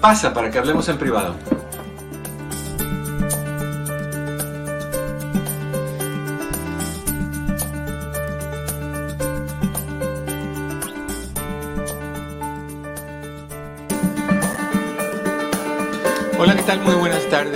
Pasa 0.00 0.32
para 0.32 0.50
que 0.50 0.58
hablemos 0.58 0.88
en 0.88 0.98
privado. 0.98 1.34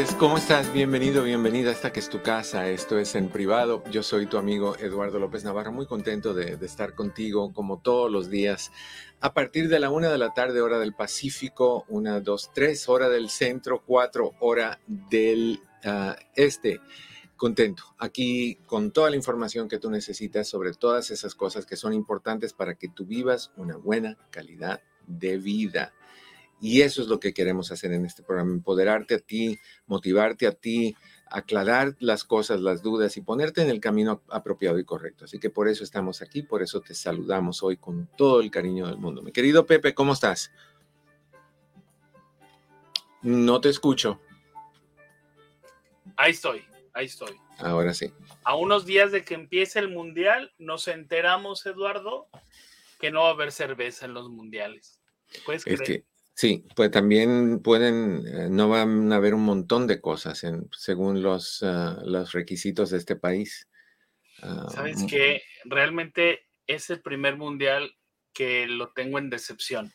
Tardes. 0.00 0.14
¿Cómo 0.16 0.38
estás? 0.38 0.72
Bienvenido, 0.72 1.22
bienvenida 1.22 1.70
a 1.70 1.72
esta 1.72 1.92
que 1.92 2.00
es 2.00 2.08
tu 2.08 2.22
casa. 2.22 2.68
Esto 2.68 2.98
es 2.98 3.14
en 3.14 3.28
privado. 3.28 3.82
Yo 3.90 4.02
soy 4.02 4.26
tu 4.26 4.38
amigo 4.38 4.76
Eduardo 4.76 5.18
López 5.18 5.44
Navarro. 5.44 5.72
Muy 5.72 5.86
contento 5.86 6.32
de, 6.32 6.58
estar 6.64 6.94
contigo 6.94 7.52
como 7.52 7.80
todos 7.80 8.10
los 8.10 8.30
días. 8.30 8.72
A 9.20 9.34
partir 9.34 9.68
de 9.68 9.78
la 9.78 9.90
una 9.90 10.10
de 10.10 10.16
la 10.18 10.32
tarde, 10.32 10.62
hora 10.62 10.78
del 10.78 10.94
Pacífico, 10.94 11.84
una, 11.88 12.20
dos, 12.20 12.50
tres, 12.54 12.88
hora 12.88 13.08
del 13.08 13.28
centro, 13.28 13.82
cuatro, 13.84 14.32
hora 14.40 14.80
del 14.86 15.60
ah, 15.84 16.16
este. 16.34 16.80
Contento. 17.36 17.82
Aquí 17.98 18.56
con 18.66 18.92
toda 18.92 19.10
la 19.10 19.16
información 19.16 19.68
que 19.68 19.78
tú 19.78 19.90
necesitas 19.90 20.48
sobre 20.48 20.72
todas 20.72 21.10
esas 21.10 21.34
cosas 21.34 21.66
que 21.66 21.76
son 21.76 21.94
importantes 21.94 22.52
para 22.52 22.74
que 22.74 22.88
tú 22.88 23.06
vivas 23.06 23.50
una 23.56 23.76
buena 23.76 24.16
calidad 24.30 24.80
de 25.06 25.38
vida. 25.38 25.92
Y 26.60 26.82
eso 26.82 27.00
es 27.00 27.08
lo 27.08 27.18
que 27.20 27.32
queremos 27.32 27.72
hacer 27.72 27.92
en 27.92 28.04
este 28.04 28.22
programa, 28.22 28.52
empoderarte 28.52 29.14
a 29.14 29.18
ti, 29.18 29.58
motivarte 29.86 30.46
a 30.46 30.52
ti, 30.52 30.94
aclarar 31.30 31.96
las 32.00 32.24
cosas, 32.24 32.60
las 32.60 32.82
dudas 32.82 33.16
y 33.16 33.22
ponerte 33.22 33.62
en 33.62 33.70
el 33.70 33.80
camino 33.80 34.22
apropiado 34.28 34.78
y 34.78 34.84
correcto. 34.84 35.24
Así 35.24 35.38
que 35.38 35.48
por 35.48 35.68
eso 35.68 35.84
estamos 35.84 36.20
aquí, 36.20 36.42
por 36.42 36.62
eso 36.62 36.80
te 36.80 36.94
saludamos 36.94 37.62
hoy 37.62 37.76
con 37.76 38.08
todo 38.16 38.40
el 38.40 38.50
cariño 38.50 38.86
del 38.88 38.98
mundo. 38.98 39.22
Mi 39.22 39.32
querido 39.32 39.64
Pepe, 39.64 39.94
¿cómo 39.94 40.12
estás? 40.12 40.50
No 43.22 43.60
te 43.60 43.68
escucho. 43.68 44.20
Ahí 46.16 46.32
estoy, 46.32 46.64
ahí 46.92 47.06
estoy. 47.06 47.36
Ahora 47.58 47.94
sí. 47.94 48.12
A 48.44 48.56
unos 48.56 48.84
días 48.84 49.12
de 49.12 49.24
que 49.24 49.34
empiece 49.34 49.78
el 49.78 49.88
mundial, 49.88 50.52
nos 50.58 50.88
enteramos, 50.88 51.64
Eduardo, 51.64 52.28
que 52.98 53.10
no 53.10 53.22
va 53.22 53.28
a 53.28 53.32
haber 53.32 53.52
cerveza 53.52 54.04
en 54.04 54.14
los 54.14 54.28
mundiales. 54.28 55.00
¿Puedes 55.46 55.64
creer? 55.64 56.04
Sí, 56.40 56.66
pues 56.74 56.90
también 56.90 57.60
pueden, 57.60 58.24
eh, 58.26 58.48
no 58.48 58.70
van 58.70 59.12
a 59.12 59.16
haber 59.16 59.34
un 59.34 59.42
montón 59.42 59.86
de 59.86 60.00
cosas 60.00 60.42
en, 60.42 60.70
según 60.74 61.22
los, 61.22 61.62
ah, 61.62 62.00
los 62.02 62.32
requisitos 62.32 62.88
de 62.88 62.96
este 62.96 63.14
país. 63.14 63.68
Ah, 64.40 64.66
Sabes 64.70 65.04
que 65.06 65.42
realmente 65.66 66.48
es 66.66 66.88
el 66.88 67.02
primer 67.02 67.36
mundial 67.36 67.94
que 68.32 68.66
lo 68.66 68.90
tengo 68.94 69.18
en 69.18 69.28
decepción. 69.28 69.92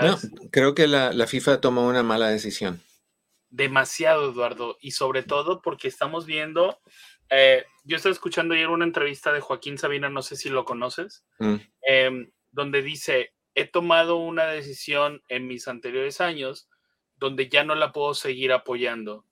No, 0.00 0.16
creo 0.50 0.74
que 0.74 0.86
la, 0.86 1.12
la, 1.12 1.26
FIFA 1.26 1.60
tomó 1.60 1.86
una 1.86 2.02
mala 2.02 2.30
decisión. 2.30 2.80
Demasiado, 3.50 4.32
Eduardo, 4.32 4.78
y 4.80 4.92
sobre 4.92 5.24
todo 5.24 5.60
porque 5.60 5.88
estamos 5.88 6.24
viendo, 6.24 6.80
eh, 7.28 7.66
yo 7.84 7.98
estaba 7.98 8.14
escuchando 8.14 8.54
ayer 8.54 8.68
una 8.68 8.86
entrevista 8.86 9.30
de 9.30 9.42
Joaquín 9.42 9.76
Sabina, 9.76 10.08
no 10.08 10.22
sé 10.22 10.36
si 10.36 10.48
lo 10.48 10.64
conoces, 10.64 11.26
mm. 11.38 11.56
em, 11.82 12.30
donde 12.50 12.80
dice, 12.80 13.35
he 13.56 13.64
tomado 13.64 14.16
una 14.16 14.46
decisión 14.46 15.22
en 15.28 15.48
mis 15.48 15.66
anteriores 15.66 16.20
años 16.20 16.68
donde 17.16 17.48
ya 17.48 17.64
no 17.64 17.74
la 17.74 17.90
puedo 17.90 18.12
seguir 18.12 18.52
apoyando, 18.52 19.24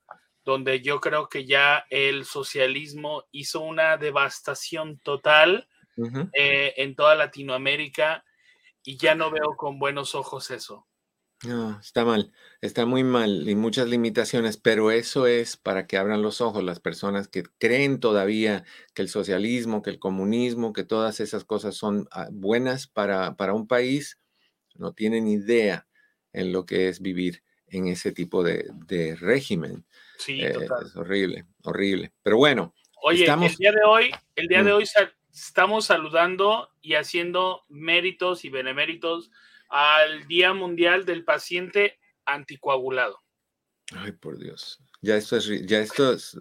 donde 0.45 0.81
yo 0.81 1.01
creo 1.01 1.29
que 1.29 1.45
ya 1.45 1.85
el 1.91 2.25
socialismo 2.25 3.25
hizo 3.31 3.61
una 3.61 3.99
devastación 3.99 4.99
total 4.99 5.69
eh, 6.32 6.73
en 6.79 6.97
toda 6.97 7.15
Latinoamérica 7.15 8.25
y 8.82 8.97
ya 8.97 9.15
no 9.15 9.31
veo 9.31 9.56
con 9.59 9.79
buenos 9.79 10.15
ojos 10.15 10.50
eso. 10.50 10.87
No, 11.46 11.79
está 11.81 12.05
mal, 12.05 12.32
está 12.61 12.87
muy 12.87 13.05
mal 13.05 13.49
y 13.49 13.55
muchas 13.55 13.88
limitaciones, 13.88 14.56
pero 14.56 14.91
eso 14.91 15.26
es 15.26 15.56
para 15.56 15.87
que 15.87 15.96
abran 15.96 16.23
los 16.23 16.41
ojos 16.41 16.62
las 16.62 16.81
personas 16.81 17.29
que 17.29 17.43
creen 17.58 18.00
todavía 18.00 18.64
que 18.94 19.02
el 19.02 19.08
socialismo, 19.08 19.82
que 19.82 19.91
el 19.91 19.99
comunismo, 19.99 20.73
que 20.73 20.85
todas 20.85 21.20
esas 21.20 21.44
cosas 21.44 21.75
son 21.75 22.08
ah, 22.12 22.29
buenas 22.31 22.87
para, 22.87 23.37
para 23.37 23.55
un 23.55 23.67
país, 23.67 24.19
no 24.75 24.93
tienen 24.93 25.29
idea 25.29 25.87
en 26.32 26.52
lo 26.52 26.67
que 26.67 26.88
es 26.88 27.00
vivir 27.00 27.43
en 27.69 27.88
ese 27.88 28.12
tipo 28.12 28.43
de, 28.43 29.17
régimen. 29.20 29.85
Sí, 30.19 30.40
eh, 30.40 30.55
Es 30.85 30.97
horrible, 30.97 31.47
horrible. 31.62 32.12
Pero 32.23 32.37
bueno. 32.37 32.75
Oye, 33.02 33.26
el 33.26 33.56
día 33.56 33.73
de 33.73 33.82
hoy, 33.87 34.11
el 34.37 34.49
día 34.49 34.62
de 34.62 34.73
mm. 34.73 34.76
hoy 34.76 34.85
estamos 35.32 35.87
saludando 35.87 36.70
y 36.81 36.94
haciendo 36.94 37.62
méritos 37.69 38.44
y 38.44 38.50
beneméritos 38.50 39.31
al 39.69 40.26
Día 40.26 40.52
Mundial 40.52 41.05
del 41.05 41.25
Paciente 41.25 41.99
Anticoagulado. 42.25 43.20
Ay, 43.93 44.12
por 44.12 44.38
Dios. 44.38 44.81
Ya 45.00 45.16
esto 45.16 45.37
es, 45.37 45.46
ya 45.66 45.81
esto 45.81 46.12
es, 46.12 46.38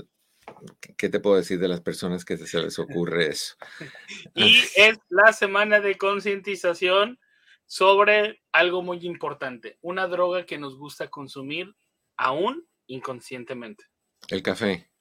¿qué 0.98 1.10
te 1.10 1.20
puedo 1.20 1.36
decir 1.36 1.60
de 1.60 1.68
las 1.68 1.82
personas 1.82 2.24
que 2.24 2.38
se 2.38 2.60
les 2.60 2.80
ocurre 2.80 3.28
eso? 3.28 3.56
y 4.36 4.60
es 4.76 4.98
la 5.10 5.34
semana 5.34 5.80
de 5.80 5.98
concientización 5.98 7.20
sobre 7.66 8.42
algo 8.52 8.82
muy 8.82 9.06
importante, 9.06 9.78
una 9.82 10.08
droga 10.08 10.46
que 10.46 10.58
nos 10.58 10.78
gusta 10.78 11.10
consumir 11.10 11.76
aún 12.18 12.68
inconscientemente. 12.88 13.86
El 14.28 14.44
café. 14.44 14.92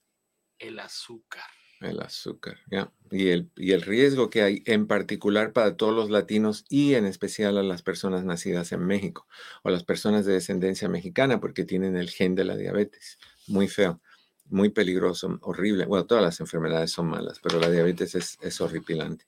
El 0.59 0.79
azúcar. 0.79 1.45
El 1.83 2.01
azúcar, 2.01 2.59
ya. 2.71 2.93
Y, 3.11 3.29
el, 3.29 3.51
y 3.57 3.73
el 3.73 3.83
riesgo 3.83 4.31
que 4.31 4.43
hay 4.43 4.63
en 4.67 4.87
particular 4.87 5.53
para 5.53 5.77
todos 5.77 5.95
los 5.95 6.11
latinos 6.11 6.65
y 6.69 6.95
en 6.95 7.07
especial 7.07 7.59
a 7.59 7.63
las 7.63 7.83
personas 7.83 8.25
nacidas 8.25 8.71
en 8.71 8.87
México 8.87 9.27
o 9.65 9.71
las 9.71 9.83
personas 9.83 10.25
de 10.25 10.35
descendencia 10.35 10.89
mexicana 10.89 11.41
porque 11.41 11.65
tienen 11.65 11.97
el 11.97 12.09
gen 12.09 12.37
de 12.37 12.45
la 12.45 12.57
diabetes. 12.57 13.19
Muy 13.49 13.67
feo, 13.67 14.01
muy 14.49 14.69
peligroso, 14.69 15.39
horrible. 15.43 15.87
Bueno, 15.87 16.07
todas 16.07 16.23
las 16.23 16.39
enfermedades 16.39 16.93
son 16.93 17.09
malas, 17.09 17.41
pero 17.43 17.59
la 17.59 17.69
diabetes 17.69 18.15
es, 18.15 18.39
es 18.41 18.61
horripilante. 18.61 19.27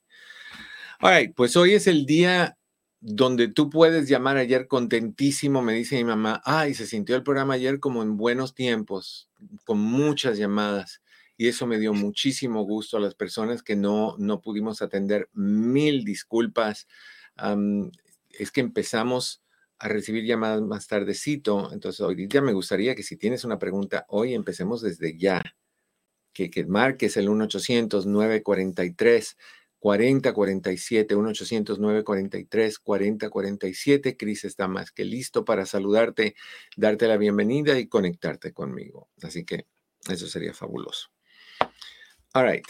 All 1.01 1.33
pues 1.35 1.57
hoy 1.57 1.73
es 1.73 1.87
el 1.87 2.05
día 2.05 2.57
donde 3.01 3.49
tú 3.49 3.69
puedes 3.69 4.07
llamar 4.07 4.37
ayer 4.37 4.67
contentísimo, 4.67 5.61
me 5.61 5.73
dice 5.73 5.97
mi 5.97 6.05
mamá, 6.05 6.41
ay, 6.45 6.73
se 6.73 6.87
sintió 6.87 7.15
el 7.15 7.23
programa 7.23 7.55
ayer 7.55 7.79
como 7.79 8.01
en 8.01 8.17
buenos 8.17 8.55
tiempos, 8.55 9.29
con 9.65 9.79
muchas 9.79 10.37
llamadas. 10.37 11.01
Y 11.37 11.47
eso 11.47 11.67
me 11.67 11.79
dio 11.79 11.93
muchísimo 11.93 12.63
gusto 12.63 12.97
a 12.97 12.99
las 12.99 13.15
personas 13.15 13.63
que 13.63 13.75
no, 13.75 14.15
no 14.17 14.41
pudimos 14.41 14.81
atender. 14.81 15.29
Mil 15.33 16.05
disculpas. 16.05 16.87
es 18.29 18.51
que 18.51 18.61
empezamos 18.61 19.43
a 19.77 19.89
recibir 19.89 20.25
llamadas 20.25 20.61
más 20.61 20.87
tardecito. 20.87 21.71
Entonces, 21.73 22.01
hoy 22.01 22.27
día 22.27 22.41
me 22.41 22.53
gustaría 22.53 22.95
que 22.95 23.03
si 23.03 23.17
tienes 23.17 23.43
una 23.43 23.59
pregunta, 23.59 24.05
hoy 24.09 24.33
empecemos 24.33 24.81
desde 24.81 25.17
ya. 25.17 25.41
Que, 26.33 26.49
que 26.49 26.65
marques 26.65 27.17
el 27.17 27.29
1-800-943. 27.29 29.35
4047, 29.85 31.15
1-800-943, 31.15 32.79
4047. 32.81 34.17
Cris 34.17 34.45
está 34.45 34.67
más 34.67 34.91
que 34.91 35.05
listo 35.05 35.45
para 35.45 35.67
saludarte, 35.67 36.33
darte 36.75 37.07
la 37.07 37.17
bienvenida 37.17 37.77
y 37.77 37.87
conectarte 37.87 38.51
conmigo. 38.51 39.09
Así 39.21 39.45
que 39.45 39.67
eso 40.09 40.25
sería 40.25 40.55
fabuloso. 40.55 41.14
All 42.35 42.43
right. 42.51 42.67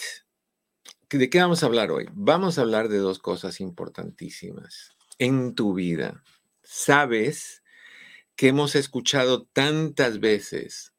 ¿De 1.09 1.27
qué 1.27 1.39
vamos 1.39 1.63
a 1.63 1.65
hablar 1.65 1.89
hoy? 1.89 2.05
Vamos 2.13 2.59
a 2.59 2.61
hablar 2.61 2.87
de 2.87 2.99
dos 2.99 3.17
cosas 3.17 3.59
importantísimas 3.59 4.95
en 5.17 5.55
tu 5.55 5.73
vida. 5.73 6.23
Sabes 6.61 7.63
que 8.35 8.49
hemos 8.49 8.75
escuchado 8.75 9.47
tantas 9.47 10.19
veces, 10.19 10.93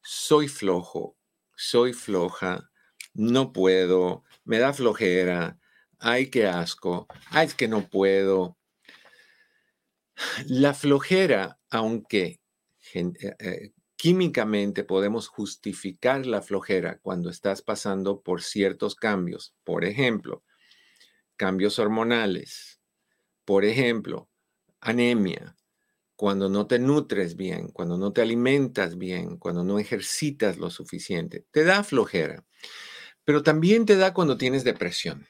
soy 0.00 0.48
flojo, 0.48 1.14
soy 1.54 1.92
floja, 1.92 2.70
no 3.12 3.52
puedo, 3.52 4.24
me 4.44 4.58
da 4.58 4.72
flojera, 4.72 5.58
ay, 5.98 6.30
qué 6.30 6.46
asco, 6.46 7.06
ay, 7.26 7.48
es 7.48 7.54
que 7.54 7.68
no 7.68 7.86
puedo. 7.90 8.56
La 10.46 10.72
flojera, 10.72 11.58
aunque 11.68 12.40
eh, 12.94 13.12
eh, 13.40 13.72
químicamente 14.00 14.82
podemos 14.82 15.28
justificar 15.28 16.24
la 16.24 16.40
flojera 16.40 16.98
cuando 17.02 17.28
estás 17.28 17.60
pasando 17.60 18.22
por 18.22 18.40
ciertos 18.40 18.94
cambios, 18.94 19.54
por 19.62 19.84
ejemplo, 19.84 20.42
cambios 21.36 21.78
hormonales, 21.78 22.80
por 23.44 23.66
ejemplo, 23.66 24.30
anemia, 24.80 25.54
cuando 26.16 26.48
no 26.48 26.66
te 26.66 26.78
nutres 26.78 27.36
bien, 27.36 27.68
cuando 27.68 27.98
no 27.98 28.10
te 28.14 28.22
alimentas 28.22 28.96
bien, 28.96 29.36
cuando 29.36 29.64
no 29.64 29.78
ejercitas 29.78 30.56
lo 30.56 30.70
suficiente. 30.70 31.44
Te 31.50 31.64
da 31.64 31.84
flojera, 31.84 32.46
pero 33.26 33.42
también 33.42 33.84
te 33.84 33.96
da 33.96 34.14
cuando 34.14 34.38
tienes 34.38 34.64
depresión. 34.64 35.28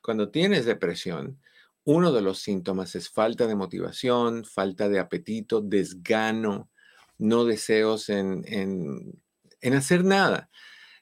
Cuando 0.00 0.30
tienes 0.30 0.64
depresión, 0.64 1.38
uno 1.84 2.12
de 2.12 2.22
los 2.22 2.38
síntomas 2.38 2.94
es 2.94 3.10
falta 3.10 3.46
de 3.46 3.56
motivación, 3.56 4.46
falta 4.46 4.88
de 4.88 5.00
apetito, 5.00 5.60
desgano, 5.60 6.70
no 7.18 7.44
deseos 7.44 8.08
en, 8.08 8.44
en 8.46 9.74
hacer 9.74 10.04
nada. 10.04 10.50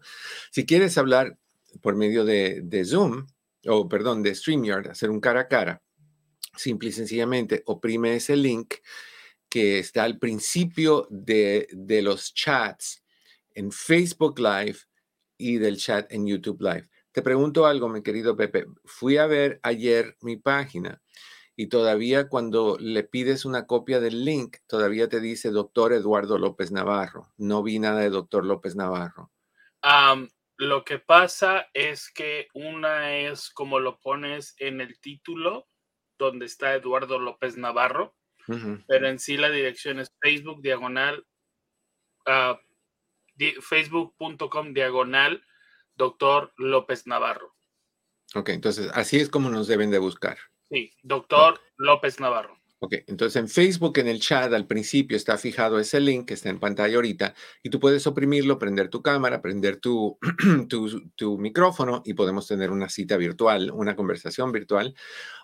si 0.52 0.66
quieres 0.66 0.98
hablar 0.98 1.38
por 1.82 1.96
medio 1.96 2.24
de, 2.24 2.86
Zoom, 2.86 3.26
o 3.68 3.90
perdón, 3.90 4.24
de 4.24 4.34
StreamYard, 4.34 4.92
hacer 4.92 5.10
un 5.10 5.20
cara 5.20 5.42
a 5.42 5.48
cara, 5.48 5.82
simple 6.56 6.90
y 6.90 6.94
sencillamente 6.94 7.64
oprime 7.66 8.16
ese 8.16 8.38
link 8.38 8.76
que 9.50 9.80
está 9.80 10.04
al 10.04 10.20
principio 10.20 11.08
de, 11.10 11.68
de 11.72 12.02
los 12.02 12.34
chats 12.34 13.05
en 13.56 13.72
Facebook 13.72 14.40
Live 14.40 14.78
y 15.38 15.58
del 15.58 15.78
chat 15.78 16.12
en 16.12 16.28
YouTube 16.28 16.62
Live. 16.62 16.90
Te 17.12 17.22
pregunto 17.22 17.66
algo, 17.66 17.90
mi 17.90 18.04
querido 18.04 18.36
Pepe. 18.36 18.66
Fui 18.84 19.18
a 19.18 19.26
ver 19.26 19.60
ayer 19.64 20.18
mi 20.22 20.38
página 20.38 21.02
y 21.56 21.68
todavía 21.68 22.28
cuando 22.28 22.78
le 22.80 23.04
pides 23.04 23.46
una 23.46 23.66
copia 23.66 24.02
del 24.02 24.26
link, 24.26 24.58
todavía 24.68 25.08
te 25.08 25.22
dice 25.22 25.52
doctor 25.52 25.94
Eduardo 25.94 26.38
López 26.38 26.72
Navarro. 26.72 27.32
No 27.38 27.64
vi 27.64 27.80
nada 27.80 28.02
de 28.02 28.10
doctor 28.10 28.46
López 28.46 28.76
Navarro. 28.76 29.32
lo 30.58 30.84
que 30.84 31.00
pasa 31.00 31.68
es 31.74 32.12
que 32.12 32.48
una 32.54 33.18
es 33.18 33.50
como 33.50 33.80
lo 33.80 34.00
pones 34.02 34.56
en 34.58 34.82
el 34.82 35.00
título, 35.00 35.68
donde 36.18 36.46
está 36.46 36.76
Eduardo 36.76 37.20
López 37.20 37.56
Navarro, 37.58 38.16
pero 38.88 39.08
en 39.08 39.20
sí 39.20 39.38
la 39.38 39.50
dirección 39.50 40.00
es 40.00 40.14
Facebook 40.22 40.62
diagonal, 40.62 41.26
uh, 42.28 42.56
facebook.com 43.62 44.74
diagonal 44.74 45.44
doctor 45.96 46.54
López 46.58 47.08
Navarro. 47.08 47.56
Ok, 48.34 48.50
entonces 48.50 48.90
así 48.94 49.18
es 49.18 49.30
como 49.30 49.50
nos 49.50 49.68
deben 49.68 49.92
de 49.92 50.00
buscar. 50.00 50.38
Sí, 50.70 50.92
doctor 51.04 51.62
López 51.78 52.20
Navarro. 52.20 52.60
Ok, 52.86 52.98
entonces 53.08 53.38
en 53.38 53.50
Facebook, 53.50 53.98
en 53.98 54.08
el 54.08 54.20
chat, 54.20 54.54
al 54.54 54.68
principio 54.68 55.18
está 55.18 55.40
fijado 55.40 55.80
ese 55.80 56.00
link 56.00 56.28
que 56.28 56.36
está 56.36 56.50
en 56.50 56.60
pantalla 56.60 56.98
ahorita 56.98 57.34
y 57.64 57.72
tú 57.72 57.80
puedes 57.80 58.06
oprimirlo, 58.06 58.60
prender 58.60 58.90
tu 58.90 59.02
cámara, 59.02 59.42
prender 59.42 59.78
tu, 59.78 60.20
tu, 61.16 61.38
micrófono 61.40 62.04
y 62.06 62.14
podemos 62.14 62.48
tener 62.48 62.70
una 62.70 62.88
cita 62.88 63.18
virtual, 63.18 63.72
una 63.72 63.96
conversación 63.96 64.52
virtual. 64.52 64.94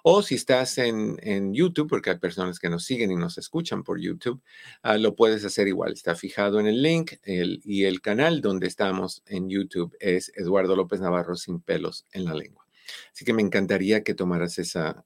O 0.03 0.21
si 0.21 0.35
estás 0.35 0.77
en, 0.77 1.17
en 1.23 1.51
YouTube, 1.55 1.89
porque 1.89 2.11
hay 2.11 2.19
personas 2.19 2.59
que 2.59 2.69
nos 2.69 2.85
siguen 2.85 3.11
y 3.11 3.15
nos 3.15 3.39
escuchan 3.39 3.83
por 3.83 3.99
YouTube, 3.99 4.39
ah, 4.83 4.99
lo 4.99 5.15
puedes 5.15 5.43
hacer 5.43 5.67
igual. 5.67 5.93
Está 5.93 6.13
fijado 6.13 6.59
en 6.59 6.67
el 6.67 6.83
link 6.83 7.13
y 7.25 7.85
el 7.85 8.01
canal 8.01 8.41
donde 8.41 8.67
estamos 8.67 9.23
en 9.25 9.49
YouTube 9.49 9.97
es 9.99 10.31
Eduardo 10.35 10.75
López 10.75 11.01
Navarro 11.01 11.35
sin 11.35 11.59
pelos 11.59 12.05
en 12.11 12.25
la 12.25 12.35
lengua. 12.35 12.67
Así 13.11 13.25
que 13.25 13.33
me 13.33 13.41
encantaría 13.41 14.03
que 14.03 14.13
tomaras 14.13 14.59
esa, 14.59 15.03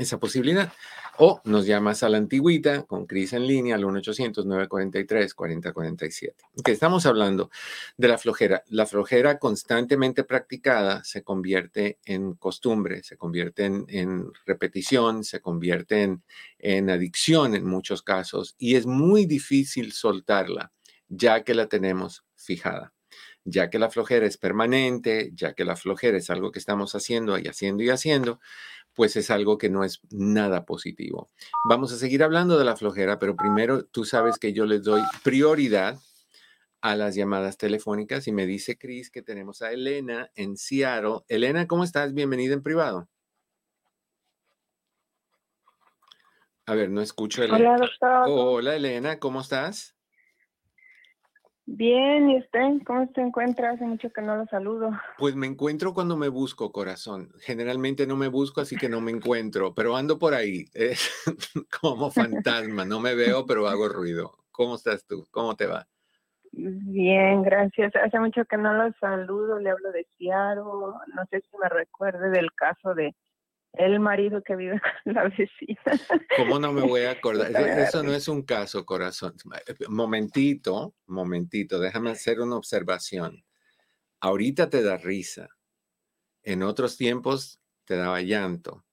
esa 0.00 0.18
posibilidad. 0.18 0.72
O 1.24 1.40
nos 1.44 1.66
llamas 1.66 2.02
a 2.02 2.08
la 2.08 2.18
antigüita 2.18 2.82
con 2.82 3.06
Cris 3.06 3.32
en 3.32 3.46
línea 3.46 3.76
al 3.76 3.84
1-800-943-4047. 3.84 6.34
Que 6.64 6.72
estamos 6.72 7.06
hablando 7.06 7.48
de 7.96 8.08
la 8.08 8.18
flojera. 8.18 8.64
La 8.66 8.86
flojera 8.86 9.38
constantemente 9.38 10.24
practicada 10.24 11.04
se 11.04 11.22
convierte 11.22 12.00
en 12.06 12.34
costumbre, 12.34 13.04
se 13.04 13.16
convierte 13.16 13.66
en, 13.66 14.32
repetición, 14.46 15.22
se 15.22 15.40
convierte 15.40 16.02
en, 16.02 16.24
en 16.58 16.90
adicción 16.90 17.54
en 17.54 17.66
muchos 17.66 18.02
casos 18.02 18.56
y 18.58 18.74
es 18.74 18.86
muy 18.86 19.24
difícil 19.24 19.92
soltarla 19.92 20.72
ya 21.06 21.44
que 21.44 21.54
la 21.54 21.68
tenemos 21.68 22.24
fijada 22.34 22.92
ya 23.44 23.70
que 23.70 23.78
la 23.78 23.90
flojera 23.90 24.26
es 24.26 24.38
permanente, 24.38 25.30
ya 25.34 25.54
que 25.54 25.64
la 25.64 25.76
flojera 25.76 26.16
es 26.16 26.30
algo 26.30 26.52
que 26.52 26.58
estamos 26.58 26.94
haciendo 26.94 27.38
y 27.38 27.48
haciendo 27.48 27.82
y 27.82 27.90
haciendo, 27.90 28.40
pues 28.94 29.16
es 29.16 29.30
algo 29.30 29.58
que 29.58 29.70
no 29.70 29.84
es 29.84 30.00
nada 30.10 30.64
positivo. 30.64 31.28
Vamos 31.64 31.92
a 31.92 31.96
seguir 31.96 32.22
hablando 32.22 32.58
de 32.58 32.64
la 32.64 32.76
flojera, 32.76 33.18
pero 33.18 33.36
primero 33.36 33.84
tú 33.84 34.04
sabes 34.04 34.38
que 34.38 34.52
yo 34.52 34.66
les 34.66 34.82
doy 34.82 35.02
prioridad 35.22 35.98
a 36.80 36.96
las 36.96 37.14
llamadas 37.14 37.56
telefónicas 37.56 38.26
y 38.26 38.32
me 38.32 38.44
dice 38.44 38.76
Cris 38.76 39.10
que 39.10 39.22
tenemos 39.22 39.62
a 39.62 39.72
Elena 39.72 40.30
en 40.34 40.56
Seattle. 40.56 41.20
Elena, 41.28 41.66
¿cómo 41.66 41.84
estás? 41.84 42.12
Bienvenida 42.12 42.54
en 42.54 42.62
privado. 42.62 43.08
A 46.66 46.74
ver, 46.74 46.90
no 46.90 47.00
escucho. 47.00 47.42
Elena. 47.42 47.74
Hola, 47.74 47.78
doctor. 47.78 48.24
Hola, 48.28 48.76
Elena, 48.76 49.18
¿cómo 49.18 49.40
estás? 49.40 49.96
Bien, 51.64 52.28
¿y 52.28 52.38
usted? 52.38 52.82
¿Cómo 52.84 53.08
se 53.14 53.20
encuentra? 53.20 53.70
Hace 53.70 53.84
mucho 53.84 54.10
que 54.12 54.20
no 54.20 54.36
lo 54.36 54.46
saludo. 54.46 54.90
Pues 55.16 55.36
me 55.36 55.46
encuentro 55.46 55.94
cuando 55.94 56.16
me 56.16 56.28
busco, 56.28 56.72
corazón. 56.72 57.30
Generalmente 57.40 58.06
no 58.06 58.16
me 58.16 58.28
busco, 58.28 58.60
así 58.60 58.76
que 58.76 58.88
no 58.88 59.00
me 59.00 59.12
encuentro, 59.12 59.72
pero 59.74 59.96
ando 59.96 60.18
por 60.18 60.34
ahí, 60.34 60.64
eh, 60.74 60.96
como 61.80 62.10
fantasma. 62.10 62.84
No 62.84 62.98
me 62.98 63.14
veo, 63.14 63.46
pero 63.46 63.68
hago 63.68 63.88
ruido. 63.88 64.38
¿Cómo 64.50 64.74
estás 64.74 65.06
tú? 65.06 65.26
¿Cómo 65.30 65.54
te 65.54 65.66
va? 65.66 65.86
Bien, 66.50 67.42
gracias. 67.42 67.94
Hace 67.96 68.18
mucho 68.18 68.44
que 68.44 68.58
no 68.58 68.74
lo 68.74 68.92
saludo, 69.00 69.58
le 69.58 69.70
hablo 69.70 69.90
de 69.92 70.06
Ciaro. 70.18 70.96
No 71.14 71.26
sé 71.30 71.40
si 71.40 71.56
me 71.56 71.68
recuerde 71.68 72.30
del 72.30 72.52
caso 72.52 72.94
de 72.94 73.14
el 73.74 74.00
marido 74.00 74.42
que 74.42 74.56
vive 74.56 74.80
con 75.04 75.14
la 75.14 75.24
vecina. 75.24 75.80
¿Cómo 76.36 76.58
no 76.58 76.72
me 76.72 76.82
voy 76.82 77.02
a 77.02 77.12
acordar? 77.12 77.50
Eso 77.78 78.02
no 78.02 78.12
es 78.12 78.28
un 78.28 78.42
caso, 78.42 78.84
corazón. 78.84 79.34
Momentito, 79.88 80.94
momentito, 81.06 81.80
déjame 81.80 82.10
hacer 82.10 82.40
una 82.40 82.56
observación. 82.56 83.44
Ahorita 84.20 84.68
te 84.68 84.82
da 84.82 84.96
risa. 84.96 85.48
En 86.42 86.62
otros 86.62 86.96
tiempos 86.96 87.60
te 87.84 87.96
daba 87.96 88.20
llanto. 88.20 88.84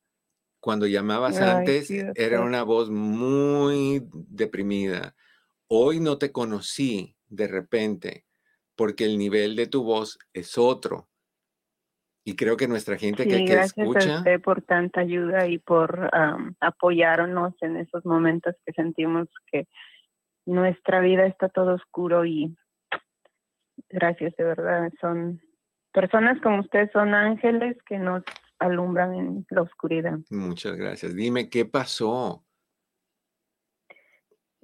Cuando 0.60 0.88
llamabas 0.88 1.38
antes 1.38 1.90
era 2.16 2.42
una 2.42 2.64
voz 2.64 2.90
muy 2.90 4.04
deprimida. 4.12 5.16
Hoy 5.68 6.00
no 6.00 6.18
te 6.18 6.32
conocí 6.32 7.16
de 7.28 7.48
repente 7.48 8.26
porque 8.76 9.06
el 9.06 9.18
nivel 9.18 9.56
de 9.56 9.68
tu 9.68 9.84
voz 9.84 10.18
es 10.34 10.58
otro 10.58 11.09
y 12.30 12.36
creo 12.36 12.58
que 12.58 12.68
nuestra 12.68 12.96
gente 12.96 13.24
que, 13.24 13.44
que 13.44 13.54
gracias 13.54 13.78
escucha. 13.78 14.16
A 14.16 14.18
usted 14.20 14.42
por 14.42 14.62
tanta 14.62 15.02
ayuda 15.02 15.48
y 15.48 15.58
por 15.58 16.10
apoyarnos 16.60 17.56
en 17.62 17.78
esos 17.78 18.06
momentos 18.06 18.56
que 18.66 18.74
sentimos 18.74 19.28
que 19.52 19.68
nuestra 20.46 21.00
vida 21.00 21.26
está 21.26 21.50
todo 21.50 21.74
oscuro 21.74 22.26
y 22.26 22.56
gracias 23.90 24.36
de 24.38 24.44
verdad. 24.44 24.92
Son 25.02 25.42
personas 25.92 26.40
como 26.42 26.60
usted, 26.60 26.92
son 26.94 27.16
ángeles 27.16 27.78
que 27.88 27.98
nos 27.98 28.24
alumbran 28.60 29.16
en 29.16 29.46
la 29.50 29.64
oscuridad. 29.64 30.20
Muchas 30.30 30.76
gracias. 30.76 31.16
Dime, 31.16 31.50
¿qué 31.50 31.66
pasó? 31.66 32.46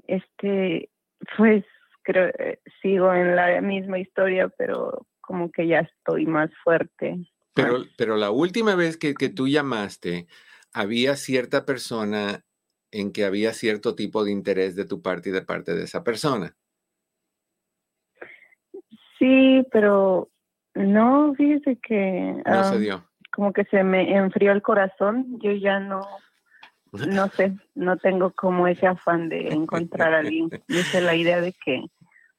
Este, 0.05 0.91
pues 1.35 1.65
creo, 2.03 2.27
eh, 2.37 2.59
sigo 2.83 3.11
en 3.11 3.35
la 3.35 3.59
misma 3.61 3.97
historia, 3.97 4.49
pero 4.49 5.07
como 5.21 5.51
que 5.51 5.65
ya 5.65 5.79
estoy 5.79 6.27
más 6.27 6.51
fuerte. 6.63 7.25
Pero, 7.55 7.85
pero 7.97 8.17
la 8.17 8.31
última 8.31 8.75
vez 8.75 8.97
que, 8.97 9.13
que 9.15 9.29
tú 9.29 9.47
llamaste, 9.47 10.27
había 10.73 11.15
cierta 11.15 11.65
persona 11.65 12.43
en 12.91 13.11
que 13.11 13.25
había 13.25 13.53
cierto 13.53 13.95
tipo 13.95 14.23
de 14.23 14.31
interés 14.31 14.75
de 14.75 14.85
tu 14.85 15.01
parte 15.01 15.29
y 15.29 15.31
de 15.31 15.41
parte 15.41 15.73
de 15.73 15.85
esa 15.85 16.03
persona. 16.03 16.55
Sí, 19.17 19.65
pero 19.71 20.29
no, 20.73 21.33
fíjese 21.35 21.77
que... 21.77 22.41
No 22.45 22.63
se 22.65 22.79
dio. 22.79 23.09
Como 23.31 23.53
que 23.53 23.63
se 23.65 23.83
me 23.83 24.15
enfrió 24.15 24.51
el 24.51 24.61
corazón, 24.61 25.39
yo 25.41 25.51
ya 25.51 25.79
no, 25.79 26.01
no 26.91 27.27
sé, 27.29 27.53
no 27.73 27.97
tengo 27.97 28.31
como 28.31 28.67
ese 28.67 28.87
afán 28.87 29.29
de 29.29 29.47
encontrar 29.53 30.13
a 30.13 30.19
alguien. 30.19 30.49
Dice 30.67 31.01
la 31.01 31.15
idea 31.15 31.41
de 31.41 31.53
que 31.53 31.85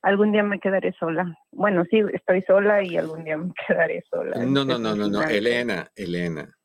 algún 0.06 0.30
día 0.30 0.44
me 0.44 0.60
quedaré 0.60 0.94
sola. 0.98 1.36
Bueno, 1.50 1.84
sí, 1.90 2.00
estoy 2.12 2.40
sola 2.42 2.82
y 2.82 2.96
algún 2.96 3.25
día 3.25 3.36
me 3.36 3.52
quedaré 3.66 4.04
sola. 4.08 4.44
No, 4.44 4.64
no, 4.64 4.78
no, 4.78 4.94
no, 4.94 5.08
no, 5.08 5.22
Elena, 5.25 5.90
Elena, 5.96 6.56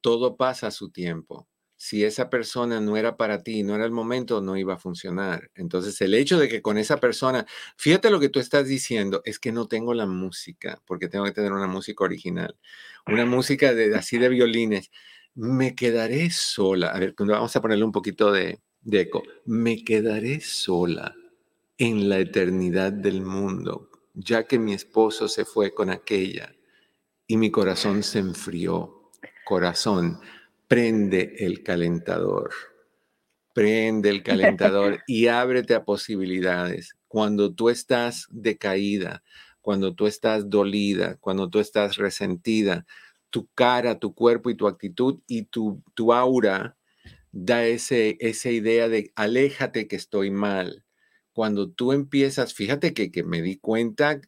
todo 0.00 0.36
pasa 0.36 0.68
a 0.68 0.70
su 0.70 0.90
tiempo. 0.90 1.48
Si 1.78 2.04
esa 2.04 2.30
persona 2.30 2.80
no 2.80 2.96
era 2.96 3.16
para 3.16 3.42
ti, 3.42 3.64
no 3.64 3.74
era 3.74 3.84
el 3.84 3.90
momento, 3.90 4.40
no 4.40 4.56
iba 4.56 4.74
a 4.74 4.78
funcionar. 4.78 5.50
Entonces, 5.56 6.00
el 6.00 6.14
hecho 6.14 6.38
de 6.38 6.48
que 6.48 6.62
con 6.62 6.78
esa 6.78 6.98
persona, 6.98 7.44
fíjate 7.76 8.08
lo 8.08 8.20
que 8.20 8.30
tú 8.30 8.38
estás 8.38 8.68
diciendo, 8.68 9.20
es 9.24 9.38
que 9.38 9.52
no 9.52 9.66
tengo 9.66 9.92
la 9.92 10.06
música, 10.06 10.80
porque 10.86 11.08
tengo 11.08 11.24
que 11.24 11.32
tener 11.32 11.52
una 11.52 11.66
música 11.66 12.04
original, 12.04 12.56
una 13.06 13.26
música 13.26 13.74
de, 13.74 13.94
así 13.96 14.16
de 14.16 14.28
violines. 14.28 14.90
Me 15.34 15.74
quedaré 15.74 16.30
sola. 16.30 16.88
A 16.88 17.00
ver, 17.00 17.14
vamos 17.18 17.54
a 17.56 17.60
ponerle 17.60 17.84
un 17.84 17.92
poquito 17.92 18.30
de, 18.32 18.60
de 18.80 19.00
eco. 19.00 19.24
Me 19.44 19.84
quedaré 19.84 20.40
sola 20.40 21.14
en 21.78 22.08
la 22.08 22.18
eternidad 22.18 22.92
del 22.92 23.22
mundo, 23.22 23.90
ya 24.14 24.44
que 24.44 24.58
mi 24.58 24.72
esposo 24.72 25.28
se 25.28 25.44
fue 25.44 25.74
con 25.74 25.90
aquella 25.90 26.54
y 27.26 27.36
mi 27.36 27.50
corazón 27.50 28.02
se 28.02 28.18
enfrió. 28.20 29.10
Corazón, 29.44 30.20
prende 30.68 31.36
el 31.38 31.62
calentador, 31.62 32.50
prende 33.52 34.08
el 34.08 34.22
calentador 34.22 35.00
y 35.06 35.26
ábrete 35.26 35.74
a 35.74 35.84
posibilidades. 35.84 36.96
Cuando 37.08 37.54
tú 37.54 37.68
estás 37.68 38.26
decaída, 38.30 39.22
cuando 39.60 39.94
tú 39.94 40.06
estás 40.06 40.48
dolida, 40.48 41.16
cuando 41.18 41.50
tú 41.50 41.58
estás 41.58 41.96
resentida, 41.96 42.86
tu 43.30 43.48
cara, 43.54 43.98
tu 43.98 44.14
cuerpo 44.14 44.48
y 44.50 44.54
tu 44.54 44.66
actitud 44.66 45.20
y 45.26 45.42
tu, 45.42 45.82
tu 45.94 46.12
aura 46.12 46.76
da 47.32 47.66
ese, 47.66 48.16
esa 48.20 48.50
idea 48.50 48.88
de 48.88 49.12
aléjate 49.14 49.88
que 49.88 49.96
estoy 49.96 50.30
mal 50.30 50.85
cuando 51.36 51.68
tú 51.68 51.92
empiezas, 51.92 52.54
fíjate 52.54 52.94
que, 52.94 53.12
que 53.12 53.22
me 53.22 53.42
di 53.42 53.58
cuenta 53.58 54.18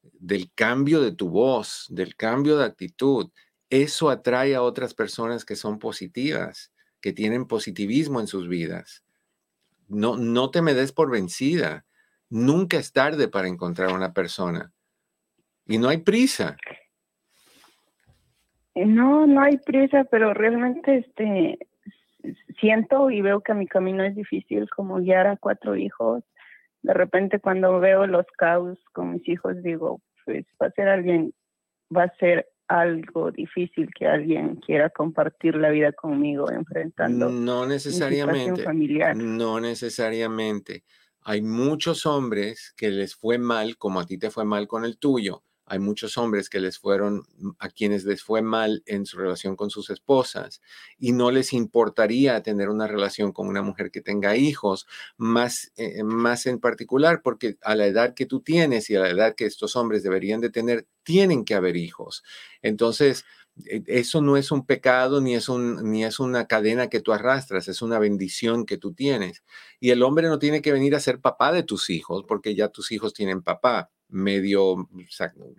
del 0.00 0.48
cambio 0.54 1.00
de 1.00 1.10
tu 1.10 1.28
voz, 1.28 1.88
del 1.90 2.14
cambio 2.14 2.56
de 2.56 2.64
actitud, 2.64 3.32
eso 3.68 4.10
atrae 4.10 4.54
a 4.54 4.62
otras 4.62 4.94
personas 4.94 5.44
que 5.44 5.56
son 5.56 5.80
positivas, 5.80 6.72
que 7.00 7.12
tienen 7.12 7.48
positivismo 7.48 8.20
en 8.20 8.28
sus 8.28 8.48
vidas. 8.48 9.04
No, 9.88 10.16
no 10.16 10.52
te 10.52 10.62
me 10.62 10.72
des 10.72 10.92
por 10.92 11.10
vencida. 11.10 11.84
Nunca 12.30 12.76
es 12.76 12.92
tarde 12.92 13.26
para 13.26 13.48
encontrar 13.48 13.92
una 13.92 14.12
persona. 14.12 14.72
Y 15.66 15.78
no 15.78 15.88
hay 15.88 15.98
prisa. 15.98 16.56
No, 18.76 19.26
no 19.26 19.40
hay 19.40 19.56
prisa, 19.56 20.04
pero 20.04 20.32
realmente 20.32 20.98
este 20.98 21.58
siento 22.60 23.10
y 23.10 23.20
veo 23.20 23.40
que 23.40 23.52
mi 23.52 23.66
camino 23.66 24.04
es 24.04 24.14
difícil 24.14 24.70
como 24.70 24.98
guiar 24.98 25.26
a 25.26 25.36
cuatro 25.36 25.74
hijos 25.74 26.22
de 26.82 26.94
repente 26.94 27.40
cuando 27.40 27.80
veo 27.80 28.06
los 28.06 28.26
caos 28.36 28.78
con 28.92 29.12
mis 29.12 29.28
hijos 29.28 29.62
digo, 29.62 30.00
pues 30.24 30.44
va 30.60 30.66
a 30.66 30.70
ser 30.72 30.88
alguien, 30.88 31.32
va 31.94 32.04
a 32.04 32.16
ser 32.16 32.48
algo 32.68 33.30
difícil 33.30 33.90
que 33.94 34.06
alguien 34.06 34.56
quiera 34.56 34.90
compartir 34.90 35.56
la 35.56 35.70
vida 35.70 35.92
conmigo 35.92 36.50
enfrentando. 36.50 37.28
No 37.28 37.66
necesariamente. 37.66 38.62
Familiar. 38.62 39.16
No 39.16 39.60
necesariamente. 39.60 40.84
Hay 41.20 41.42
muchos 41.42 42.06
hombres 42.06 42.72
que 42.76 42.90
les 42.90 43.14
fue 43.14 43.38
mal, 43.38 43.76
como 43.76 44.00
a 44.00 44.06
ti 44.06 44.18
te 44.18 44.30
fue 44.30 44.44
mal 44.44 44.66
con 44.66 44.84
el 44.84 44.98
tuyo, 44.98 45.44
hay 45.72 45.78
muchos 45.78 46.18
hombres 46.18 46.50
que 46.50 46.60
les 46.60 46.78
fueron, 46.78 47.22
a 47.58 47.70
quienes 47.70 48.04
les 48.04 48.22
fue 48.22 48.42
mal 48.42 48.82
en 48.84 49.06
su 49.06 49.16
relación 49.16 49.56
con 49.56 49.70
sus 49.70 49.88
esposas 49.88 50.60
y 50.98 51.12
no 51.12 51.30
les 51.30 51.54
importaría 51.54 52.42
tener 52.42 52.68
una 52.68 52.86
relación 52.86 53.32
con 53.32 53.48
una 53.48 53.62
mujer 53.62 53.90
que 53.90 54.02
tenga 54.02 54.36
hijos, 54.36 54.86
más, 55.16 55.72
eh, 55.76 56.04
más 56.04 56.44
en 56.44 56.58
particular 56.60 57.22
porque 57.22 57.56
a 57.62 57.74
la 57.74 57.86
edad 57.86 58.12
que 58.12 58.26
tú 58.26 58.40
tienes 58.40 58.90
y 58.90 58.96
a 58.96 59.00
la 59.00 59.08
edad 59.08 59.34
que 59.34 59.46
estos 59.46 59.74
hombres 59.74 60.02
deberían 60.02 60.42
de 60.42 60.50
tener, 60.50 60.86
tienen 61.04 61.46
que 61.46 61.54
haber 61.54 61.78
hijos. 61.78 62.22
Entonces, 62.60 63.24
e, 63.64 63.82
eso 63.86 64.20
no 64.20 64.36
es 64.36 64.52
un 64.52 64.66
pecado 64.66 65.22
ni 65.22 65.34
es, 65.34 65.48
un, 65.48 65.90
ni 65.90 66.04
es 66.04 66.20
una 66.20 66.46
cadena 66.48 66.90
que 66.90 67.00
tú 67.00 67.14
arrastras, 67.14 67.66
es 67.68 67.80
una 67.80 67.98
bendición 67.98 68.66
que 68.66 68.76
tú 68.76 68.92
tienes. 68.92 69.42
Y 69.80 69.88
el 69.88 70.02
hombre 70.02 70.28
no 70.28 70.38
tiene 70.38 70.60
que 70.60 70.72
venir 70.72 70.94
a 70.94 71.00
ser 71.00 71.18
papá 71.18 71.50
de 71.50 71.62
tus 71.62 71.88
hijos 71.88 72.24
porque 72.28 72.54
ya 72.54 72.68
tus 72.68 72.92
hijos 72.92 73.14
tienen 73.14 73.40
papá 73.40 73.90
medio, 74.12 74.88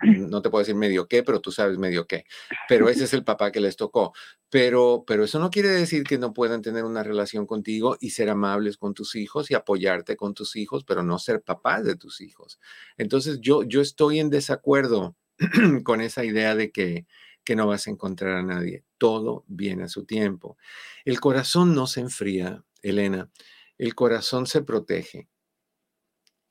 no 0.01 0.41
te 0.41 0.49
puedo 0.49 0.61
decir 0.61 0.75
medio 0.75 1.07
qué, 1.07 1.23
pero 1.23 1.41
tú 1.41 1.51
sabes 1.51 1.77
medio 1.77 2.07
qué. 2.07 2.25
Pero 2.69 2.89
ese 2.89 3.05
es 3.05 3.13
el 3.13 3.23
papá 3.23 3.51
que 3.51 3.59
les 3.59 3.75
tocó. 3.75 4.13
Pero, 4.49 5.03
pero 5.07 5.23
eso 5.23 5.39
no 5.39 5.49
quiere 5.49 5.69
decir 5.69 6.03
que 6.03 6.17
no 6.17 6.33
puedan 6.33 6.61
tener 6.61 6.85
una 6.85 7.03
relación 7.03 7.45
contigo 7.45 7.97
y 7.99 8.11
ser 8.11 8.29
amables 8.29 8.77
con 8.77 8.93
tus 8.93 9.15
hijos 9.15 9.49
y 9.49 9.55
apoyarte 9.55 10.15
con 10.15 10.33
tus 10.33 10.55
hijos, 10.55 10.83
pero 10.83 11.03
no 11.03 11.17
ser 11.19 11.41
papás 11.41 11.83
de 11.83 11.95
tus 11.95 12.21
hijos. 12.21 12.59
Entonces 12.97 13.39
yo, 13.41 13.63
yo 13.63 13.81
estoy 13.81 14.19
en 14.19 14.29
desacuerdo 14.29 15.15
con 15.83 16.01
esa 16.01 16.23
idea 16.23 16.55
de 16.55 16.71
que, 16.71 17.07
que 17.43 17.55
no 17.55 17.67
vas 17.67 17.87
a 17.87 17.91
encontrar 17.91 18.37
a 18.37 18.43
nadie. 18.43 18.83
Todo 18.97 19.43
viene 19.47 19.83
a 19.83 19.89
su 19.89 20.05
tiempo. 20.05 20.57
El 21.03 21.19
corazón 21.19 21.73
no 21.73 21.87
se 21.87 22.01
enfría, 22.01 22.63
Elena. 22.81 23.31
El 23.77 23.95
corazón 23.95 24.45
se 24.45 24.61
protege 24.61 25.29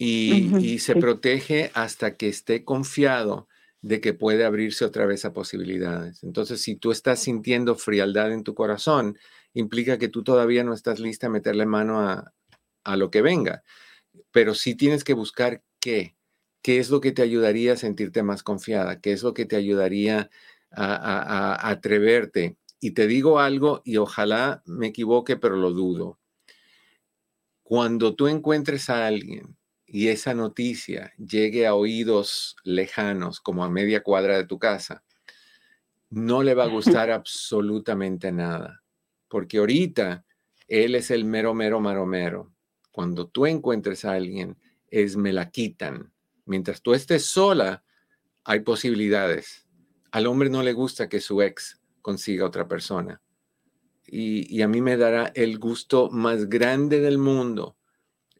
y, 0.04 0.78
se 0.80 0.96
protege 0.96 1.70
hasta 1.74 2.16
que 2.16 2.28
esté 2.28 2.64
confiado 2.64 3.48
de 3.82 4.00
que 4.00 4.14
puede 4.14 4.44
abrirse 4.44 4.84
otra 4.84 5.06
vez 5.06 5.24
a 5.24 5.32
posibilidades. 5.32 6.22
Entonces, 6.22 6.60
si 6.60 6.76
tú 6.76 6.92
estás 6.92 7.20
sintiendo 7.20 7.76
frialdad 7.76 8.32
en 8.32 8.42
tu 8.42 8.54
corazón, 8.54 9.18
implica 9.54 9.98
que 9.98 10.08
tú 10.08 10.22
todavía 10.22 10.64
no 10.64 10.74
estás 10.74 10.98
lista 10.98 11.26
a 11.26 11.30
meterle 11.30 11.66
mano 11.66 12.00
a, 12.00 12.32
lo 12.96 13.10
que 13.10 13.22
venga. 13.22 13.62
Pero 14.32 14.54
sí 14.54 14.74
tienes 14.74 15.04
que 15.04 15.14
buscar 15.14 15.62
qué, 15.80 16.16
qué 16.62 16.78
es 16.78 16.90
lo 16.90 17.00
que 17.00 17.12
te 17.12 17.22
ayudaría 17.22 17.74
a 17.74 17.76
sentirte 17.76 18.22
más 18.22 18.42
confiada, 18.42 19.00
qué 19.00 19.12
es 19.12 19.22
lo 19.22 19.34
que 19.34 19.46
te 19.46 19.56
ayudaría 19.56 20.30
a 20.70 21.68
atreverte. 21.68 22.56
Y 22.80 22.92
te 22.92 23.06
digo 23.06 23.38
algo, 23.38 23.82
y 23.84 23.98
ojalá 23.98 24.62
me 24.66 24.88
equivoque, 24.88 25.36
pero 25.36 25.56
lo 25.56 25.70
dudo. 25.70 26.18
Cuando 27.62 28.14
tú 28.14 28.26
encuentres 28.26 28.90
a 28.90 29.06
alguien 29.06 29.56
y 29.92 30.08
esa 30.08 30.32
noticia 30.32 31.12
llegue 31.18 31.66
a 31.66 31.74
oídos 31.74 32.56
lejanos, 32.64 33.40
como 33.40 33.62
a 33.62 33.68
media 33.68 34.02
cuadra 34.02 34.38
de 34.38 34.46
tu 34.46 34.58
casa, 34.58 35.04
no 36.08 36.42
le 36.42 36.54
va 36.54 36.64
a 36.64 36.68
gustar 36.78 37.10
absolutamente 37.10 38.32
nada, 38.32 38.82
porque 39.28 39.58
ahorita 39.58 40.24
él 40.66 40.94
es 40.94 41.10
el 41.10 41.26
mero, 41.26 41.52
mero, 41.52 41.78
maromero. 41.78 42.54
Cuando 42.90 43.28
tú 43.28 43.44
encuentres 43.44 44.06
a 44.06 44.12
alguien, 44.12 44.56
es 44.88 45.18
me 45.18 45.34
la 45.34 45.50
quitan. 45.50 46.10
Mientras 46.46 46.80
tú 46.80 46.94
estés 46.94 47.26
sola, 47.26 47.84
hay 48.44 48.60
posibilidades. 48.60 49.68
Al 50.10 50.26
hombre 50.26 50.48
no 50.48 50.62
le 50.62 50.72
gusta 50.72 51.10
que 51.10 51.20
su 51.20 51.42
ex 51.42 51.82
consiga 52.00 52.46
otra 52.46 52.66
persona. 52.66 53.20
Y, 54.06 54.54
y 54.54 54.62
a 54.62 54.68
mí 54.68 54.80
me 54.80 54.96
dará 54.96 55.32
el 55.34 55.58
gusto 55.58 56.08
más 56.10 56.48
grande 56.48 57.00
del 57.00 57.18
mundo 57.18 57.76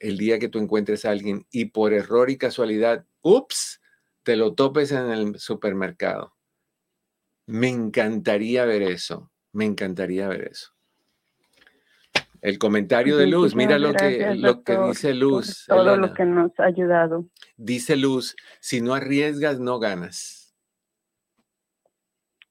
el 0.03 0.19
día 0.19 0.39
que 0.41 0.49
tú 0.49 0.59
encuentres 0.59 1.05
a 1.05 1.11
alguien 1.11 1.47
y 1.51 1.67
por 1.67 1.93
error 1.93 2.29
y 2.29 2.37
casualidad, 2.37 3.07
ups, 3.23 3.81
te 4.25 4.37
lo 4.37 4.55
topes 4.55 4.91
en 4.91 5.11
el 5.11 5.39
supermercado. 5.39 6.35
Me 7.47 7.69
encantaría 7.69 8.65
ver 8.65 8.83
eso, 8.83 9.31
me 9.53 9.65
encantaría 9.65 10.29
ver 10.29 10.49
eso. 10.51 10.73
El 12.41 12.59
comentario 12.59 13.17
de 13.17 13.29
Luz, 13.29 13.55
mira 13.55 13.79
lo 13.79 13.95
que, 13.95 14.35
lo 14.35 14.65
que 14.65 14.77
dice 14.77 15.15
Luz. 15.15 15.65
Todo 15.69 15.97
lo 15.97 16.13
que 16.13 16.25
nos 16.25 16.51
ha 16.59 16.65
ayudado. 16.65 17.29
Dice 17.57 17.95
Luz, 17.95 18.35
si 18.59 18.81
no 18.81 18.95
arriesgas, 18.95 19.61
no 19.61 19.79
ganas. 19.79 20.53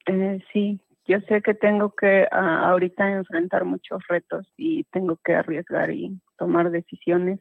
Eh, 0.06 0.40
sí, 0.54 0.80
yo 1.06 1.20
sé 1.28 1.42
que 1.42 1.54
tengo 1.54 1.94
que 1.94 2.26
ah, 2.32 2.70
ahorita 2.70 3.12
enfrentar 3.12 3.66
muchos 3.66 4.02
retos 4.08 4.48
y 4.56 4.86
tengo 4.86 5.18
que 5.18 5.36
arriesgar 5.36 5.92
y 5.92 6.18
tomar 6.42 6.72
decisiones, 6.72 7.40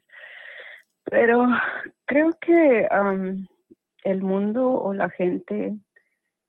pero 1.05 1.47
creo 2.05 2.37
que 2.39 2.87
el 4.05 4.21
mundo 4.21 4.69
o 4.69 4.93
la 4.93 5.09
gente 5.09 5.75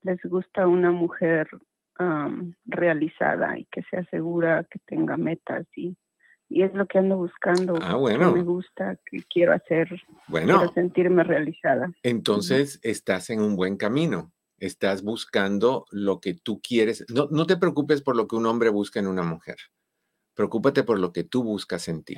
les 0.01 0.21
gusta 0.23 0.67
una 0.67 0.91
mujer 0.91 1.47
realizada 2.65 3.57
y 3.57 3.63
que 3.71 3.83
se 3.83 3.99
asegura 3.99 4.65
que 4.69 4.79
tenga 4.85 5.15
metas 5.15 5.65
y 5.77 5.95
y 6.53 6.63
es 6.63 6.73
lo 6.73 6.85
que 6.85 6.97
ando 6.97 7.15
buscando. 7.15 7.79
Ah, 7.81 7.95
bueno. 7.95 8.33
me 8.33 8.43
gusta, 8.43 8.99
que 9.05 9.23
quiero 9.23 9.53
hacer. 9.53 9.87
Bueno. 10.27 10.57
Quiero 10.57 10.73
sentirme 10.73 11.23
realizada. 11.23 11.89
Entonces 12.03 12.81
estás 12.83 13.29
en 13.29 13.39
un 13.39 13.55
buen 13.55 13.77
camino. 13.77 14.33
Estás 14.57 15.01
buscando 15.01 15.85
lo 15.91 16.19
que 16.19 16.33
tú 16.33 16.59
quieres. 16.61 17.05
No, 17.07 17.29
no 17.31 17.45
te 17.45 17.55
preocupes 17.55 18.01
por 18.01 18.17
lo 18.17 18.27
que 18.27 18.35
un 18.35 18.45
hombre 18.47 18.69
busca 18.69 18.99
en 18.99 19.07
una 19.07 19.23
mujer. 19.23 19.55
Preocúpate 20.33 20.83
por 20.83 20.99
lo 20.99 21.11
que 21.11 21.23
tú 21.23 21.43
buscas 21.43 21.87
en 21.87 22.03
ti. 22.03 22.17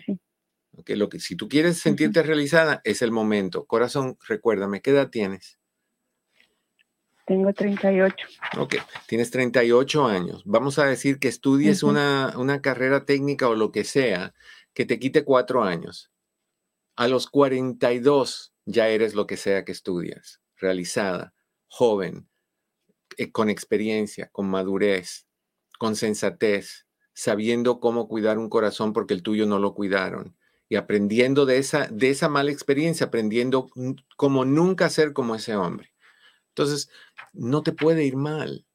lo 0.88 1.10
que, 1.10 1.20
si 1.20 1.36
tú 1.36 1.48
quieres 1.48 1.78
sentirte 1.80 2.24
realizada, 2.24 2.82
es 2.84 3.02
el 3.02 3.12
momento. 3.12 3.66
Corazón, 3.66 4.18
recuérdame, 4.28 4.82
¿qué 4.82 4.92
edad 4.92 5.10
tienes? 5.10 5.60
Tengo 7.26 7.54
38. 7.54 8.16
Ok, 8.58 8.76
tienes 9.08 9.32
38 9.32 10.06
años. 10.06 10.44
Vamos 10.46 10.78
a 10.78 10.86
decir 10.86 11.20
que 11.20 11.30
estudies 11.30 11.82
una, 11.82 12.34
una 12.38 12.62
carrera 12.62 13.06
técnica 13.06 13.48
o 13.48 13.56
lo 13.56 13.72
que 13.72 13.86
sea 13.86 14.34
que 14.74 14.86
te 14.86 15.00
quite 15.00 15.24
cuatro 15.24 15.64
años. 15.64 16.12
A 16.96 17.08
los 17.08 17.28
42 17.28 18.54
ya 18.66 18.90
eres 18.90 19.14
lo 19.14 19.26
que 19.26 19.38
sea 19.38 19.64
que 19.66 19.72
estudias, 19.72 20.42
realizada, 20.58 21.34
joven, 21.68 22.28
eh, 23.18 23.32
con 23.32 23.50
experiencia, 23.50 24.30
con 24.32 24.50
madurez, 24.50 25.28
con 25.80 25.96
sensatez, 25.96 26.86
sabiendo 27.14 27.80
cómo 27.80 28.08
cuidar 28.08 28.38
un 28.38 28.50
corazón 28.50 28.94
porque 28.94 29.14
el 29.14 29.24
tuyo 29.24 29.46
no 29.46 29.60
lo 29.60 29.74
cuidaron 29.74 30.36
y 30.74 30.76
aprendiendo 30.76 31.46
de 31.46 31.58
esa, 31.58 31.88
de 31.88 32.10
esa 32.10 32.30
mala 32.30 32.52
experiencia, 32.52 33.06
aprendiendo 33.06 33.70
cómo 34.18 34.44
nunca 34.44 34.90
ser 34.90 35.14
como 35.14 35.36
ese 35.36 35.56
hombre. 35.56 35.94
Entonces, 36.50 36.90
no 37.32 37.62
te 37.62 37.74
puede 37.74 38.06
ir 38.06 38.16
mal, 38.16 38.66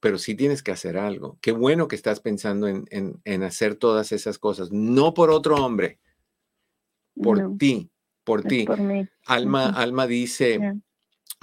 pero 0.00 0.18
sí 0.18 0.34
tienes 0.34 0.62
que 0.62 0.72
hacer 0.72 0.98
algo. 0.98 1.38
Qué 1.40 1.52
bueno 1.52 1.88
que 1.88 1.96
estás 1.96 2.20
pensando 2.20 2.68
en, 2.68 3.42
hacer 3.44 3.76
todas 3.76 4.12
esas 4.12 4.38
cosas, 4.38 4.72
no 4.72 5.14
por 5.14 5.30
otro 5.30 5.54
hombre, 5.54 6.00
por 7.14 7.56
ti, 7.56 7.90
por 8.24 8.42
ti. 8.42 8.66
Alma, 9.24 9.68
Alma 9.68 10.06
dice 10.06 10.82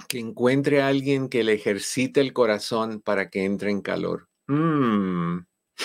que 0.08 0.18
encuentre 0.18 0.82
a 0.82 0.88
alguien 0.88 1.28
que 1.28 1.42
le 1.42 1.54
ejercite 1.54 2.20
el 2.20 2.32
corazón 2.32 3.00
para 3.00 3.28
que 3.28 3.44
entre 3.44 3.70
en 3.70 3.80
calor. 3.80 4.28
Mm. 4.46 5.38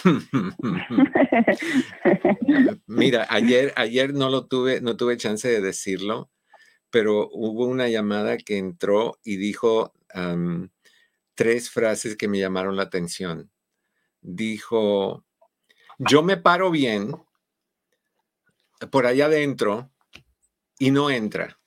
Mira, 2.88 3.27
ayer, 3.29 3.73
ayer 3.75 4.13
no 4.13 4.29
lo 4.29 4.47
tuve, 4.47 4.81
no 4.81 4.97
tuve 4.97 5.17
chance 5.17 5.47
de 5.47 5.62
decirlo, 5.62 6.31
pero 6.89 7.29
hubo 7.31 7.65
una 7.65 7.88
llamada 7.88 8.38
que 8.38 8.58
entró 8.58 9.19
y 9.23 9.38
dijo 9.38 9.93
tres 11.36 11.69
frases 11.69 12.15
que 12.15 12.27
me 12.27 12.39
llamaron 12.39 12.77
la 12.77 12.84
atención. 12.84 13.51
Dijo, 14.21 15.25
yo 15.97 16.23
me 16.23 16.38
paro 16.38 16.71
bien 16.71 17.15
por 18.91 19.05
allá 19.05 19.25
adentro 19.25 19.91
y 20.79 20.91
no 20.91 21.10
entra. 21.10 21.60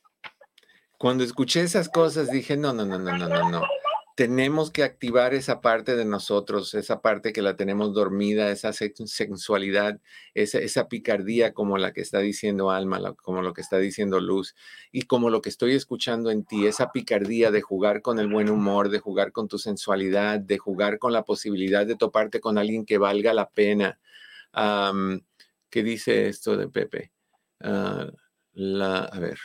Cuando 0.99 1.25
escuché 1.25 1.61
esas 1.61 1.89
cosas 1.89 2.31
dije, 2.31 2.57
no, 2.57 2.73
no, 2.73 2.85
no, 2.85 2.99
no, 2.99 3.17
no, 3.17 3.29
no, 3.29 3.51
no 3.51 3.63
tenemos 4.19 4.73
que 4.73 4.83
activar 4.83 5.33
esa 5.33 5.61
parte 5.61 5.95
de 5.95 6.05
nosotros, 6.05 6.75
esa 6.75 7.01
parte 7.01 7.33
que 7.33 7.41
la 7.41 7.55
tenemos 7.55 7.95
dormida, 7.95 8.51
esa 8.51 8.73
sensualidad, 8.73 10.01
esa, 10.35 10.89
picardía 10.89 11.55
como 11.55 11.79
la 11.79 11.93
que 11.93 12.01
está 12.01 12.19
diciendo 12.19 12.73
Alma, 12.73 13.15
como 13.15 13.43
lo 13.43 13.55
que 13.55 13.61
está 13.61 13.79
diciendo 13.79 14.19
Luz, 14.19 14.57
y 14.91 15.03
como 15.03 15.31
lo 15.31 15.41
que 15.41 15.51
estoy 15.51 15.75
escuchando 15.77 16.33
en 16.33 16.45
ti, 16.45 16.67
esa 16.67 16.91
picardía 16.91 17.53
de 17.53 17.63
jugar 17.63 18.03
con 18.03 18.19
el 18.19 18.27
buen 18.27 18.51
humor, 18.51 18.89
de 18.89 18.99
jugar 18.99 19.31
con 19.31 19.47
tu 19.47 19.57
sensualidad, 19.57 20.41
de 20.41 20.59
jugar 20.59 20.99
con 20.99 21.13
la 21.13 21.23
posibilidad 21.23 21.87
de 21.87 21.95
toparte 21.95 22.41
con 22.41 22.59
alguien 22.59 22.87
que 22.87 22.99
valga 22.99 23.33
la 23.33 23.49
pena. 23.49 24.01
¿Qué 25.71 25.83
dice 25.85 26.27
esto 26.27 26.57
de 26.57 26.69
Pepe? 26.69 27.13
Ah, 27.61 28.09
a 28.57 29.21
ver. 29.21 29.39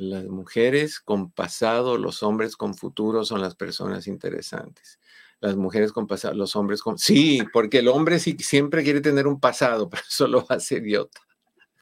Las 0.00 0.24
mujeres 0.24 0.98
con 0.98 1.30
pasado, 1.30 1.98
los 1.98 2.22
hombres 2.22 2.56
con 2.56 2.72
futuro 2.74 3.22
son 3.22 3.42
las 3.42 3.54
personas 3.54 4.06
interesantes. 4.06 4.98
Las 5.40 5.56
mujeres 5.56 5.92
con 5.92 6.06
pasado, 6.06 6.32
los 6.32 6.56
hombres 6.56 6.80
con... 6.80 6.96
Sí, 6.96 7.42
porque 7.52 7.80
el 7.80 7.88
hombre 7.88 8.18
sí, 8.18 8.34
siempre 8.40 8.82
quiere 8.82 9.02
tener 9.02 9.26
un 9.26 9.38
pasado, 9.38 9.90
pero 9.90 10.02
eso 10.08 10.26
lo 10.26 10.46
hace 10.48 10.78
idiota, 10.78 11.20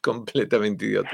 completamente 0.02 0.86
idiota. 0.86 1.10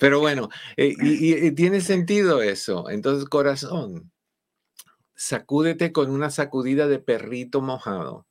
Pero 0.00 0.18
bueno, 0.18 0.48
eh, 0.76 0.96
y, 0.98 1.52
tiene 1.52 1.80
sentido 1.80 2.42
eso. 2.42 2.90
Entonces, 2.90 3.28
corazón, 3.28 4.10
sacúdete 5.14 5.92
con 5.92 6.10
una 6.10 6.30
sacudida 6.30 6.88
de 6.88 6.98
perrito 6.98 7.60
mojado. 7.60 8.26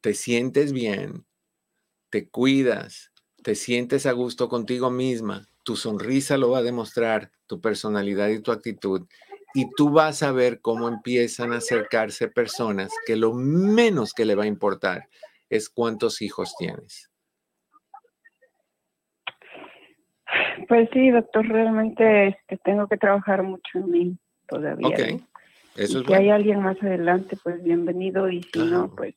Te 0.00 0.14
sientes 0.14 0.72
bien, 0.72 1.26
te 2.10 2.28
cuidas, 2.28 3.12
te 3.44 3.54
sientes 3.54 4.04
a 4.06 4.12
gusto 4.12 4.48
contigo 4.48 4.90
misma, 4.90 5.49
tu 5.62 5.76
sonrisa 5.76 6.36
lo 6.36 6.50
va 6.50 6.58
a 6.58 6.62
demostrar, 6.62 7.30
tu 7.46 7.60
personalidad 7.60 8.28
y 8.28 8.40
tu 8.40 8.52
actitud, 8.52 9.06
y 9.54 9.68
tú 9.76 9.90
vas 9.90 10.22
a 10.22 10.32
ver 10.32 10.60
cómo 10.60 10.88
empiezan 10.88 11.52
a 11.52 11.56
acercarse 11.56 12.28
personas 12.28 12.90
que 13.06 13.16
lo 13.16 13.32
menos 13.32 14.12
que 14.12 14.24
le 14.24 14.34
va 14.34 14.44
a 14.44 14.48
importar 14.48 15.08
es 15.48 15.68
cuántos 15.68 16.22
hijos 16.22 16.54
tienes. 16.58 17.10
Pues 20.68 20.88
sí, 20.92 21.10
doctor, 21.10 21.48
realmente 21.48 22.28
este, 22.28 22.56
tengo 22.58 22.86
que 22.86 22.96
trabajar 22.96 23.42
mucho 23.42 23.78
en 23.78 23.90
mí 23.90 24.18
todavía. 24.46 24.86
Ok, 24.86 25.22
eso 25.76 26.00
es 26.00 26.06
Si 26.06 26.12
hay 26.12 26.30
alguien 26.30 26.62
más 26.62 26.80
adelante, 26.80 27.36
pues 27.42 27.60
bienvenido, 27.62 28.30
y 28.30 28.42
si 28.44 28.60
no, 28.60 28.94
pues 28.94 29.16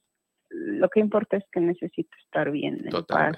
lo 0.50 0.90
que 0.90 1.00
importa 1.00 1.38
es 1.38 1.44
que 1.52 1.60
necesito 1.60 2.16
estar 2.26 2.50
bien, 2.50 2.88
en 2.88 3.06
paz 3.06 3.38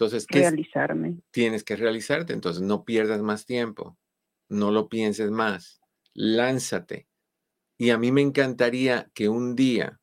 entonces, 0.00 0.26
¿qué 0.26 0.38
realizarme. 0.38 1.18
Tienes 1.30 1.62
que 1.62 1.76
realizarte, 1.76 2.32
entonces 2.32 2.62
no 2.62 2.86
pierdas 2.86 3.20
más 3.20 3.44
tiempo, 3.44 3.98
no 4.48 4.70
lo 4.70 4.88
pienses 4.88 5.30
más, 5.30 5.82
lánzate. 6.14 7.06
Y 7.76 7.90
a 7.90 7.98
mí 7.98 8.10
me 8.10 8.22
encantaría 8.22 9.10
que 9.12 9.28
un 9.28 9.54
día 9.54 10.00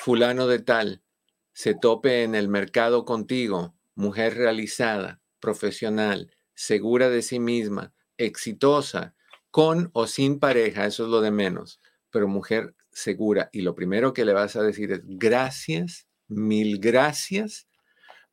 fulano 0.00 0.48
de 0.48 0.58
tal 0.58 1.04
se 1.52 1.74
tope 1.74 2.24
en 2.24 2.34
el 2.34 2.48
mercado 2.48 3.04
contigo, 3.04 3.76
mujer 3.94 4.34
realizada, 4.34 5.20
profesional, 5.38 6.34
segura 6.54 7.08
de 7.08 7.22
sí 7.22 7.38
misma, 7.38 7.94
exitosa, 8.16 9.14
con 9.52 9.90
o 9.92 10.08
sin 10.08 10.40
pareja, 10.40 10.86
eso 10.86 11.04
es 11.04 11.10
lo 11.10 11.20
de 11.20 11.30
menos, 11.30 11.80
pero 12.10 12.26
mujer 12.26 12.74
segura. 12.90 13.48
Y 13.52 13.62
lo 13.62 13.76
primero 13.76 14.12
que 14.12 14.24
le 14.24 14.32
vas 14.32 14.56
a 14.56 14.62
decir 14.62 14.90
es 14.90 15.02
gracias, 15.04 16.08
mil 16.26 16.80
gracias 16.80 17.68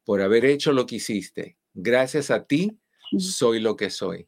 por 0.04 0.22
haber 0.22 0.46
hecho 0.46 0.72
lo 0.74 0.86
que 0.86 0.96
hiciste. 0.96 1.58
Gracias 1.74 2.32
a 2.32 2.46
ti 2.46 2.80
soy 3.20 3.60
lo 3.60 3.76
que 3.76 3.90
soy. 3.90 4.28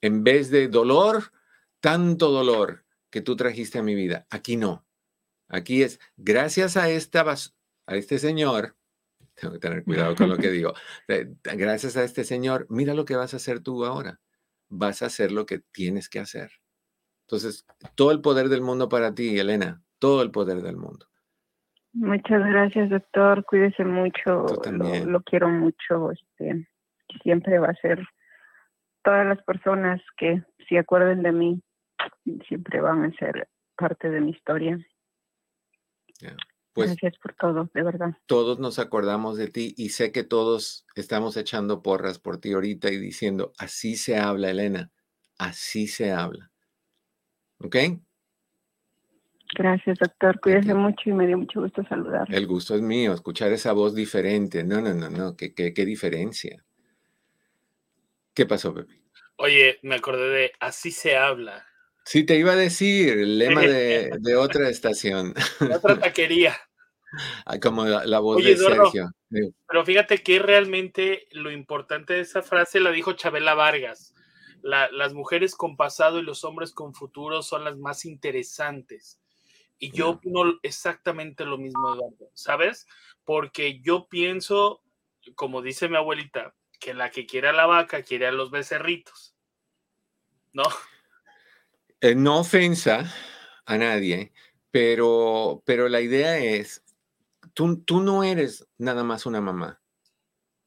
En 0.00 0.24
vez 0.24 0.50
de 0.50 0.68
dolor, 0.68 1.32
tanto 1.80 2.30
dolor 2.30 2.84
que 3.10 3.20
tú 3.20 3.36
trajiste 3.36 3.78
a 3.78 3.82
mi 3.82 3.94
vida. 3.94 4.26
Aquí 4.30 4.56
no. 4.56 4.86
Aquí 5.48 5.82
es 5.82 6.00
gracias 6.16 6.76
a 6.76 6.90
esta 6.90 7.24
a 7.86 7.96
este 7.96 8.18
señor. 8.18 8.76
Tengo 9.34 9.54
que 9.54 9.60
tener 9.60 9.84
cuidado 9.84 10.14
con 10.14 10.28
lo 10.28 10.36
que 10.36 10.50
digo. 10.50 10.74
Gracias 11.42 11.96
a 11.96 12.04
este 12.04 12.24
señor, 12.24 12.66
mira 12.70 12.94
lo 12.94 13.04
que 13.04 13.16
vas 13.16 13.34
a 13.34 13.38
hacer 13.38 13.60
tú 13.60 13.84
ahora. 13.84 14.20
Vas 14.68 15.02
a 15.02 15.06
hacer 15.06 15.32
lo 15.32 15.46
que 15.46 15.58
tienes 15.58 16.08
que 16.08 16.20
hacer. 16.20 16.52
Entonces, 17.26 17.64
todo 17.94 18.10
el 18.10 18.20
poder 18.20 18.48
del 18.48 18.60
mundo 18.60 18.88
para 18.88 19.14
ti, 19.14 19.38
Elena, 19.38 19.82
todo 19.98 20.22
el 20.22 20.30
poder 20.30 20.62
del 20.62 20.76
mundo. 20.76 21.08
Muchas 21.94 22.44
gracias, 22.44 22.90
doctor. 22.90 23.44
Cuídese 23.44 23.84
mucho. 23.84 24.46
Lo, 25.06 25.22
quiero 25.22 25.48
mucho. 25.48 26.10
Este, 26.10 26.68
siempre 27.22 27.58
va 27.58 27.68
a 27.68 27.74
ser 27.76 28.04
todas 29.04 29.26
las 29.26 29.42
personas 29.44 30.00
que 30.16 30.42
se 30.68 30.78
acuerden 30.78 31.22
de 31.22 31.32
mí, 31.32 31.62
siempre 32.48 32.80
van 32.80 33.04
a 33.04 33.12
ser 33.12 33.48
parte 33.76 34.10
de 34.10 34.20
mi 34.20 34.30
historia. 34.30 34.78
Pues 36.72 36.88
gracias 36.90 37.16
por 37.22 37.34
todo, 37.34 37.70
de 37.72 37.82
verdad. 37.82 38.16
Todos 38.26 38.58
nos 38.58 38.80
acordamos 38.80 39.36
de 39.36 39.48
ti 39.48 39.74
y 39.76 39.90
sé 39.90 40.10
que 40.10 40.24
todos 40.24 40.86
estamos 40.96 41.36
echando 41.36 41.82
porras 41.82 42.18
por 42.18 42.38
ti 42.38 42.52
ahorita 42.52 42.90
y 42.90 42.96
diciendo, 42.96 43.52
así 43.58 43.94
se 43.94 44.18
habla, 44.18 44.50
Elena, 44.50 44.90
así 45.38 45.86
se 45.86 46.10
habla. 46.10 46.50
¿Ok? 47.58 47.76
Gracias, 49.54 49.98
doctor. 49.98 50.40
Cuídese 50.40 50.74
mucho 50.74 51.10
y 51.10 51.12
me 51.12 51.26
dio 51.26 51.38
mucho 51.38 51.60
gusto 51.60 51.82
saludar. 51.88 52.26
El 52.32 52.46
gusto 52.46 52.74
es 52.74 52.82
mío, 52.82 53.12
escuchar 53.12 53.52
esa 53.52 53.72
voz 53.72 53.94
diferente. 53.94 54.64
No, 54.64 54.80
no, 54.80 54.92
no, 54.94 55.08
no, 55.08 55.36
qué, 55.36 55.54
qué, 55.54 55.72
qué 55.72 55.84
diferencia. 55.84 56.64
¿Qué 58.34 58.46
pasó, 58.46 58.74
Pepe? 58.74 59.00
Oye, 59.36 59.78
me 59.82 59.96
acordé 59.96 60.28
de 60.28 60.52
Así 60.60 60.90
se 60.90 61.16
habla. 61.16 61.64
Sí, 62.04 62.24
te 62.24 62.36
iba 62.36 62.52
a 62.52 62.56
decir, 62.56 63.18
el 63.18 63.38
lema 63.38 63.62
de, 63.62 64.10
de 64.20 64.36
otra 64.36 64.68
estación. 64.68 65.34
otra 65.60 65.98
taquería. 65.98 66.56
Ah, 67.46 67.60
como 67.60 67.84
la, 67.84 68.18
voz 68.18 68.42
de 68.42 68.56
Sergio. 68.56 69.08
Pero 69.28 69.84
fíjate 69.84 70.24
que 70.24 70.40
realmente 70.40 71.28
lo 71.30 71.52
importante 71.52 72.14
de 72.14 72.22
esa 72.22 72.42
frase 72.42 72.80
la 72.80 72.90
dijo 72.90 73.12
Chabela 73.12 73.54
Vargas. 73.54 74.14
las 74.62 75.14
mujeres 75.14 75.54
con 75.54 75.76
pasado 75.76 76.18
y 76.18 76.24
los 76.24 76.42
hombres 76.42 76.72
con 76.72 76.92
futuro 76.92 77.42
son 77.42 77.62
las 77.62 77.78
más 77.78 78.04
interesantes. 78.04 79.20
Y 79.78 79.90
yo 79.90 80.10
opino 80.10 80.58
exactamente 80.62 81.44
lo 81.44 81.58
mismo, 81.58 81.94
Eduardo, 81.94 82.30
¿sabes? 82.34 82.86
porque 83.24 83.80
yo 83.80 84.06
pienso, 84.08 84.82
como 85.34 85.62
dice 85.62 85.88
mi 85.88 85.96
abuelita, 85.96 86.54
que 86.78 86.94
la 86.94 87.10
que 87.10 87.26
quiere 87.26 87.48
a 87.48 87.52
la 87.52 87.66
vaca 87.66 88.02
quiere 88.02 88.26
a 88.26 88.32
los 88.32 88.50
becerritos. 88.50 89.34
¿No? 90.52 90.64
Eh, 92.00 92.14
no 92.14 92.40
ofensa 92.40 93.12
a 93.64 93.78
nadie, 93.78 94.32
pero, 94.70 95.62
pero 95.64 95.88
la 95.88 96.00
idea 96.00 96.38
es, 96.38 96.84
tú, 97.54 97.82
tú 97.82 98.00
no 98.00 98.22
eres 98.22 98.68
nada 98.76 99.02
más 99.02 99.26
una 99.26 99.40
mamá 99.40 99.80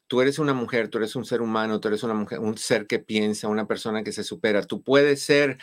tú 0.08 0.22
eres 0.22 0.40
una 0.40 0.54
mujer, 0.54 0.88
tú 0.88 1.00
eres 1.00 1.18
un 1.18 1.26
ser 1.26 1.42
humano, 1.42 1.82
tú 1.82 1.90
eres 1.90 2.02
una 2.02 2.14
mujer, 2.14 2.40
un 2.40 2.58
ser 2.58 2.88
que 2.88 3.00
piensa, 3.00 3.50
una 3.50 3.68
persona 3.68 4.04
que 4.04 4.14
se 4.14 4.24
supera. 4.24 4.64
Tú 4.64 4.82
puedes 4.82 5.22
ser 5.22 5.58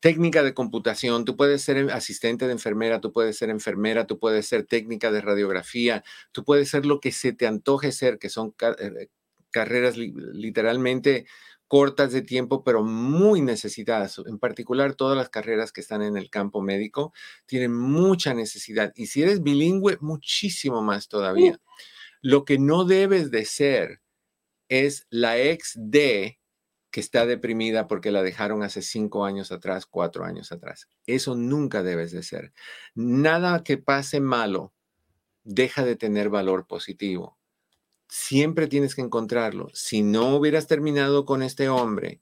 técnica 0.00 0.42
de 0.42 0.54
computación, 0.54 1.24
tú 1.24 1.36
puedes 1.36 1.62
ser 1.62 1.90
asistente 1.90 2.46
de 2.46 2.52
enfermera, 2.52 3.00
tú 3.00 3.12
puedes 3.12 3.36
ser 3.36 3.50
enfermera, 3.50 4.06
tú 4.06 4.18
puedes 4.18 4.46
ser 4.46 4.64
técnica 4.64 5.10
de 5.10 5.20
radiografía, 5.20 6.04
tú 6.32 6.44
puedes 6.44 6.68
ser 6.68 6.86
lo 6.86 7.00
que 7.00 7.12
se 7.12 7.32
te 7.32 7.46
antoje 7.46 7.92
ser, 7.92 8.18
que 8.18 8.28
son 8.28 8.54
eh, 8.78 9.08
carreras 9.50 9.96
literalmente 9.96 11.26
cortas 11.68 12.12
de 12.12 12.22
tiempo, 12.22 12.62
pero 12.62 12.84
muy 12.84 13.40
necesitadas. 13.40 14.20
En 14.26 14.38
particular, 14.38 14.94
todas 14.94 15.16
las 15.16 15.28
carreras 15.28 15.72
que 15.72 15.80
están 15.80 16.02
en 16.02 16.16
el 16.16 16.30
campo 16.30 16.60
médico 16.60 17.12
tienen 17.46 17.74
mucha 17.74 18.34
necesidad. 18.34 18.92
Y 18.96 19.06
si 19.06 19.22
eres 19.22 19.42
bilingüe, 19.42 19.98
muchísimo 20.00 20.82
más 20.82 21.08
todavía. 21.08 21.58
Lo 22.20 22.44
que 22.44 22.58
no 22.58 22.84
debes 22.84 23.30
de 23.30 23.44
ser 23.44 24.00
es 24.68 25.06
la 25.10 25.38
ex 25.38 25.72
de 25.76 26.38
que 26.94 27.00
está 27.00 27.26
deprimida 27.26 27.88
porque 27.88 28.12
la 28.12 28.22
dejaron 28.22 28.62
hace 28.62 28.80
cinco 28.80 29.24
años 29.24 29.50
atrás, 29.50 29.84
cuatro 29.84 30.24
años 30.24 30.52
atrás. 30.52 30.88
Eso 31.06 31.34
nunca 31.34 31.82
debes 31.82 32.12
de 32.12 32.22
ser. 32.22 32.52
Nada 32.94 33.64
que 33.64 33.78
pase 33.78 34.20
malo 34.20 34.72
deja 35.42 35.84
de 35.84 35.96
tener 35.96 36.28
valor 36.28 36.68
positivo. 36.68 37.36
Siempre 38.08 38.68
tienes 38.68 38.94
que 38.94 39.00
encontrarlo. 39.00 39.70
Si 39.74 40.02
no 40.02 40.36
hubieras 40.36 40.68
terminado 40.68 41.24
con 41.24 41.42
este 41.42 41.68
hombre, 41.68 42.20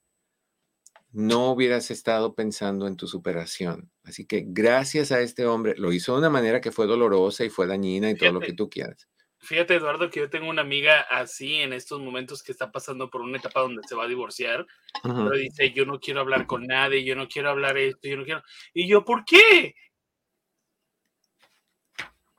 no 1.11 1.53
hubieras 1.53 1.91
estado 1.91 2.35
pensando 2.35 2.87
en 2.87 2.97
tu 2.97 3.07
superación. 3.09 3.91
Así 4.05 4.25
que 4.25 4.43
gracias 4.47 5.13
a 5.13 5.21
este 5.21 5.45
hombre, 5.45 5.75
lo 5.77 5.93
hizo 5.93 6.15
de 6.15 6.21
una 6.21 6.31
manera 6.31 6.63
que 6.63 6.73
fue 6.73 6.87
dolorosa 6.87 7.45
y 7.45 7.51
fue 7.51 7.67
dañina 7.67 8.11
y 8.11 8.17
todo 8.17 8.33
lo 8.33 8.41
que 8.41 8.55
tú 8.55 8.71
quieras. 8.71 9.07
Fíjate, 9.43 9.75
Eduardo, 9.75 10.09
que 10.09 10.21
yo 10.21 10.31
tengo 10.31 10.49
una 10.49 10.63
amiga 10.63 11.01
así 11.01 11.57
en 11.57 11.73
estos 11.73 12.01
momentos 12.01 12.45
que 12.45 12.53
está 12.53 12.71
pasando 12.71 13.11
por 13.11 13.23
una 13.23 13.39
etapa 13.39 13.61
donde 13.61 13.83
se 13.89 13.97
va 13.97 14.05
a 14.05 14.09
divorciar, 14.09 14.65
pero 15.03 15.31
dice, 15.31 15.73
yo 15.73 15.85
no 15.85 15.99
quiero 15.99 16.21
hablar 16.21 16.47
con 16.47 16.65
nadie, 16.65 17.05
yo 17.05 17.17
no 17.17 17.27
quiero 17.27 17.51
hablar 17.51 17.77
esto, 17.77 18.09
yo 18.09 18.17
no 18.17 18.25
quiero... 18.25 18.45
Y 18.73 18.89
yo, 18.89 19.05
¿por 19.05 19.25
qué? 19.25 19.75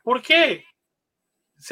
¿Por 0.02 0.22
qué? 0.22 0.64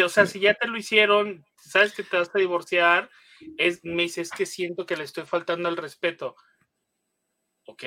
O 0.04 0.10
sea, 0.10 0.26
si 0.26 0.42
ya 0.42 0.54
te 0.54 0.68
lo 0.68 0.78
hicieron, 0.78 1.46
sabes 1.56 1.94
que 1.94 2.04
te 2.04 2.18
vas 2.18 2.30
a 2.34 2.40
divorciar, 2.40 3.10
es, 3.58 3.86
me 3.86 4.04
dice, 4.04 4.20
es 4.20 4.32
que 4.32 4.46
siento 4.46 4.86
que 4.86 4.98
le 4.98 5.06
estoy 5.06 5.26
faltando 5.26 5.70
el 5.70 5.78
respeto. 5.78 6.36
Ok, 7.68 7.84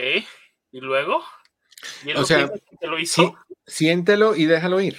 ¿y 0.70 0.80
luego? 0.80 1.22
¿Y 2.06 2.12
o 2.12 2.24
sea, 2.24 2.50
te 2.80 2.86
lo 2.86 2.98
hizo? 2.98 3.36
siéntelo 3.66 4.34
y 4.34 4.46
déjalo 4.46 4.80
ir. 4.80 4.96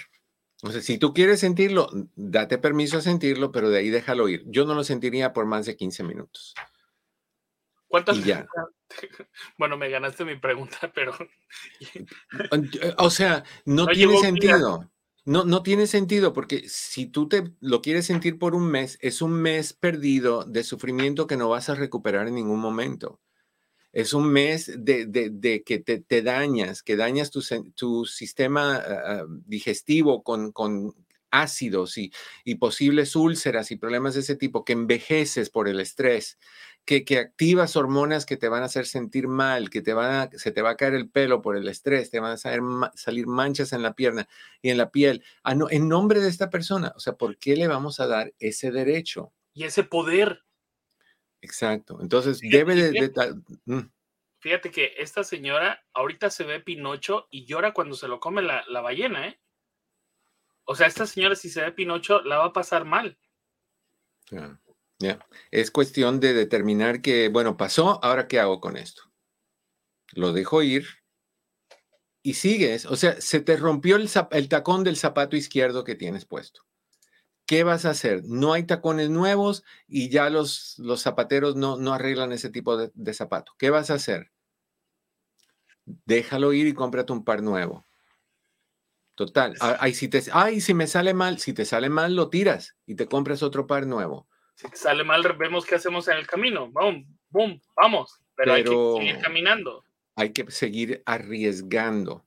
O 0.65 0.71
sea, 0.71 0.81
si 0.81 0.97
tú 0.97 1.13
quieres 1.13 1.39
sentirlo, 1.41 1.89
date 2.15 2.57
permiso 2.57 2.97
a 2.97 3.01
sentirlo, 3.01 3.51
pero 3.51 3.69
de 3.69 3.77
ahí 3.77 3.89
déjalo 3.89 4.27
ir. 4.27 4.43
Yo 4.47 4.65
no 4.65 4.73
lo 4.73 4.83
sentiría 4.83 5.31
por 5.31 5.45
más 5.45 5.67
de 5.67 5.75
15 5.75 6.03
minutos. 6.03 6.55
¿Cuántas? 7.87 8.23
ya. 8.23 8.47
Bueno, 9.57 9.77
me 9.77 9.89
ganaste 9.89 10.25
mi 10.25 10.37
pregunta, 10.37 10.91
pero. 10.93 11.13
O 12.97 13.09
sea, 13.09 13.43
no, 13.65 13.87
tiene 13.87 14.17
sentido. 14.19 14.89
No, 15.23 15.43
no 15.43 15.63
tiene 15.63 15.87
sentido 15.87 16.33
porque 16.33 16.67
si 16.67 17.07
tú 17.07 17.27
te 17.27 17.51
lo 17.59 17.81
quieres 17.81 18.05
sentir 18.05 18.37
por 18.37 18.55
un 18.55 18.67
mes, 18.67 18.97
es 19.01 19.21
un 19.21 19.33
mes 19.33 19.73
perdido 19.73 20.45
de 20.45 20.63
sufrimiento 20.63 21.27
que 21.27 21.37
no 21.37 21.49
vas 21.49 21.69
a 21.69 21.75
recuperar 21.75 22.27
en 22.27 22.35
ningún 22.35 22.59
momento 22.59 23.19
es 23.95 24.13
un 24.13 24.27
mes 24.27 24.71
de, 24.77 25.63
que 25.65 25.79
te, 25.79 26.21
dañas, 26.21 26.83
que 26.83 26.97
dañas 26.97 27.31
tu, 27.31 28.05
sistema 28.05 28.75
ah, 28.75 29.01
ah, 29.05 29.25
digestivo 29.45 30.21
con, 30.21 30.93
ácidos 31.31 31.97
y, 31.97 32.11
posibles 32.59 33.15
úlceras 33.15 33.71
y 33.71 33.77
problemas 33.77 34.15
de 34.15 34.19
ese 34.19 34.35
tipo, 34.35 34.65
que 34.65 34.73
envejeces 34.73 35.49
por 35.49 35.69
el 35.69 35.79
estrés, 35.79 36.37
que, 36.83 37.05
activas 37.17 37.77
hormonas 37.77 38.25
que 38.25 38.35
te 38.35 38.49
van 38.49 38.63
a 38.63 38.65
hacer 38.65 38.85
sentir 38.85 39.29
mal, 39.29 39.69
que 39.69 39.81
te 39.81 39.93
van 39.93 40.29
se 40.37 40.51
te 40.51 40.61
va 40.61 40.71
a 40.71 40.77
caer 40.77 40.93
el 40.93 41.09
pelo 41.09 41.41
por 41.41 41.55
el 41.55 41.69
estrés, 41.69 42.11
te 42.11 42.19
van 42.19 42.33
a 42.33 42.37
salir, 42.37 42.61
salir 42.95 43.27
manchas 43.27 43.71
en 43.71 43.81
la 43.81 43.93
pierna 43.93 44.27
y 44.61 44.71
en 44.71 44.77
la 44.77 44.91
piel. 44.91 45.23
Ah, 45.41 45.55
no, 45.55 45.69
en 45.69 45.87
nombre 45.87 46.19
de 46.19 46.27
esta 46.27 46.49
persona, 46.49 46.91
o 46.97 46.99
sea, 46.99 47.13
¿por 47.13 47.37
qué 47.37 47.55
le 47.55 47.67
vamos 47.67 48.01
a 48.01 48.07
dar 48.07 48.33
ese 48.39 48.71
derecho? 48.71 49.31
Y 49.53 49.63
ese 49.63 49.85
poder 49.85 50.44
Exacto. 51.45 51.99
Entonces, 52.01 52.39
debe 52.41 52.75
de... 52.75 53.41
Mm. 53.65 53.81
Fíjate 54.39 54.71
que 54.71 54.93
esta 54.97 55.23
señora 55.23 55.83
ahorita 55.93 56.29
se 56.29 56.43
ve 56.43 56.59
Pinocho 56.59 57.27
y 57.29 57.45
llora 57.45 57.73
cuando 57.73 57.95
se 57.95 58.07
lo 58.07 58.19
come 58.19 58.41
la, 58.41 58.81
ballena, 58.81 59.27
¿eh? 59.27 59.39
O 60.65 60.75
sea, 60.75 60.87
esta 60.87 61.05
señora 61.05 61.35
si 61.35 61.49
se 61.49 61.61
ve 61.61 61.71
Pinocho 61.71 62.21
la 62.21 62.39
va 62.39 62.45
a 62.45 62.53
pasar 62.53 62.85
mal. 62.85 63.17
Ya. 64.99 65.19
Es 65.51 65.69
cuestión 65.71 66.19
de 66.19 66.33
determinar 66.33 67.01
que, 67.01 67.29
bueno, 67.29 67.57
pasó, 67.57 68.03
ahora 68.03 68.27
qué 68.27 68.39
hago 68.39 68.59
con 68.59 68.75
esto. 68.77 69.03
Lo 70.13 70.33
dejo 70.33 70.63
ir 70.63 70.87
y 72.23 72.33
sigues. 72.33 72.85
O 72.85 72.95
sea, 72.95 73.21
se 73.21 73.39
te 73.39 73.55
rompió 73.57 73.97
el, 73.97 74.09
el 74.31 74.49
tacón 74.49 74.83
del 74.83 74.97
zapato 74.97 75.35
izquierdo 75.35 75.83
que 75.83 75.95
tienes 75.95 76.25
puesto. 76.25 76.65
¿Qué 77.45 77.63
vas 77.63 77.85
a 77.85 77.91
hacer? 77.91 78.23
No 78.25 78.53
hay 78.53 78.63
tacones 78.63 79.09
nuevos 79.09 79.63
y 79.87 80.09
ya 80.09 80.29
los, 80.29 80.77
los 80.79 81.01
zapateros 81.01 81.55
no, 81.55 81.77
no 81.77 81.93
arreglan 81.93 82.31
ese 82.31 82.49
tipo 82.49 82.77
de, 82.77 82.91
de, 82.93 83.13
zapato. 83.13 83.53
¿Qué 83.57 83.69
vas 83.69 83.89
a 83.89 83.95
hacer? 83.95 84.31
Déjalo 85.85 86.53
ir 86.53 86.67
y 86.67 86.73
cómprate 86.73 87.13
un 87.13 87.23
par 87.23 87.41
nuevo. 87.43 87.85
Total. 89.15 89.55
Ay 89.61 89.93
si, 89.93 90.09
te, 90.09 90.21
ay, 90.33 90.59
si 90.59 90.73
me 90.73 90.87
sale 90.87 91.13
mal, 91.13 91.39
si 91.39 91.53
te 91.53 91.63
sale 91.63 91.89
mal, 91.89 92.15
lo 92.15 92.29
tiras 92.29 92.75
y 92.85 92.95
te 92.95 93.07
compras 93.07 93.43
otro 93.43 93.65
par 93.65 93.87
nuevo. 93.87 94.27
Si 94.55 94.69
te 94.69 94.75
sale 94.75 95.03
mal, 95.03 95.23
vemos 95.37 95.65
qué 95.65 95.75
hacemos 95.75 96.07
en 96.09 96.17
el 96.17 96.27
camino. 96.27 96.69
Vamos, 96.71 97.05
boom, 97.29 97.61
vamos. 97.75 98.19
Pero, 98.35 98.53
hay 98.53 98.63
que 98.63 98.69
seguir 98.69 99.21
caminando. 99.21 99.85
Hay 100.15 100.33
que 100.33 100.51
seguir 100.51 101.01
arriesgando 101.05 102.25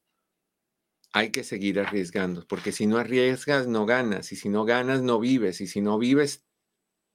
hay 1.13 1.31
que 1.31 1.45
seguir 1.45 1.81
arriesgando, 1.81 2.47
porque 2.47 2.73
si 2.73 2.87
no 2.87 2.99
arriesgas, 2.99 3.67
no 3.67 3.87
ganas, 3.87 4.33
y 4.33 4.37
si 4.37 4.49
no 4.49 4.65
ganas, 4.65 5.03
no 5.03 5.19
vives, 5.19 5.61
y 5.61 5.67
si 5.67 5.81
no 5.81 5.99
vives, 5.99 6.45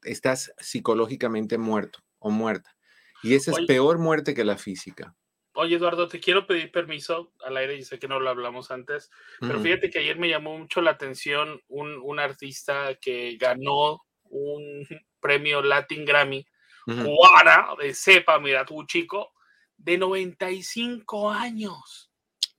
estás 0.03 0.53
psicológicamente 0.57 1.57
muerto 1.57 1.99
o 2.19 2.29
muerta. 2.29 2.75
Y 3.21 3.35
esa 3.35 3.51
es 3.51 3.65
peor 3.65 3.99
muerte 3.99 4.33
que 4.33 4.43
la 4.43 4.57
física. 4.57 5.15
Oye, 5.55 5.75
Eduardo, 5.75 6.07
te 6.07 6.19
quiero 6.19 6.47
pedir 6.47 6.71
permiso 6.71 7.31
al 7.45 7.55
aire, 7.57 7.75
y 7.75 7.83
sé 7.83 7.99
que 7.99 8.07
no 8.07 8.19
lo 8.19 8.29
hablamos 8.29 8.71
antes, 8.71 9.11
pero 9.39 9.59
fíjate 9.59 9.91
que 9.91 9.99
ayer 9.99 10.17
me 10.17 10.27
llamó 10.29 10.57
mucho 10.57 10.81
la 10.81 10.91
atención 10.91 11.61
un, 11.67 11.99
un 12.01 12.19
artista 12.19 12.95
que 12.95 13.37
ganó 13.39 14.01
un 14.23 14.85
premio 15.19 15.61
Latin 15.61 16.05
Grammy, 16.05 16.45
uh 16.87 17.77
de 17.79 17.93
cepa, 17.93 18.39
mira 18.39 18.65
tú, 18.65 18.83
chico, 18.85 19.33
de 19.77 19.97
95 19.97 21.29
años. 21.29 22.12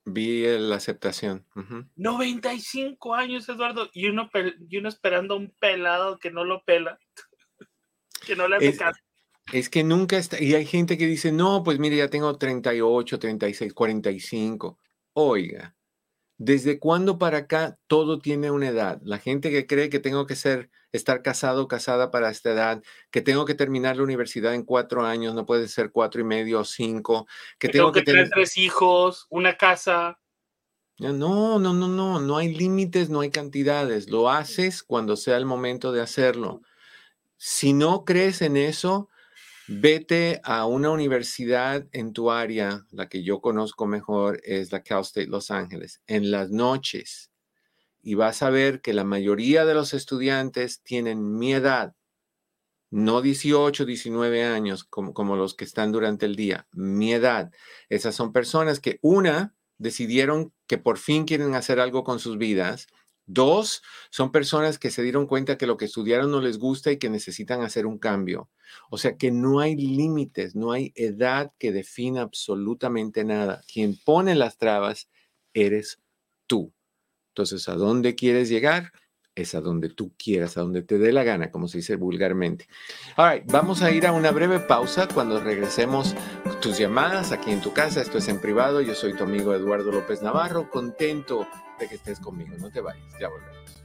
Vi 0.05 0.45
la 0.59 0.77
aceptación. 0.77 1.47
95 1.97 3.15
años, 3.15 3.49
Eduardo, 3.49 3.89
y 3.93 4.09
uno, 4.09 4.29
y 4.69 4.77
uno 4.77 4.89
esperando 4.89 5.35
a 5.35 5.39
un 5.39 5.55
pelado 5.59 6.19
que 6.19 6.31
no 6.31 6.45
lo 6.45 6.63
pela, 6.65 6.99
que 8.27 8.37
no 8.37 8.47
le 8.49 8.57
hace 8.57 8.69
es, 8.69 8.79
caso. 8.79 9.01
Es 9.53 9.71
que 9.71 9.83
nunca 9.83 10.19
está, 10.19 10.43
y 10.43 10.55
hay 10.55 10.67
gente 10.67 10.99
que 10.99 11.07
dice, 11.07 11.33
no, 11.33 11.63
pues 11.63 11.79
mire, 11.79 11.97
ya 11.97 12.09
tengo 12.09 12.37
38, 12.37 13.19
36, 13.19 13.73
45. 13.73 14.79
Oiga, 15.15 15.75
¿desde 16.39 16.79
cuándo 16.79 17.19
para 17.19 17.39
acá 17.39 17.79
todo 17.87 18.19
tiene 18.19 18.51
una 18.51 18.69
edad? 18.69 19.01
La 19.05 19.19
gente 19.19 19.51
que 19.51 19.67
cree 19.67 19.89
que 19.89 20.01
tengo 20.01 20.27
que 20.27 20.37
ser, 20.37 20.71
estar 20.93 21.23
casado 21.23 21.63
o 21.63 21.69
casada 21.69 22.11
para 22.11 22.31
esta 22.31 22.51
edad, 22.51 22.83
que 23.11 23.23
tengo 23.23 23.45
que 23.45 23.55
terminar 23.55 23.97
la 23.97 24.03
universidad 24.03 24.55
en 24.55 24.65
cuatro 24.65 25.05
años, 25.05 25.35
no 25.35 25.47
puede 25.47 25.69
ser 25.69 25.91
cuatro 25.91 26.21
y 26.21 26.25
medio 26.25 26.61
o 26.61 26.65
cinco, 26.65 27.27
que, 27.59 27.69
tengo, 27.69 27.93
que, 27.93 28.03
tener 28.03 28.31
tres 28.31 28.57
hijos, 28.57 29.27
una 29.31 29.57
casa. 29.57 30.19
No, 30.99 31.59
no, 31.59 31.75
no, 31.75 31.89
no, 31.89 32.21
no 32.21 32.37
hay 32.37 32.55
límites, 32.55 33.11
no 33.11 33.21
hay 33.21 33.31
cantidades. 33.31 34.09
Lo 34.09 34.31
haces 34.31 34.83
cuando 34.85 35.17
sea 35.17 35.37
el 35.37 35.45
momento 35.45 35.91
de 35.91 36.01
hacerlo. 36.01 36.63
Si 37.37 37.73
no 37.73 38.05
crees 38.05 38.43
en 38.43 38.57
eso, 38.57 39.09
Vete 39.67 40.43
a 40.45 40.67
una 40.67 40.91
universidad 40.91 41.87
en 41.93 42.13
tu 42.13 42.31
área, 42.31 42.85
la 42.91 43.09
que 43.09 43.23
yo 43.23 43.41
conozco 43.41 43.87
mejor 43.87 44.39
es 44.45 44.71
la 44.73 44.83
Cal 44.83 45.01
State 45.01 45.29
Los 45.29 45.51
Ángeles, 45.51 46.03
en 46.07 46.31
las 46.31 46.51
noches. 46.51 47.31
Y 48.03 48.15
vas 48.15 48.43
a 48.43 48.51
ver 48.51 48.83
que 48.83 48.93
la 48.93 49.05
mayoría 49.05 49.65
de 49.65 49.73
los 49.73 49.95
estudiantes 49.95 50.83
tienen 50.83 51.39
mi 51.39 51.55
edad, 51.55 51.95
no 52.91 53.23
18, 53.23 53.87
19 53.87 54.45
años 54.45 54.85
como, 54.85 55.15
como 55.15 55.35
los 55.35 55.55
que 55.55 55.65
están 55.65 55.93
durante 55.93 56.27
el 56.27 56.37
día, 56.37 56.69
mi 56.73 57.15
edad. 57.15 57.51
Esas 57.89 58.15
son 58.15 58.33
personas 58.33 58.81
que 58.81 58.99
una 59.01 59.55
decidieron 59.79 60.53
que 60.67 60.77
por 60.77 60.99
fin 60.99 61.25
quieren 61.25 61.55
hacer 61.55 61.81
algo 61.81 62.05
con 62.05 62.21
sus 62.21 62.37
vidas 62.37 62.87
Dos, 63.27 63.83
son 64.11 64.31
personas 64.33 64.79
que 64.79 64.91
se 64.91 65.03
dieron 65.03 65.27
cuenta 65.27 65.57
que 65.57 65.67
lo 65.67 65.79
que 65.79 65.87
estudiaron 65.87 66.31
no 66.31 66.43
les 66.43 66.59
gusta 66.59 66.93
y 66.93 66.99
que 66.99 67.09
necesitan 67.09 67.63
hacer 67.63 67.87
un 67.87 67.99
cambio. 67.99 68.51
O 68.91 68.99
sea 68.99 69.17
que 69.17 69.31
no 69.31 69.61
hay 69.61 69.77
límites, 69.77 70.55
no 70.55 70.73
hay 70.73 70.93
edad 70.95 71.53
que 71.59 71.73
defina 71.73 72.23
absolutamente 72.23 73.25
nada. 73.25 73.63
Quien 73.73 73.97
pone 74.05 74.35
las 74.35 74.59
trabas 74.59 75.09
eres 75.55 76.01
tú. 76.47 76.73
Entonces, 77.31 77.69
¿a 77.69 77.75
dónde 77.75 78.15
quieres 78.15 78.49
llegar? 78.51 78.93
Es 79.35 79.55
a 79.55 79.61
donde 79.61 79.89
tú 79.89 80.13
quieras, 80.17 80.57
a 80.57 80.61
donde 80.61 80.83
te 80.83 80.99
dé 80.99 81.11
la 81.11 81.25
gana, 81.25 81.51
como 81.51 81.67
se 81.67 81.79
dice 81.79 81.97
vulgarmente. 81.97 82.69
All 83.17 83.43
vamos 83.47 83.83
a 83.83 83.91
ir 83.91 84.07
a 84.07 84.13
una 84.13 84.31
breve 84.31 84.61
pausa 84.61 85.09
cuando 85.09 85.41
regresemos 85.41 86.15
tus 86.61 86.79
llamadas 86.79 87.33
aquí 87.33 87.51
en 87.51 87.61
tu 87.61 87.73
casa. 87.73 88.03
Esto 88.03 88.19
es 88.19 88.29
en 88.29 88.41
privado. 88.41 88.81
Yo 88.83 88.95
soy 88.95 89.17
tu 89.17 89.25
amigo 89.25 89.55
Eduardo 89.55 89.91
López 89.91 90.23
Navarro. 90.23 90.71
Contento 90.71 91.49
que 91.79 91.95
estés 91.95 92.21
conmigo. 92.21 92.57
No 92.59 92.71
te 92.71 92.81
vayas, 92.81 93.13
ya 93.19 93.29
volvemos. 93.29 93.85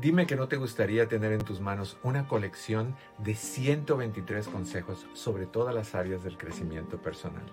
Dime 0.00 0.26
que 0.26 0.36
no 0.36 0.48
te 0.48 0.56
gustaría 0.56 1.08
tener 1.08 1.32
en 1.32 1.44
tus 1.44 1.60
manos 1.60 1.98
una 2.02 2.26
colección 2.26 2.96
de 3.18 3.34
123 3.34 4.48
consejos 4.48 5.06
sobre 5.12 5.46
todas 5.46 5.74
las 5.74 5.94
áreas 5.94 6.24
del 6.24 6.38
crecimiento 6.38 6.96
personal. 6.96 7.44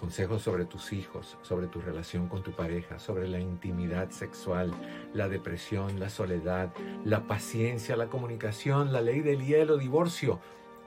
Consejos 0.00 0.42
sobre 0.42 0.64
tus 0.64 0.92
hijos, 0.92 1.38
sobre 1.42 1.66
tu 1.66 1.80
relación 1.80 2.28
con 2.28 2.42
tu 2.42 2.52
pareja, 2.52 2.98
sobre 2.98 3.28
la 3.28 3.38
intimidad 3.38 4.10
sexual, 4.10 4.72
la 5.12 5.28
depresión, 5.28 6.00
la 6.00 6.08
soledad, 6.08 6.72
la 7.04 7.26
paciencia, 7.26 7.96
la 7.96 8.08
comunicación, 8.08 8.92
la 8.92 9.00
ley 9.00 9.20
del 9.20 9.44
hielo, 9.44 9.76
divorcio, 9.76 10.40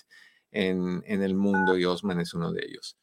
en, 0.51 1.03
en 1.07 1.23
el 1.23 1.35
mundo 1.35 1.77
y 1.77 1.85
Osman 1.85 2.21
es 2.21 2.33
uno 2.33 2.51
de 2.51 2.65
ellos. 2.65 2.97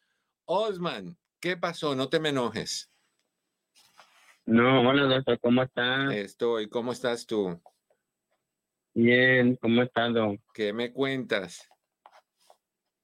Osman, 0.45 1.17
¿qué 1.39 1.55
pasó? 1.55 1.95
No 1.95 2.09
te 2.09 2.19
me 2.19 2.29
enojes. 2.29 2.89
No, 4.47 4.81
hola 4.89 5.03
doctor, 5.03 5.39
¿cómo 5.39 5.61
estás? 5.61 6.11
Estoy, 6.15 6.67
¿cómo 6.67 6.91
estás 6.91 7.27
tú? 7.27 7.61
Bien, 9.01 9.55
¿cómo 9.55 9.81
estás, 9.81 10.13
don? 10.13 10.41
¿Qué 10.53 10.73
me 10.73 10.91
cuentas? 10.91 11.69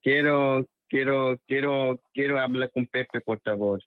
Quiero, 0.03 0.67
quiero, 0.89 1.39
quiero, 1.47 2.01
quiero 2.13 2.37
hablar 2.37 2.69
con 2.71 2.85
Pepe, 2.85 3.21
por 3.21 3.39
favor. 3.39 3.81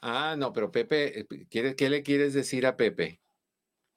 Ah, 0.00 0.36
no, 0.38 0.52
pero 0.52 0.70
Pepe, 0.70 1.22
eh, 1.22 1.26
¿qué 1.50 1.90
le 1.90 2.02
quieres 2.04 2.34
decir 2.34 2.66
a 2.66 2.76
Pepe? 2.76 3.20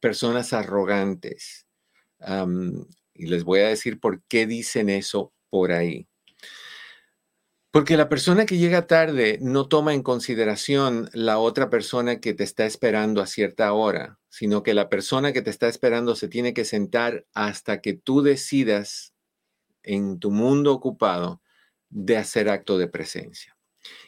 personas 0.00 0.52
arrogantes. 0.52 1.66
y 3.14 3.26
les 3.26 3.44
voy 3.44 3.60
a 3.60 3.68
decir 3.68 4.00
por 4.00 4.22
qué 4.24 4.46
dicen 4.46 4.88
eso 4.88 5.32
por 5.50 5.72
ahí. 5.72 6.06
Porque 7.72 7.96
la 7.96 8.10
persona 8.10 8.44
que 8.44 8.58
llega 8.58 8.86
tarde 8.86 9.38
no 9.40 9.66
toma 9.66 9.94
en 9.94 10.02
consideración 10.02 11.08
la 11.14 11.38
otra 11.38 11.70
persona 11.70 12.20
que 12.20 12.34
te 12.34 12.44
está 12.44 12.66
esperando 12.66 13.22
a 13.22 13.26
cierta 13.26 13.72
hora, 13.72 14.18
sino 14.28 14.62
que 14.62 14.74
la 14.74 14.90
persona 14.90 15.32
que 15.32 15.40
te 15.40 15.50
está 15.50 15.68
esperando 15.68 16.14
se 16.14 16.28
tiene 16.28 16.52
que 16.52 16.66
sentar 16.66 17.26
hasta 17.32 17.80
que 17.80 17.94
tú 17.94 18.20
decidas 18.22 19.14
en 19.82 20.18
tu 20.20 20.30
mundo 20.30 20.72
ocupado 20.72 21.41
de 21.92 22.16
hacer 22.16 22.48
acto 22.48 22.78
de 22.78 22.88
presencia. 22.88 23.56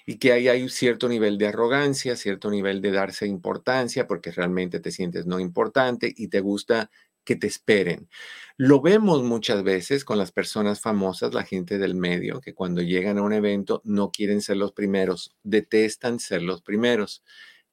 Y 0.06 0.18
que 0.18 0.32
ahí 0.32 0.48
hay 0.48 0.62
un 0.62 0.70
cierto 0.70 1.08
nivel 1.08 1.38
de 1.38 1.48
arrogancia, 1.48 2.16
cierto 2.16 2.50
nivel 2.50 2.80
de 2.80 2.92
darse 2.92 3.26
importancia, 3.26 4.06
porque 4.06 4.30
realmente 4.30 4.80
te 4.80 4.92
sientes 4.92 5.26
no 5.26 5.40
importante 5.40 6.12
y 6.16 6.28
te 6.28 6.40
gusta 6.40 6.90
que 7.24 7.36
te 7.36 7.46
esperen. 7.46 8.08
Lo 8.56 8.80
vemos 8.80 9.22
muchas 9.22 9.62
veces 9.64 10.04
con 10.04 10.18
las 10.18 10.30
personas 10.30 10.80
famosas, 10.80 11.34
la 11.34 11.44
gente 11.44 11.78
del 11.78 11.94
medio, 11.94 12.40
que 12.40 12.54
cuando 12.54 12.82
llegan 12.82 13.18
a 13.18 13.22
un 13.22 13.32
evento 13.32 13.80
no 13.84 14.10
quieren 14.10 14.40
ser 14.42 14.58
los 14.58 14.72
primeros, 14.72 15.34
detestan 15.42 16.20
ser 16.20 16.42
los 16.42 16.62
primeros, 16.62 17.22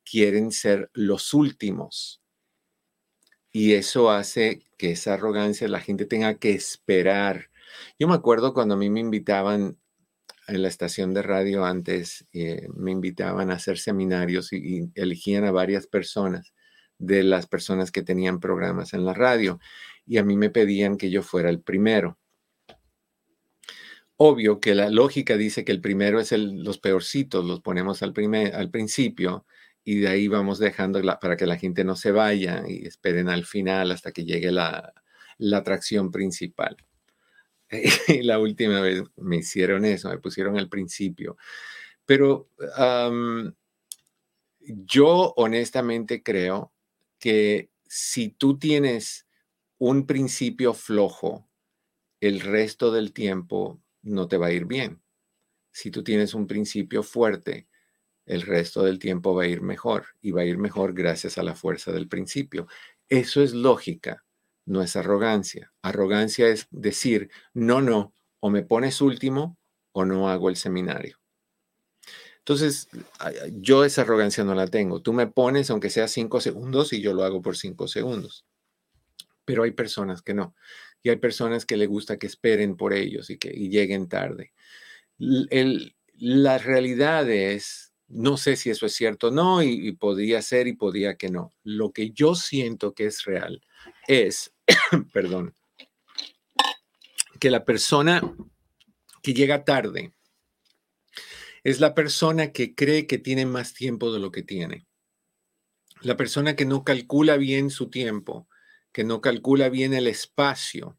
quieren 0.04 0.52
ser 0.52 0.89
los 0.93 1.34
últimos. 1.34 2.21
Y 3.52 3.74
eso 3.74 4.10
hace 4.10 4.63
que 4.78 4.91
esa 4.91 5.13
arrogancia 5.15 5.67
la 5.67 5.82
gente 5.82 6.06
tenga 6.06 6.36
que 6.39 6.52
esperar. 6.52 7.50
Yo 8.00 8.08
me 8.08 8.15
acuerdo 8.15 8.54
cuando 8.54 8.76
a 8.76 8.78
mí 8.78 8.89
me 8.89 9.02
invitaban 9.02 9.78
en 10.47 10.62
la 10.62 10.67
estación 10.67 11.13
de 11.13 11.21
radio 11.21 11.65
antes, 11.65 12.27
eh, 12.34 12.67
me 12.75 12.91
invitaban 12.91 13.51
a 13.51 13.56
hacer 13.56 13.77
seminarios 13.77 14.54
y 14.54 14.91
elegían 14.95 15.45
a 15.45 15.51
varias 15.51 15.88
personas 15.88 16.54
de 16.97 17.23
las 17.23 17.47
personas 17.47 17.91
que 17.91 18.04
tenían 18.04 18.39
programas 18.39 18.93
en 18.93 19.06
la 19.06 19.13
radio 19.13 19.60
y 20.06 20.17
a 20.17 20.23
mí 20.23 20.38
me 20.38 20.49
pedían 20.49 20.97
que 20.97 21.10
yo 21.10 21.23
fuera 21.23 21.49
el 21.49 21.62
primero. 21.62 22.19
Obvio 24.17 24.60
que 24.60 24.75
la 24.75 24.89
lógica 24.89 25.36
dice 25.36 25.65
que 25.65 25.71
el 25.71 25.82
primero 25.82 26.19
es 26.19 26.32
el, 26.32 26.63
los 26.63 26.77
peorcitos, 26.77 27.43
los 27.43 27.62
ponemos 27.62 28.04
al, 28.04 28.13
primer, 28.13 28.54
al 28.56 28.69
principio 28.69 29.45
y 29.84 29.99
de 29.99 30.10
ahí 30.10 30.27
vamos 30.27 30.60
dejando 30.60 31.01
para 31.19 31.38
que 31.38 31.47
la 31.47 31.58
gente 31.58 31.84
no 31.84 31.95
se 31.95 32.12
vaya 32.12 32.63
y 32.67 32.86
esperen 32.86 33.30
al 33.30 33.45
final 33.45 33.91
hasta 33.91 34.12
que 34.12 34.23
llegue 34.23 34.51
la, 34.51 34.93
la 35.39 35.58
atracción 35.58 36.12
principal. 36.12 36.77
La 38.24 38.40
última 38.40 38.82
vez 38.82 39.04
me 39.17 39.38
hicieron 39.38 39.86
eso, 39.86 40.10
me 40.10 40.19
pusieron 40.19 40.58
al 40.58 40.69
principio. 40.69 41.38
Pero 42.06 42.50
yo 44.60 45.34
honestamente 45.38 46.24
creo 46.24 46.74
que 47.19 47.69
si 47.88 48.30
tú 48.30 48.58
tienes 48.58 49.28
un 49.78 50.06
principio 50.06 50.74
flojo, 50.74 51.48
el 52.19 52.42
resto 52.42 52.92
del 52.92 53.13
tiempo 53.13 53.82
no 54.04 54.28
te 54.28 54.38
va 54.38 54.48
a 54.48 54.52
ir 54.52 54.65
bien. 54.65 55.02
Si 55.72 55.92
tú 55.92 56.04
tienes 56.04 56.34
un 56.34 56.48
principio 56.48 57.04
fuerte, 57.04 57.67
el 58.26 58.44
resto 58.44 58.84
del 58.84 59.00
tiempo 59.00 59.34
va 59.36 59.44
a 59.44 59.48
ir 59.48 59.62
mejor 59.62 60.06
y 60.22 60.32
va 60.32 60.42
a 60.42 60.46
ir 60.46 60.58
mejor 60.58 60.94
gracias 60.94 61.38
a 61.38 61.44
la 61.44 61.56
fuerza 61.56 61.92
del 61.92 62.08
principio. 62.08 62.67
Eso 63.10 63.42
es 63.42 63.54
lógica, 63.54 64.24
no 64.72 64.82
es 64.82 64.96
arrogancia. 64.96 65.74
Arrogancia 65.82 66.48
es 66.48 66.67
decir, 66.72 67.30
no, 67.54 67.82
no, 67.82 68.13
o 68.40 68.50
me 68.50 68.63
pones 68.63 69.02
último 69.02 69.58
o 69.92 70.06
no 70.06 70.30
hago 70.30 70.50
el 70.50 70.56
seminario. 70.56 71.19
Entonces, 72.38 72.88
yo 73.52 73.84
esa 73.86 74.02
arrogancia 74.02 74.44
no 74.44 74.56
la 74.56 74.67
tengo. 74.67 75.02
Tú 75.02 75.13
me 75.13 75.28
pones, 75.28 75.69
aunque 75.69 75.90
sea 75.90 76.08
cinco 76.08 76.42
segundos, 76.42 76.94
y 76.94 77.02
yo 77.02 77.13
lo 77.13 77.24
hago 77.24 77.42
por 77.42 77.56
cinco 77.58 77.88
segundos. 77.88 78.46
Pero 79.46 79.63
hay 79.63 79.72
personas 79.72 80.22
que 80.22 80.34
no. 80.34 80.56
Y 81.04 81.10
hay 81.10 81.17
personas 81.17 81.65
que 81.65 81.78
le 81.78 81.86
gusta 81.86 82.17
que 82.17 82.28
esperen 82.28 82.78
por 82.78 82.94
ellos 82.94 83.30
y 83.30 83.38
que 83.38 83.50
lleguen 83.50 84.08
tarde. 84.08 84.54
la 86.17 86.58
realidad 86.58 87.30
es, 87.30 87.94
no 88.08 88.38
sé 88.38 88.56
si 88.56 88.69
eso 88.69 88.86
es 88.86 88.94
cierto 88.94 89.28
o 89.28 89.32
no, 89.32 89.62
y, 89.62 89.88
y 89.88 89.92
podría 89.92 90.42
ser 90.42 90.67
y 90.67 90.74
podría 90.74 91.15
que 91.15 91.30
no. 91.30 91.54
Lo 91.63 91.92
que 91.92 92.12
yo 92.12 92.36
siento 92.36 92.94
que 92.94 93.06
es 93.06 93.26
real 93.26 93.62
es, 94.08 94.54
perdón, 95.13 95.54
que 97.40 97.50
la 97.50 97.65
persona 97.65 98.22
que 99.22 99.34
llega 99.34 99.63
tarde, 99.63 100.13
es 101.63 101.80
la 101.80 101.94
persona 101.94 102.52
que 102.52 102.74
cree 102.74 103.08
que 103.08 103.17
tiene 103.17 103.46
más 103.46 103.74
tiempo 103.74 104.12
de 104.12 104.19
lo 104.19 104.32
que 104.32 104.44
tiene. 104.44 104.88
La 106.02 106.17
persona 106.17 106.56
que 106.56 106.65
no 106.65 106.84
calcula 106.84 107.38
bien 107.38 107.69
su 107.69 107.90
tiempo, 107.90 108.48
que 108.92 109.04
no 109.04 109.22
calcula 109.22 109.69
bien 109.69 109.94
el 109.94 110.08
espacio 110.08 110.98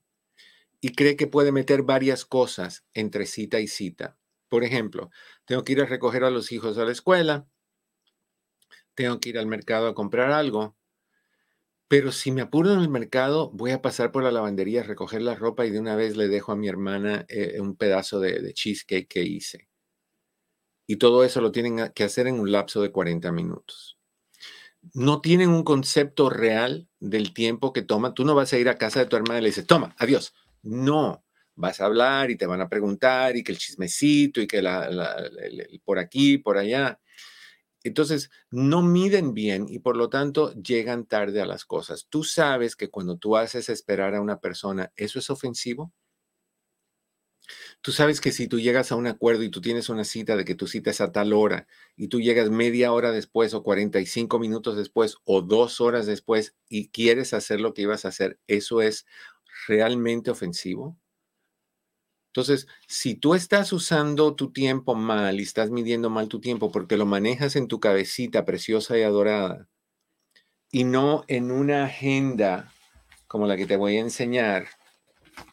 y 0.80 0.94
cree 0.94 1.16
que 1.16 1.26
puede 1.26 1.52
meter 1.52 1.82
varias 1.82 2.24
cosas 2.24 2.84
entre 2.94 3.26
cita 3.26 3.60
y 3.60 3.66
cita. 3.66 4.16
Por 4.48 4.64
ejemplo, 4.64 5.10
tengo 5.44 5.64
que 5.64 5.72
ir 5.72 5.80
a 5.80 5.86
recoger 5.86 6.24
a 6.24 6.30
los 6.30 6.52
hijos 6.52 6.78
a 6.78 6.84
la 6.84 6.92
escuela, 6.92 7.46
tengo 8.94 9.18
que 9.18 9.30
ir 9.30 9.38
al 9.38 9.46
mercado 9.46 9.88
a 9.88 9.94
comprar 9.94 10.30
algo, 10.30 10.76
pero 11.92 12.10
si 12.10 12.32
me 12.32 12.40
apuro 12.40 12.72
en 12.72 12.80
el 12.80 12.88
mercado, 12.88 13.50
voy 13.50 13.70
a 13.72 13.82
pasar 13.82 14.12
por 14.12 14.22
la 14.22 14.32
lavandería 14.32 14.80
a 14.80 14.84
recoger 14.84 15.20
la 15.20 15.34
ropa 15.34 15.66
y 15.66 15.70
de 15.70 15.78
una 15.78 15.94
vez 15.94 16.16
le 16.16 16.26
dejo 16.26 16.50
a 16.50 16.56
mi 16.56 16.66
hermana 16.66 17.26
eh, 17.28 17.60
un 17.60 17.76
pedazo 17.76 18.18
de, 18.18 18.40
de 18.40 18.54
cheesecake 18.54 19.06
que 19.06 19.22
hice. 19.22 19.68
Y 20.86 20.96
todo 20.96 21.22
eso 21.22 21.42
lo 21.42 21.52
tienen 21.52 21.92
que 21.94 22.04
hacer 22.04 22.28
en 22.28 22.40
un 22.40 22.50
lapso 22.50 22.80
de 22.80 22.90
40 22.90 23.30
minutos. 23.30 23.98
No 24.94 25.20
tienen 25.20 25.50
un 25.50 25.64
concepto 25.64 26.30
real 26.30 26.88
del 26.98 27.34
tiempo 27.34 27.74
que 27.74 27.82
toma. 27.82 28.14
Tú 28.14 28.24
no 28.24 28.34
vas 28.34 28.54
a 28.54 28.58
ir 28.58 28.70
a 28.70 28.78
casa 28.78 29.00
de 29.00 29.06
tu 29.06 29.16
hermana 29.16 29.40
y 29.40 29.42
le 29.42 29.48
dices, 29.50 29.66
toma, 29.66 29.94
adiós. 29.98 30.32
No, 30.62 31.22
vas 31.56 31.82
a 31.82 31.84
hablar 31.84 32.30
y 32.30 32.38
te 32.38 32.46
van 32.46 32.62
a 32.62 32.70
preguntar 32.70 33.36
y 33.36 33.44
que 33.44 33.52
el 33.52 33.58
chismecito 33.58 34.40
y 34.40 34.46
que 34.46 34.62
la, 34.62 34.88
por 35.84 35.98
aquí, 35.98 36.38
por 36.38 36.56
allá. 36.56 36.98
Entonces, 37.84 38.30
no 38.50 38.82
miden 38.82 39.34
bien 39.34 39.66
y 39.68 39.80
por 39.80 39.96
lo 39.96 40.08
tanto 40.10 40.52
llegan 40.54 41.06
tarde 41.06 41.40
a 41.40 41.46
las 41.46 41.64
cosas. 41.64 42.06
Tú 42.08 42.24
sabes 42.24 42.76
que 42.76 42.90
cuando 42.90 43.16
tú 43.16 43.36
haces 43.36 43.68
esperar 43.68 44.14
a 44.14 44.20
una 44.20 44.40
persona, 44.40 44.92
¿eso 44.96 45.18
es 45.18 45.30
ofensivo? 45.30 45.92
Tú 47.80 47.92
sabes 47.92 48.20
que 48.20 48.32
si 48.32 48.46
tú 48.48 48.60
llegas 48.60 48.92
a 48.92 48.96
un 48.96 49.06
acuerdo 49.06 49.42
y 49.42 49.50
tú 49.50 49.60
tienes 49.60 49.88
una 49.88 50.04
cita 50.04 50.36
de 50.36 50.44
que 50.44 50.54
tu 50.54 50.66
cita 50.66 50.90
es 50.90 51.00
a 51.00 51.12
tal 51.12 51.32
hora 51.32 51.66
y 51.96 52.08
tú 52.08 52.20
llegas 52.20 52.50
media 52.50 52.92
hora 52.92 53.10
después 53.12 53.54
o 53.54 53.62
45 53.62 54.38
minutos 54.38 54.76
después 54.76 55.16
o 55.24 55.42
dos 55.42 55.80
horas 55.80 56.06
después 56.06 56.54
y 56.68 56.88
quieres 56.88 57.34
hacer 57.34 57.60
lo 57.60 57.74
que 57.74 57.82
ibas 57.82 58.04
a 58.04 58.08
hacer, 58.08 58.38
¿eso 58.46 58.82
es 58.82 59.06
realmente 59.66 60.30
ofensivo? 60.30 60.96
Entonces, 62.32 62.66
si 62.88 63.14
tú 63.14 63.34
estás 63.34 63.74
usando 63.74 64.34
tu 64.34 64.52
tiempo 64.52 64.94
mal 64.94 65.38
y 65.38 65.42
estás 65.42 65.70
midiendo 65.70 66.08
mal 66.08 66.28
tu 66.28 66.40
tiempo 66.40 66.72
porque 66.72 66.96
lo 66.96 67.04
manejas 67.04 67.56
en 67.56 67.68
tu 67.68 67.78
cabecita 67.78 68.46
preciosa 68.46 68.96
y 68.96 69.02
adorada 69.02 69.68
y 70.70 70.84
no 70.84 71.24
en 71.28 71.50
una 71.50 71.84
agenda 71.84 72.72
como 73.28 73.46
la 73.46 73.58
que 73.58 73.66
te 73.66 73.76
voy 73.76 73.98
a 73.98 74.00
enseñar, 74.00 74.66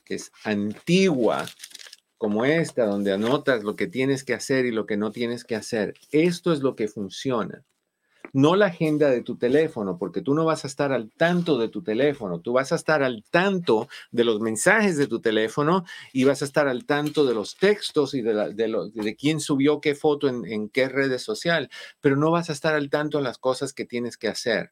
que 0.06 0.16
es 0.16 0.32
antigua, 0.46 1.46
como 2.18 2.46
esta, 2.46 2.86
donde 2.86 3.12
anotas 3.12 3.64
lo 3.64 3.76
que 3.76 3.88
tienes 3.88 4.24
que 4.24 4.34
hacer 4.34 4.66
y 4.66 4.72
lo 4.72 4.86
que 4.86 4.96
no 4.96 5.12
tienes 5.12 5.44
que 5.44 5.58
hacer. 5.58 5.96
Esto 6.12 6.54
es 6.54 6.62
lo 6.62 6.78
que 6.78 6.88
funciona 6.88 7.66
no 8.34 8.56
la 8.56 8.68
agenda 8.68 9.10
de 9.10 9.22
tu 9.22 9.38
teléfono, 9.38 9.98
porque 9.98 10.22
tú 10.22 10.34
no 10.34 10.46
vas 10.46 10.64
a 10.64 10.68
estar 10.68 10.92
al 10.92 11.12
tanto 11.12 11.58
de 11.58 11.70
tu 11.70 11.82
teléfono, 11.82 12.40
tú 12.40 12.54
vas 12.54 12.72
a 12.72 12.76
estar 12.76 13.04
al 13.04 13.24
tanto 13.30 13.88
de 14.12 14.24
los 14.24 14.40
mensajes 14.40 14.98
de 14.98 15.08
tu 15.08 15.20
teléfono 15.20 15.86
y 16.14 16.24
vas 16.24 16.42
a 16.42 16.46
estar 16.46 16.68
al 16.68 16.86
tanto 16.86 17.26
de 17.26 17.34
los 17.34 17.58
textos 17.58 18.14
y 18.14 18.22
de, 18.22 18.54
de, 18.54 19.16
quién 19.16 19.40
subió 19.40 19.82
qué 19.82 19.96
foto 19.96 20.28
en, 20.28 20.46
en 20.46 20.70
qué 20.70 20.90
redes 20.90 21.24
social, 21.24 21.70
pero 22.02 22.16
no 22.16 22.32
vas 22.32 22.50
a 22.50 22.54
estar 22.54 22.76
al 22.76 22.90
tanto 22.90 23.18
de 23.18 23.24
las 23.24 23.38
cosas 23.38 23.74
que 23.74 23.86
tienes 23.86 24.18
que 24.18 24.28
hacer. 24.28 24.72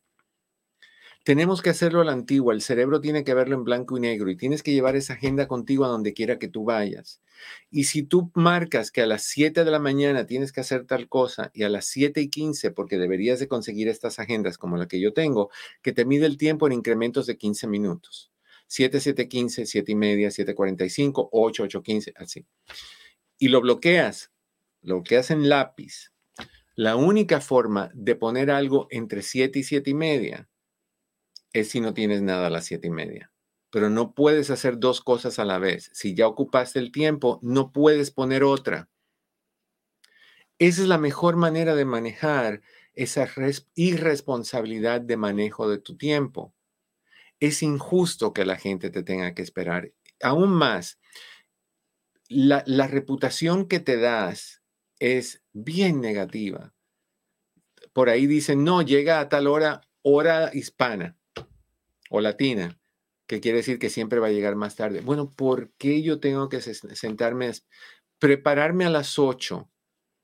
Tenemos 1.28 1.62
que 1.62 1.70
hacerlo 1.70 2.00
a 2.00 2.06
la 2.06 2.14
antigua, 2.14 2.54
el 2.54 2.62
cerebro 2.62 3.02
tiene 3.02 3.26
que 3.26 3.34
verlo 3.34 3.58
en 3.58 3.66
blanco 3.66 3.98
y 3.98 4.00
negro 4.00 4.32
y 4.32 4.38
tienes 4.38 4.64
que 4.64 4.72
llevar 4.72 4.96
esa 4.96 5.16
agenda 5.16 5.46
contigo 5.46 5.84
a 5.84 5.90
donde 5.90 6.14
quiera 6.14 6.40
que 6.40 6.48
tú 6.48 6.64
vayas. 6.64 7.22
Y 7.70 7.84
si 7.84 8.04
tú 8.04 8.32
marcas 8.34 8.92
que 8.92 9.02
a 9.02 9.08
las 9.08 9.24
7 9.24 9.66
de 9.66 9.72
la 9.72 9.80
mañana 9.80 10.26
tienes 10.26 10.54
que 10.54 10.62
hacer 10.62 10.86
tal 10.86 11.10
cosa 11.10 11.52
y 11.54 11.64
a 11.64 11.70
las 11.70 11.84
7 11.88 12.22
y 12.22 12.30
15, 12.30 12.72
porque 12.72 12.98
deberías 12.98 13.42
de 13.42 13.50
conseguir 13.50 13.90
estas 13.90 14.20
agendas 14.20 14.58
como 14.58 14.78
la 14.78 14.88
que 14.88 15.02
yo 15.02 15.12
tengo, 15.12 15.50
que 15.82 15.92
te 15.92 16.06
mide 16.06 16.28
el 16.28 16.38
tiempo 16.38 16.66
en 16.66 16.72
incrementos 16.72 17.28
de 17.28 17.38
15 17.38 17.68
minutos. 17.68 18.32
7, 18.68 18.98
7, 19.02 19.28
15, 19.28 19.66
7 19.66 19.92
y 19.92 19.96
media, 19.96 20.32
7, 20.32 20.56
45, 20.56 21.28
8, 21.30 21.64
8, 21.64 21.84
15, 21.84 22.14
así. 22.16 22.46
Y 23.38 23.50
lo 23.50 23.60
bloqueas, 23.60 24.32
lo 24.82 25.02
bloqueas 25.02 25.30
en 25.32 25.50
lápiz. 25.50 26.14
La 26.76 26.96
única 26.96 27.42
forma 27.42 27.92
de 27.94 28.16
poner 28.16 28.50
algo 28.50 28.88
entre 28.92 29.22
7 29.24 29.60
y 29.60 29.64
7 29.64 29.90
y 29.90 29.94
media 29.94 30.48
es 31.60 31.70
si 31.70 31.82
no 31.82 31.94
tienes 31.94 32.22
nada 32.22 32.48
a 32.48 32.50
las 32.50 32.66
siete 32.66 32.88
y 32.88 32.92
media. 32.92 33.32
Pero 33.72 33.90
no 33.90 34.14
puedes 34.14 34.50
hacer 34.50 34.80
dos 34.80 35.02
cosas 35.02 35.40
a 35.40 35.46
la 35.46 35.58
vez. 35.58 35.90
Si 35.94 36.14
ya 36.14 36.28
ocupaste 36.28 36.80
el 36.80 36.92
tiempo, 36.92 37.40
no 37.42 37.72
puedes 37.72 38.12
poner 38.12 38.44
otra. 38.44 38.90
Esa 40.60 40.82
es 40.82 40.88
la 40.88 40.98
mejor 40.98 41.36
manera 41.36 41.76
de 41.76 41.86
manejar 41.86 42.62
esa 42.94 43.28
irresponsabilidad 43.76 45.02
de 45.02 45.18
manejo 45.18 45.70
de 45.70 45.80
tu 45.80 45.98
tiempo. 45.98 46.54
Es 47.40 47.62
injusto 47.62 48.34
que 48.34 48.46
la 48.46 48.56
gente 48.56 48.90
te 48.90 49.04
tenga 49.04 49.34
que 49.34 49.44
esperar. 49.44 49.92
Aún 50.22 50.52
más, 50.52 51.00
la, 52.28 52.64
la 52.66 52.88
reputación 52.88 53.68
que 53.68 53.80
te 53.80 53.98
das 53.98 54.64
es 55.00 55.44
bien 55.54 56.02
negativa. 56.02 56.74
Por 57.94 58.10
ahí 58.10 58.26
dicen, 58.26 58.64
no, 58.64 58.82
llega 58.82 59.20
a 59.20 59.30
tal 59.30 59.48
hora, 59.48 59.82
hora 60.02 60.50
hispana 60.54 61.18
o 62.10 62.22
latina, 62.22 62.80
que 63.28 63.42
quiere 63.42 63.58
decir 63.58 63.80
que 63.80 63.90
siempre 63.90 64.20
va 64.20 64.28
a 64.28 64.32
llegar 64.32 64.56
más 64.56 64.76
tarde. 64.76 65.02
Bueno, 65.02 65.34
¿por 65.34 65.72
qué 65.78 66.02
yo 66.02 66.20
tengo 66.20 66.50
que 66.50 66.62
sentarme, 66.62 67.52
prepararme 68.20 68.86
a 68.86 68.90
las 68.90 69.20
8 69.20 69.70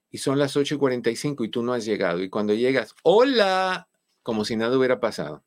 y 0.09 0.19
son 0.19 0.39
las 0.39 0.55
8 0.55 0.75
y 0.75 0.77
45 0.77 1.43
y 1.43 1.49
tú 1.49 1.63
no 1.63 1.73
has 1.73 1.85
llegado? 1.85 2.21
Y 2.21 2.29
cuando 2.29 2.53
llegas, 2.53 2.95
hola, 3.03 3.89
como 4.21 4.45
si 4.45 4.55
nada 4.55 4.77
hubiera 4.77 4.99
pasado. 4.99 5.43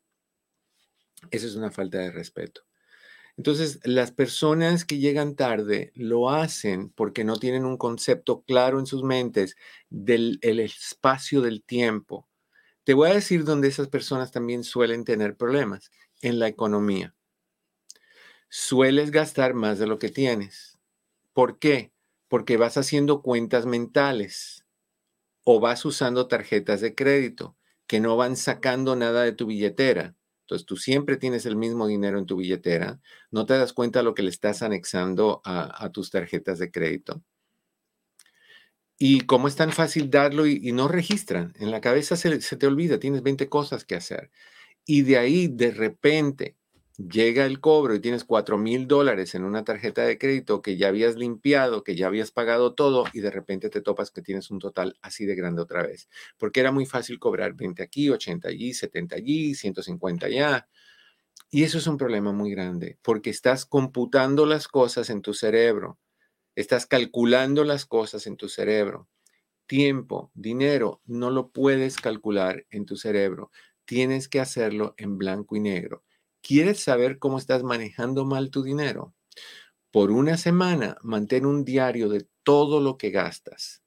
Eso 1.31 1.47
es 1.47 1.55
una 1.55 1.71
falta 1.71 1.97
de 1.97 2.11
respeto. 2.11 2.61
Entonces, 3.37 3.79
las 3.83 4.11
personas 4.11 4.83
que 4.83 4.97
llegan 4.97 5.35
tarde 5.35 5.91
lo 5.95 6.29
hacen 6.29 6.89
porque 6.89 7.23
no 7.23 7.37
tienen 7.37 7.65
un 7.65 7.77
concepto 7.77 8.41
claro 8.41 8.79
en 8.79 8.87
sus 8.87 9.03
mentes 9.03 9.55
del 9.89 10.39
espacio 10.41 11.41
del 11.41 11.63
tiempo. 11.63 12.27
Te 12.83 12.95
voy 12.95 13.09
a 13.09 13.13
decir 13.13 13.43
dónde 13.43 13.67
esas 13.67 13.89
personas 13.89 14.31
también 14.31 14.63
suelen 14.63 15.03
tener 15.03 15.35
problemas 15.35 15.91
en 16.21 16.39
la 16.39 16.47
economía. 16.47 17.15
Sueles 18.49 19.11
gastar 19.11 19.53
más 19.53 19.79
de 19.79 19.87
lo 19.87 19.99
que 19.99 20.09
tienes. 20.09 20.77
¿Por 21.33 21.59
qué? 21.59 21.91
Porque 22.27 22.57
vas 22.57 22.77
haciendo 22.77 23.21
cuentas 23.21 23.65
mentales 23.65 24.65
o 25.43 25.59
vas 25.59 25.85
usando 25.85 26.27
tarjetas 26.27 26.81
de 26.81 26.95
crédito 26.95 27.57
que 27.87 27.99
no 27.99 28.17
van 28.17 28.35
sacando 28.35 28.95
nada 28.95 29.23
de 29.23 29.31
tu 29.31 29.47
billetera. 29.47 30.15
Entonces 30.41 30.65
tú 30.65 30.77
siempre 30.77 31.17
tienes 31.17 31.45
el 31.45 31.55
mismo 31.55 31.87
dinero 31.87 32.19
en 32.19 32.25
tu 32.25 32.37
billetera, 32.37 33.01
no 33.31 33.45
te 33.45 33.57
das 33.57 33.73
cuenta 33.73 33.99
de 33.99 34.03
lo 34.03 34.13
que 34.13 34.23
le 34.23 34.29
estás 34.29 34.61
anexando 34.61 35.41
a, 35.43 35.89
tus 35.91 36.09
tarjetas 36.09 36.59
de 36.59 36.71
crédito. 36.71 37.21
Y 38.97 39.21
como 39.21 39.47
es 39.47 39.55
tan 39.55 39.71
fácil 39.71 40.09
darlo 40.09 40.47
y, 40.47 40.71
no 40.71 40.87
registran, 40.87 41.53
en 41.59 41.69
la 41.69 41.81
cabeza 41.81 42.15
se, 42.15 42.41
se, 42.41 42.55
te 42.57 42.65
olvida, 42.65 42.97
tienes 42.97 43.23
20 43.23 43.49
cosas 43.49 43.85
que 43.85 43.95
hacer 43.95 44.31
y 44.87 45.03
de 45.03 45.17
ahí 45.17 45.47
de 45.49 45.71
repente 45.71 46.55
llega 46.97 47.45
el 47.45 47.59
cobro 47.59 47.93
y 47.93 47.99
tienes 47.99 48.23
4 48.23 48.57
mil 48.57 48.87
dólares 48.87 49.35
en 49.35 49.43
una 49.43 49.63
tarjeta 49.63 50.01
de 50.03 50.17
crédito 50.17 50.61
que 50.63 50.77
ya 50.77 50.87
habías 50.87 51.15
limpiado, 51.15 51.83
que 51.83 51.95
ya 51.95 52.07
habías 52.07 52.31
pagado 52.31 52.73
todo 52.73 53.03
y 53.13 53.19
de 53.19 53.29
repente 53.29 53.69
te 53.69 53.81
topas 53.81 54.09
que 54.09 54.23
tienes 54.23 54.49
un 54.49 54.59
total 54.59 54.97
así 55.01 55.25
de 55.25 55.35
grande 55.35 55.61
otra 55.61 55.83
vez. 55.83 56.09
Porque 56.37 56.61
era 56.61 56.71
muy 56.71 56.85
fácil 56.87 57.19
cobrar 57.19 57.53
20 57.53 57.83
aquí, 57.83 58.09
80 58.09 58.47
allí, 58.47 58.73
70 58.73 59.17
allí, 59.17 59.53
150 59.53 60.25
allá. 60.25 60.67
Y 61.51 61.63
eso 61.63 61.77
es 61.77 61.87
un 61.87 61.97
problema 61.97 62.31
muy 62.31 62.51
grande 62.51 62.97
porque 63.01 63.29
estás 63.29 63.65
computando 63.65 64.45
las 64.45 64.67
cosas 64.67 65.09
en 65.09 65.21
tu 65.21 65.33
cerebro, 65.33 65.99
estás 66.55 66.85
calculando 66.85 67.63
las 67.65 67.85
cosas 67.85 68.25
en 68.27 68.37
tu 68.37 68.49
cerebro. 68.49 69.09
Tiempo, 69.67 70.31
dinero, 70.33 71.01
no 71.05 71.29
lo 71.29 71.51
puedes 71.51 71.97
calcular 71.97 72.65
en 72.69 72.85
tu 72.85 72.95
cerebro 72.97 73.51
tienes 73.87 74.27
que 74.27 74.39
hacerlo 74.39 74.93
en 74.97 75.17
blanco 75.17 75.55
y 75.55 75.61
negro. 75.61 76.03
¿Quieres 76.41 76.83
saber 76.83 77.17
cómo 77.17 77.39
estás 77.39 77.63
manejando 77.63 78.25
mal 78.25 78.51
tu 78.51 78.61
dinero? 78.61 79.15
Por 79.91 80.11
una 80.11 80.37
semana, 80.37 80.97
mantén 81.01 81.45
un 81.45 81.63
diario 81.63 82.09
de 82.09 82.27
todo 82.43 82.79
lo 82.81 82.97
que 82.97 83.09
gastas. 83.09 83.81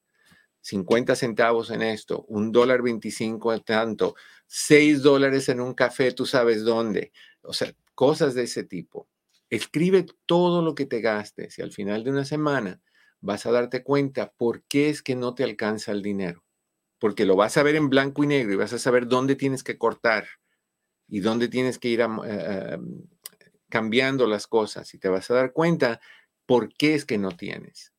50 0.61 1.15
centavos 1.15 1.69
en 1.71 1.81
esto, 1.81 2.25
un 2.27 2.51
dólar 2.51 2.81
25 2.81 3.53
en 3.53 3.61
tanto, 3.61 4.15
6 4.47 5.01
dólares 5.01 5.49
en 5.49 5.61
un 5.61 5.73
café, 5.73 6.11
tú 6.11 6.25
sabes 6.25 6.63
dónde. 6.63 7.11
O 7.43 7.53
sea, 7.53 7.73
cosas 7.95 8.33
de 8.33 8.43
ese 8.43 8.63
tipo. 8.63 9.07
Escribe 9.49 10.05
todo 10.25 10.61
lo 10.61 10.75
que 10.75 10.85
te 10.85 11.01
gastes 11.01 11.59
y 11.59 11.61
al 11.61 11.71
final 11.71 12.03
de 12.03 12.11
una 12.11 12.25
semana 12.25 12.81
vas 13.19 13.45
a 13.45 13.51
darte 13.51 13.83
cuenta 13.83 14.31
por 14.31 14.63
qué 14.63 14.89
es 14.89 15.03
que 15.03 15.15
no 15.15 15.35
te 15.35 15.43
alcanza 15.43 15.91
el 15.91 16.01
dinero 16.01 16.43
porque 17.01 17.25
lo 17.25 17.35
vas 17.35 17.57
a 17.57 17.63
ver 17.63 17.75
en 17.75 17.89
blanco 17.89 18.23
y 18.23 18.27
negro 18.27 18.53
y 18.53 18.57
vas 18.57 18.73
a 18.73 18.77
saber 18.77 19.07
dónde 19.07 19.35
tienes 19.35 19.63
que 19.63 19.75
cortar 19.75 20.27
y 21.07 21.19
dónde 21.21 21.47
tienes 21.47 21.79
que 21.79 21.87
ir 21.87 21.99
eh, 21.99 22.77
cambiando 23.69 24.27
las 24.27 24.45
cosas 24.45 24.93
y 24.93 24.99
te 24.99 25.09
vas 25.09 25.31
a 25.31 25.33
dar 25.33 25.51
cuenta 25.51 25.99
por 26.45 26.71
qué 26.75 26.93
es 26.93 27.03
que 27.03 27.17
no 27.17 27.31
tienes. 27.31 27.91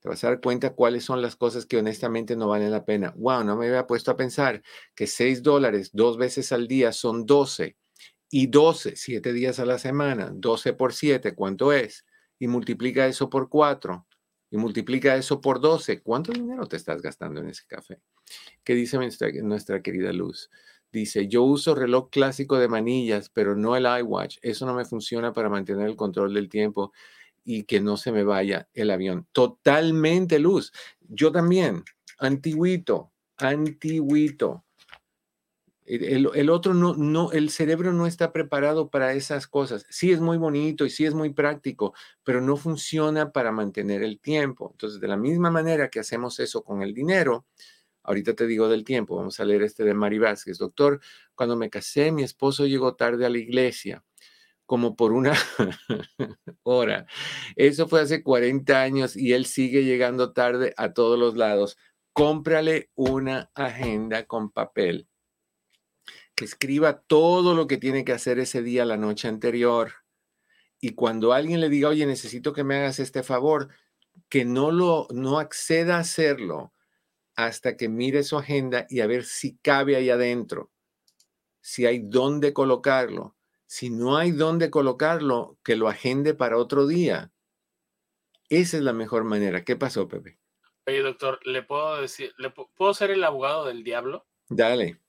Te 0.00 0.08
vas 0.08 0.24
a 0.24 0.28
dar 0.28 0.40
cuenta 0.40 0.70
cuáles 0.70 1.04
son 1.04 1.20
las 1.20 1.36
cosas 1.36 1.66
que 1.66 1.76
honestamente 1.76 2.34
no 2.34 2.48
valen 2.48 2.70
la 2.70 2.86
pena. 2.86 3.12
Wow, 3.18 3.44
no 3.44 3.56
me 3.56 3.68
había 3.68 3.86
puesto 3.86 4.10
a 4.10 4.16
pensar 4.16 4.62
que 4.94 5.06
6 5.06 5.42
dólares 5.42 5.90
dos 5.92 6.16
veces 6.16 6.50
al 6.50 6.66
día 6.66 6.92
son 6.92 7.26
12 7.26 7.76
y 8.30 8.46
12, 8.46 8.96
7 8.96 9.34
días 9.34 9.58
a 9.58 9.66
la 9.66 9.78
semana, 9.78 10.30
12 10.32 10.72
por 10.72 10.94
7, 10.94 11.34
¿cuánto 11.34 11.74
es? 11.74 12.06
Y 12.38 12.48
multiplica 12.48 13.06
eso 13.06 13.28
por 13.28 13.50
4 13.50 14.06
y 14.50 14.56
multiplica 14.56 15.16
eso 15.16 15.40
por 15.40 15.60
12. 15.60 16.02
¿Cuánto 16.02 16.32
dinero 16.32 16.66
te 16.66 16.76
estás 16.76 17.02
gastando 17.02 17.40
en 17.40 17.48
ese 17.48 17.64
café? 17.66 18.00
¿Qué 18.64 18.74
dice 18.74 18.98
nuestra, 19.42 19.82
querida 19.82 20.12
Luz? 20.12 20.50
Dice, 20.92 21.28
yo 21.28 21.42
uso 21.42 21.74
reloj 21.74 22.10
clásico 22.10 22.58
de 22.58 22.68
manillas, 22.68 23.28
pero 23.28 23.56
no 23.56 23.76
el 23.76 23.84
iWatch. 23.84 24.38
Eso 24.42 24.66
no 24.66 24.74
me 24.74 24.84
funciona 24.84 25.32
para 25.32 25.48
mantener 25.48 25.88
el 25.88 25.96
control 25.96 26.34
del 26.34 26.48
tiempo 26.48 26.92
y 27.44 27.64
que 27.64 27.80
no 27.80 27.96
se 27.96 28.12
me 28.12 28.24
vaya 28.24 28.68
el 28.74 28.90
avión. 28.90 29.26
Totalmente, 29.32 30.38
Luz. 30.38 30.72
Yo 31.00 31.32
también, 31.32 31.84
antiguito, 32.18 33.12
antiguito. 33.36 34.65
El, 35.86 36.50
otro 36.50 36.74
no, 36.74 36.94
no, 36.94 37.32
el 37.32 37.50
cerebro 37.50 37.92
no 37.92 38.06
está 38.06 38.32
preparado 38.32 38.90
para 38.90 39.12
esas 39.14 39.46
cosas. 39.46 39.86
Sí 39.88 40.12
es 40.12 40.20
muy 40.20 40.36
bonito 40.36 40.84
y 40.84 40.90
sí 40.90 41.04
es 41.04 41.14
muy 41.14 41.32
práctico, 41.32 41.94
pero 42.24 42.40
no 42.40 42.56
funciona 42.56 43.32
para 43.32 43.52
mantener 43.52 44.02
el 44.02 44.18
tiempo. 44.20 44.70
Entonces, 44.72 45.00
de 45.00 45.08
la 45.08 45.16
misma 45.16 45.50
manera 45.50 45.88
que 45.88 46.00
hacemos 46.00 46.40
eso 46.40 46.62
con 46.62 46.82
el 46.82 46.92
dinero, 46.94 47.46
Ahorita 48.06 48.34
te 48.34 48.46
digo 48.46 48.68
del 48.68 48.84
tiempo, 48.84 49.16
vamos 49.16 49.40
a 49.40 49.44
leer 49.44 49.64
este 49.64 49.82
de 49.82 49.92
Mari 49.92 50.20
Vázquez. 50.20 50.58
Doctor, 50.58 51.00
cuando 51.34 51.56
me 51.56 51.70
casé, 51.70 52.12
mi 52.12 52.22
esposo 52.22 52.64
llegó 52.64 52.94
tarde 52.94 53.26
a 53.26 53.30
la 53.30 53.38
iglesia, 53.38 54.04
como 54.64 54.94
por 54.94 55.12
una 55.12 55.32
hora. 56.62 57.06
Eso 57.56 57.88
fue 57.88 58.00
hace 58.02 58.22
40 58.22 58.80
años 58.80 59.16
y 59.16 59.32
él 59.32 59.44
sigue 59.46 59.84
llegando 59.84 60.32
tarde 60.32 60.72
a 60.76 60.92
todos 60.92 61.18
los 61.18 61.36
lados. 61.36 61.78
Cómprale 62.12 62.90
una 62.94 63.50
agenda 63.56 64.24
con 64.26 64.52
papel. 64.52 65.08
Que 66.36 66.44
escriba 66.44 67.00
todo 67.00 67.54
lo 67.54 67.66
que 67.66 67.78
tiene 67.78 68.04
que 68.04 68.12
hacer 68.12 68.38
ese 68.38 68.62
día, 68.62 68.84
la 68.84 68.96
noche 68.96 69.26
anterior. 69.26 69.92
Y 70.80 70.90
cuando 70.90 71.32
alguien 71.32 71.60
le 71.60 71.68
diga, 71.68 71.88
oye, 71.88 72.06
necesito 72.06 72.52
que 72.52 72.62
me 72.62 72.76
hagas 72.76 73.00
este 73.00 73.24
favor, 73.24 73.70
que 74.28 74.44
no 74.44 74.70
lo, 74.70 75.08
no 75.10 75.40
acceda 75.40 75.96
a 75.96 76.00
hacerlo 76.00 76.72
hasta 77.34 77.76
que 77.76 77.88
mire 77.88 78.22
su 78.22 78.38
agenda 78.38 78.86
y 78.88 79.00
a 79.00 79.06
ver 79.06 79.24
si 79.24 79.56
cabe 79.58 79.96
ahí 79.96 80.10
adentro, 80.10 80.70
si 81.60 81.86
hay 81.86 81.98
dónde 81.98 82.52
colocarlo. 82.52 83.34
Si 83.68 83.90
no 83.90 84.16
hay 84.16 84.30
dónde 84.30 84.70
colocarlo, 84.70 85.58
que 85.64 85.74
lo 85.74 85.88
agende 85.88 86.34
para 86.34 86.56
otro 86.56 86.86
día. 86.86 87.32
Esa 88.48 88.76
es 88.76 88.82
la 88.84 88.92
mejor 88.92 89.24
manera. 89.24 89.64
¿Qué 89.64 89.74
pasó, 89.74 90.06
Pepe? 90.06 90.38
Oye, 90.86 91.02
doctor, 91.02 91.40
¿le 91.44 91.64
puedo 91.64 92.00
decir, 92.00 92.32
¿le 92.38 92.50
puedo 92.50 92.94
ser 92.94 93.10
el 93.10 93.24
abogado 93.24 93.64
del 93.64 93.82
diablo? 93.82 94.24
Dale. 94.48 95.00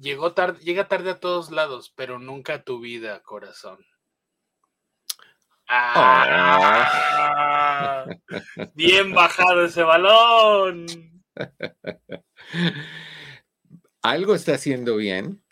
Llegó 0.00 0.32
tarde, 0.32 0.60
llega 0.64 0.86
tarde 0.86 1.10
a 1.10 1.18
todos 1.18 1.50
lados, 1.50 1.92
pero 1.96 2.18
nunca 2.18 2.54
a 2.54 2.62
tu 2.62 2.80
vida, 2.80 3.20
corazón. 3.22 3.84
Ah, 5.68 6.86
bien 8.74 9.12
bajado 9.12 9.64
ese 9.64 9.82
balón. 9.82 10.86
Algo 14.02 14.34
está 14.34 14.54
haciendo 14.54 14.96
bien 14.96 15.42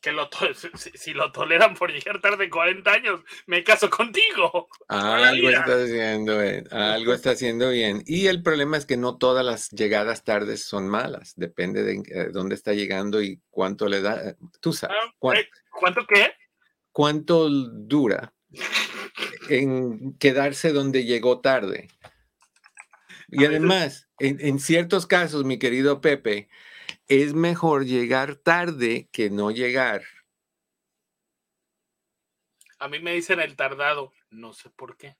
que 0.00 0.12
lo 0.12 0.28
si, 0.94 1.12
lo 1.12 1.30
toleran 1.32 1.74
por 1.74 1.92
llegar 1.92 2.20
tarde 2.20 2.48
40 2.48 2.90
años, 2.90 3.20
me 3.46 3.62
caso 3.62 3.90
contigo. 3.90 4.68
Algo 4.88 5.50
está 5.50 5.82
haciendo 5.82 6.38
bien, 6.38 6.68
algo 6.72 7.12
está 7.12 7.30
haciendo 7.30 7.70
bien. 7.70 8.02
Y 8.06 8.26
el 8.26 8.42
problema 8.42 8.76
es 8.76 8.86
que 8.86 8.96
no 8.96 9.18
todas 9.18 9.44
las 9.44 9.70
llegadas 9.70 10.24
tardes 10.24 10.64
son 10.64 10.88
malas, 10.88 11.34
depende 11.36 11.82
de 11.82 12.02
eh, 12.06 12.28
dónde 12.32 12.54
está 12.54 12.72
llegando 12.72 13.22
y 13.22 13.40
cuánto 13.50 13.88
le 13.88 14.00
da. 14.00 14.36
Tú 14.60 14.72
sabes. 14.72 14.96
Ah, 14.98 15.34
eh, 15.34 15.48
¿Cuánto 15.70 16.06
qué? 16.06 16.32
¿Cuánto 16.92 17.48
dura 17.48 18.32
en 19.48 20.16
quedarse 20.18 20.72
donde 20.72 21.04
llegó 21.04 21.40
tarde? 21.40 21.88
Y 23.32 23.44
además, 23.44 24.08
en 24.18 24.58
ciertos 24.58 25.06
casos, 25.06 25.44
mi 25.44 25.56
querido 25.60 26.00
Pepe, 26.00 26.48
es 27.10 27.34
mejor 27.34 27.84
llegar 27.84 28.36
tarde 28.36 29.10
que 29.12 29.28
no 29.30 29.50
llegar. 29.50 30.02
A 32.78 32.88
mí 32.88 33.00
me 33.00 33.12
dicen 33.12 33.40
el 33.40 33.56
tardado, 33.56 34.14
no 34.30 34.54
sé 34.54 34.70
por 34.70 34.96
qué. 34.96 35.16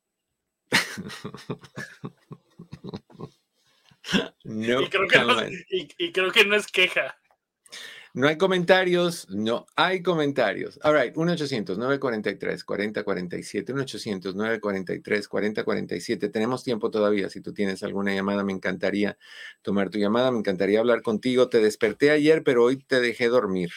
no, 4.45 4.83
y, 4.83 4.89
creo 4.89 5.09
que 5.09 5.19
no, 5.19 5.37
y 5.69 6.13
creo 6.13 6.31
que 6.31 6.45
no 6.45 6.55
es 6.55 6.69
queja. 6.69 7.20
No 8.13 8.27
hay 8.27 8.37
comentarios, 8.37 9.29
no 9.31 9.67
hay 9.77 10.03
comentarios. 10.03 10.81
All 10.83 11.01
right, 11.01 11.15
1-800-943-4047, 11.15 13.73
1-800-943-4047. 13.73 16.33
Tenemos 16.33 16.65
tiempo 16.65 16.91
todavía. 16.91 17.31
Si 17.31 17.41
tú 17.41 17.53
tienes 17.53 17.85
alguna 17.85 18.13
llamada, 18.13 18.43
me 18.43 18.53
encantaría 18.53 19.17
tomar 19.63 19.91
tu 19.91 19.99
llamada, 19.99 20.33
me 20.33 20.39
encantaría 20.39 20.81
hablar 20.81 21.03
contigo. 21.03 21.49
Te 21.49 21.61
desperté 21.61 22.11
ayer, 22.11 22.43
pero 22.43 22.65
hoy 22.65 22.79
te 22.79 23.01
dejé 23.01 23.29
dormir. 23.29 23.71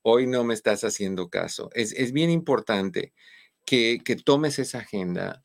Hoy 0.00 0.26
no 0.26 0.42
me 0.44 0.54
estás 0.54 0.82
haciendo 0.82 1.28
caso. 1.28 1.68
Es, 1.74 2.12
bien 2.12 2.30
importante 2.30 3.12
que, 3.66 4.00
tomes 4.24 4.58
esa 4.58 4.78
agenda 4.78 5.44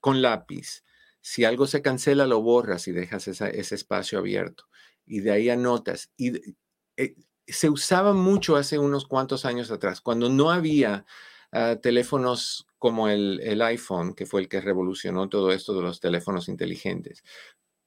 con 0.00 0.20
lápiz. 0.20 0.84
Si 1.22 1.44
algo 1.44 1.66
se 1.66 1.80
cancela, 1.80 2.26
lo 2.26 2.42
borras 2.42 2.86
y 2.86 2.92
dejas 2.92 3.28
ese 3.28 3.74
espacio 3.74 4.18
abierto. 4.18 4.64
Y 5.06 5.20
de 5.20 5.32
ahí 5.32 5.48
anotas. 5.48 6.10
Y 6.18 6.54
eh, 6.96 7.14
se 7.46 7.68
usaba 7.70 8.12
mucho 8.12 8.56
hace 8.56 8.78
unos 8.78 9.06
cuantos 9.06 9.44
años 9.44 9.70
atrás, 9.70 10.00
cuando 10.00 10.28
no 10.28 10.50
había 10.50 11.04
ah, 11.52 11.76
teléfonos 11.82 12.66
como 12.78 13.08
el, 13.08 13.62
iPhone, 13.62 14.14
que 14.14 14.26
fue 14.26 14.42
el 14.42 14.48
que 14.48 14.60
revolucionó 14.60 15.28
todo 15.28 15.52
esto 15.52 15.74
de 15.74 15.82
los 15.82 16.00
teléfonos 16.00 16.48
inteligentes. 16.48 17.24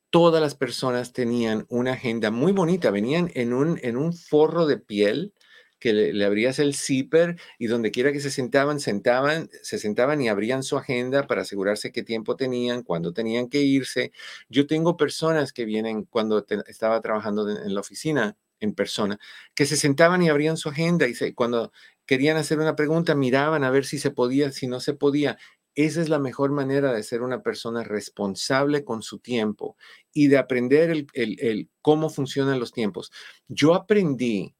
Todas 0.09 0.41
las 0.41 0.55
personas 0.55 1.13
tenían 1.13 1.65
una 1.69 1.93
agenda 1.93 2.31
muy 2.31 2.51
bonita, 2.51 2.91
venían 2.91 3.29
en 3.35 3.53
un, 3.53 3.79
en 3.83 3.97
un 3.97 4.13
forro 4.13 4.65
de 4.65 4.77
piel 4.77 5.33
que 5.79 5.93
le, 5.93 6.25
abrías 6.25 6.59
el 6.59 6.73
zipper 6.73 7.37
y 7.59 7.67
donde 7.67 7.91
quiera 7.91 8.11
que 8.11 8.19
se 8.19 8.31
sentaban, 8.31 8.79
sentaban, 8.79 9.49
se 9.61 9.77
sentaban 9.77 10.21
y 10.21 10.29
abrían 10.29 10.63
su 10.63 10.77
agenda 10.77 11.27
para 11.27 11.43
asegurarse 11.43 11.91
qué 11.91 12.03
tiempo 12.03 12.35
tenían, 12.35 12.83
cuándo 12.83 13.13
tenían 13.13 13.49
que 13.49 13.61
irse. 13.61 14.11
Yo 14.49 14.65
tengo 14.65 14.97
personas 14.97 15.53
que 15.53 15.65
vienen 15.65 16.05
cuando 16.05 16.43
estaba 16.67 16.99
trabajando 17.01 17.47
en 17.49 17.73
la 17.75 17.81
oficina, 17.81 18.35
en 18.59 18.73
persona, 18.73 19.19
que 19.55 19.65
se 19.65 19.77
sentaban 19.77 20.21
y 20.21 20.29
abrían 20.29 20.57
su 20.57 20.69
agenda 20.69 21.07
y 21.07 21.33
cuando 21.33 21.71
querían 22.05 22.37
hacer 22.37 22.59
una 22.59 22.75
pregunta 22.75 23.15
miraban 23.15 23.63
a 23.63 23.71
ver 23.71 23.85
si 23.85 23.99
se 23.99 24.11
podía, 24.11 24.51
si 24.51 24.67
no 24.67 24.79
se 24.79 24.93
podía. 24.93 25.37
Esa 25.75 26.01
es 26.01 26.09
la 26.09 26.19
mejor 26.19 26.51
manera 26.51 26.91
de 26.91 27.03
ser 27.03 27.21
una 27.21 27.43
persona 27.43 27.83
responsable 27.83 28.83
con 28.83 29.03
su 29.03 29.19
tiempo 29.19 29.77
y 30.11 30.27
de 30.27 30.39
aprender 30.39 30.89
el, 30.89 31.07
el 31.13 31.69
cómo 31.81 32.09
funcionan 32.09 32.59
los 32.59 32.71
tiempos. 32.71 33.11
Yo 33.47 33.75
aprendí 33.75 34.55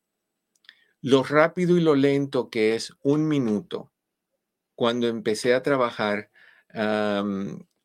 lo 1.02 1.24
rápido 1.24 1.78
y 1.78 1.82
lo 1.82 1.96
lento 1.96 2.50
que 2.50 2.76
es 2.76 2.94
un 3.02 3.28
minuto 3.28 3.92
cuando 4.76 5.08
empecé 5.08 5.54
a 5.54 5.64
trabajar 5.64 6.30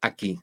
aquí 0.00 0.40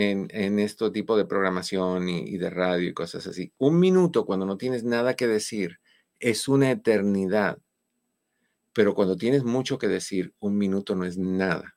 en, 0.00 0.28
en 0.30 0.58
este 0.58 0.90
tipo 0.90 1.16
de 1.16 1.26
programación 1.26 2.08
y, 2.08 2.38
de 2.38 2.48
radio 2.48 2.88
y 2.88 2.94
cosas 2.94 3.26
así. 3.26 3.52
Un 3.58 3.78
minuto 3.78 4.24
cuando 4.24 4.46
no 4.46 4.56
tienes 4.56 4.82
nada 4.82 5.14
que 5.14 5.26
decir 5.26 5.80
es 6.18 6.48
una 6.48 6.70
eternidad, 6.70 7.58
pero 8.72 8.94
cuando 8.94 9.16
tienes 9.16 9.44
mucho 9.44 9.78
que 9.78 9.88
decir, 9.88 10.34
un 10.38 10.56
minuto 10.56 10.94
no 10.94 11.04
es 11.04 11.18
nada. 11.18 11.76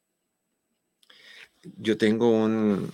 Yo 1.77 1.97
tengo 1.97 2.29
un, 2.29 2.91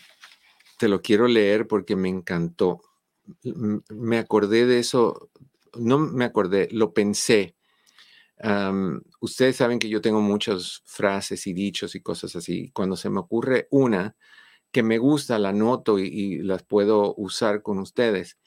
te 0.77 0.87
lo 0.87 1.01
quiero 1.01 1.27
leer 1.27 1.67
porque 1.67 1.95
me 1.95 2.09
encantó. 2.09 2.81
Me 3.89 4.17
acordé 4.17 4.65
de 4.65 4.79
eso, 4.79 5.29
no 5.77 5.99
me 5.99 6.25
acordé, 6.25 6.69
lo 6.71 6.93
pensé. 6.93 7.55
ustedes 9.19 9.55
saben 9.57 9.77
que 9.77 9.89
yo 9.89 10.01
tengo 10.01 10.21
muchas 10.21 10.81
frases 10.85 11.45
y 11.45 11.53
dichos 11.53 11.93
y 11.93 12.01
cosas 12.01 12.35
así. 12.35 12.71
Cuando 12.73 12.95
se 12.95 13.09
me 13.09 13.19
ocurre 13.19 13.67
una, 13.69 14.15
que 14.71 14.83
me 14.83 14.97
gusta, 14.97 15.39
la 15.39 15.53
noto 15.53 15.99
y, 15.99 16.41
las 16.43 16.63
puedo 16.63 17.15
usar 17.15 17.61
con 17.61 17.79
ustedes. 17.79 18.37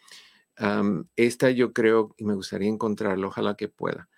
esta 1.17 1.51
yo 1.51 1.73
creo, 1.73 2.15
y 2.17 2.25
me 2.25 2.35
gustaría 2.35 2.69
encontrarlo, 2.69 3.29
ojalá 3.29 3.57
que 3.57 3.69
pueda, 3.69 4.09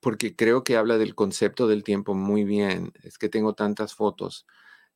porque 0.00 0.36
creo 0.36 0.64
que 0.64 0.76
habla 0.76 0.98
del 0.98 1.14
concepto 1.14 1.66
del 1.66 1.82
tiempo 1.84 2.14
muy 2.14 2.44
bien. 2.44 2.92
Es 3.02 3.18
que 3.18 3.28
tengo 3.28 3.54
tantas 3.54 3.94
fotos 3.94 4.46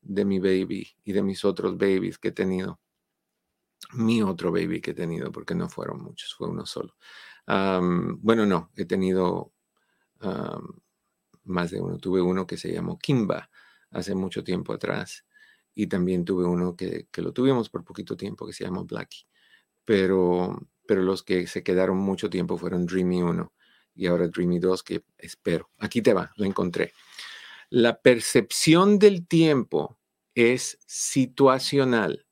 de 0.01 0.25
mi 0.25 0.39
baby 0.39 0.87
y 1.05 1.13
de 1.13 1.23
mis 1.23 1.45
otros 1.45 1.79
babies 1.79 2.19
que 2.19 2.29
he 2.29 2.33
tenido. 2.33 2.81
Mi 3.95 4.23
otro 4.23 4.53
baby 4.53 4.81
que 4.81 4.91
he 4.91 4.95
tenido, 4.95 5.33
porque 5.33 5.55
no 5.55 5.69
fueron 5.69 6.03
muchos, 6.03 6.35
fue 6.35 6.49
uno 6.49 6.67
solo. 6.67 6.95
bueno, 7.47 8.45
no, 8.45 8.71
he 8.77 8.85
tenido 8.85 9.53
más 11.45 11.71
de 11.71 11.81
uno. 11.81 11.97
Tuve 11.99 12.21
uno 12.21 12.47
que 12.47 12.59
se 12.59 12.73
llamó 12.73 12.99
Kimba 12.99 13.51
hace 13.91 14.15
mucho 14.15 14.45
tiempo 14.45 14.75
atrás 14.75 15.25
y 15.79 15.87
también 15.87 16.25
tuve 16.25 16.45
uno 16.45 16.75
que, 16.75 17.07
lo 17.19 17.33
tuvimos 17.33 17.71
por 17.71 17.85
poquito 17.85 18.17
tiempo 18.17 18.45
que 18.45 18.53
se 18.53 18.65
llamó 18.65 18.85
Blackie. 18.85 19.27
Pero, 19.85 20.59
pero 20.89 21.03
los 21.03 21.23
que 21.23 21.47
se 21.47 21.63
quedaron 21.63 21.99
mucho 21.99 22.29
tiempo 22.29 22.59
fueron 22.59 22.85
Dreamy 22.85 23.23
1 23.23 23.53
y 23.95 24.07
ahora 24.07 24.27
Dreamy 24.27 24.59
2 24.59 24.83
que 24.83 25.05
espero. 25.19 25.71
Aquí 25.79 26.03
te 26.03 26.15
va, 26.15 26.33
lo 26.35 26.45
encontré. 26.45 26.95
La 27.71 28.03
percepción 28.03 28.99
del 28.99 29.29
tiempo 29.29 30.01
es 30.35 30.81
situacional. 30.85 32.27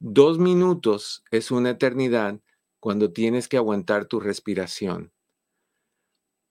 Dos 0.00 0.40
minutos 0.40 1.22
es 1.30 1.52
una 1.52 1.70
eternidad 1.70 2.40
cuando 2.80 3.12
tienes 3.12 3.46
que 3.46 3.58
aguantar 3.58 4.06
tu 4.06 4.18
respiración. 4.18 5.12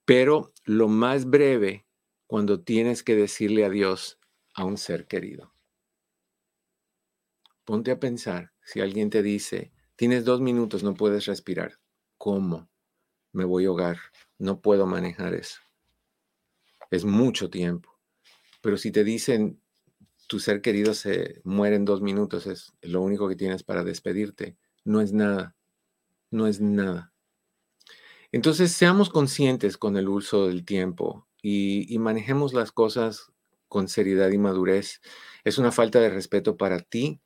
Pero 0.05 0.53
lo 0.63 0.88
más 0.88 1.25
breve 1.25 1.86
cuando 2.25 2.61
tienes 2.61 3.03
que 3.03 3.17
decirle 3.17 3.65
adiós 3.65 4.17
a 4.53 4.63
un 4.63 4.77
ser 4.77 5.07
querido. 5.07 5.50
Ponte 7.72 7.91
a 7.91 8.01
pensar, 8.01 8.51
si 8.65 8.82
alguien 8.82 9.09
te 9.09 9.24
dice, 9.24 9.72
tienes 9.95 10.26
dos 10.26 10.41
minutos, 10.41 10.84
no 10.84 10.93
puedes 10.93 11.26
respirar, 11.26 11.80
¿cómo? 12.17 12.69
Me 13.32 13.45
voy 13.45 13.63
a 13.63 13.69
ahogar, 13.69 13.97
no 14.38 14.59
puedo 14.59 14.86
manejar 14.86 15.34
eso. 15.34 15.61
Es 16.89 17.05
mucho 17.05 17.49
tiempo. 17.49 17.97
Pero 18.61 18.76
si 18.76 18.91
te 18.91 19.05
dicen, 19.05 19.61
tu 20.28 20.41
ser 20.41 20.59
querido 20.59 20.93
se 20.93 21.39
muere 21.45 21.78
en 21.78 21.86
dos 21.86 22.01
minutos, 22.01 22.45
es 22.45 22.74
lo 22.82 23.01
único 23.01 23.30
que 23.30 23.38
tienes 23.38 23.63
para 23.63 23.86
despedirte, 23.86 24.57
no 24.84 24.99
es 24.99 25.13
nada, 25.13 25.55
no 26.30 26.47
es 26.47 26.59
nada. 26.59 27.13
Entonces, 28.34 28.74
seamos 28.74 29.09
conscientes 29.09 29.78
con 29.78 29.95
el 29.95 30.09
uso 30.09 30.47
del 30.47 30.65
tiempo 30.65 31.26
y, 31.41 31.86
y 31.88 31.99
manejemos 31.99 32.53
las 32.53 32.74
cosas 32.74 33.32
con 33.69 33.88
seriedad 33.88 34.30
y 34.32 34.38
madurez. 34.38 34.99
Es 35.45 35.57
una 35.57 35.72
falta 35.72 36.01
de 36.01 36.09
respeto 36.09 36.57
para 36.57 36.82
ti, 36.82 37.22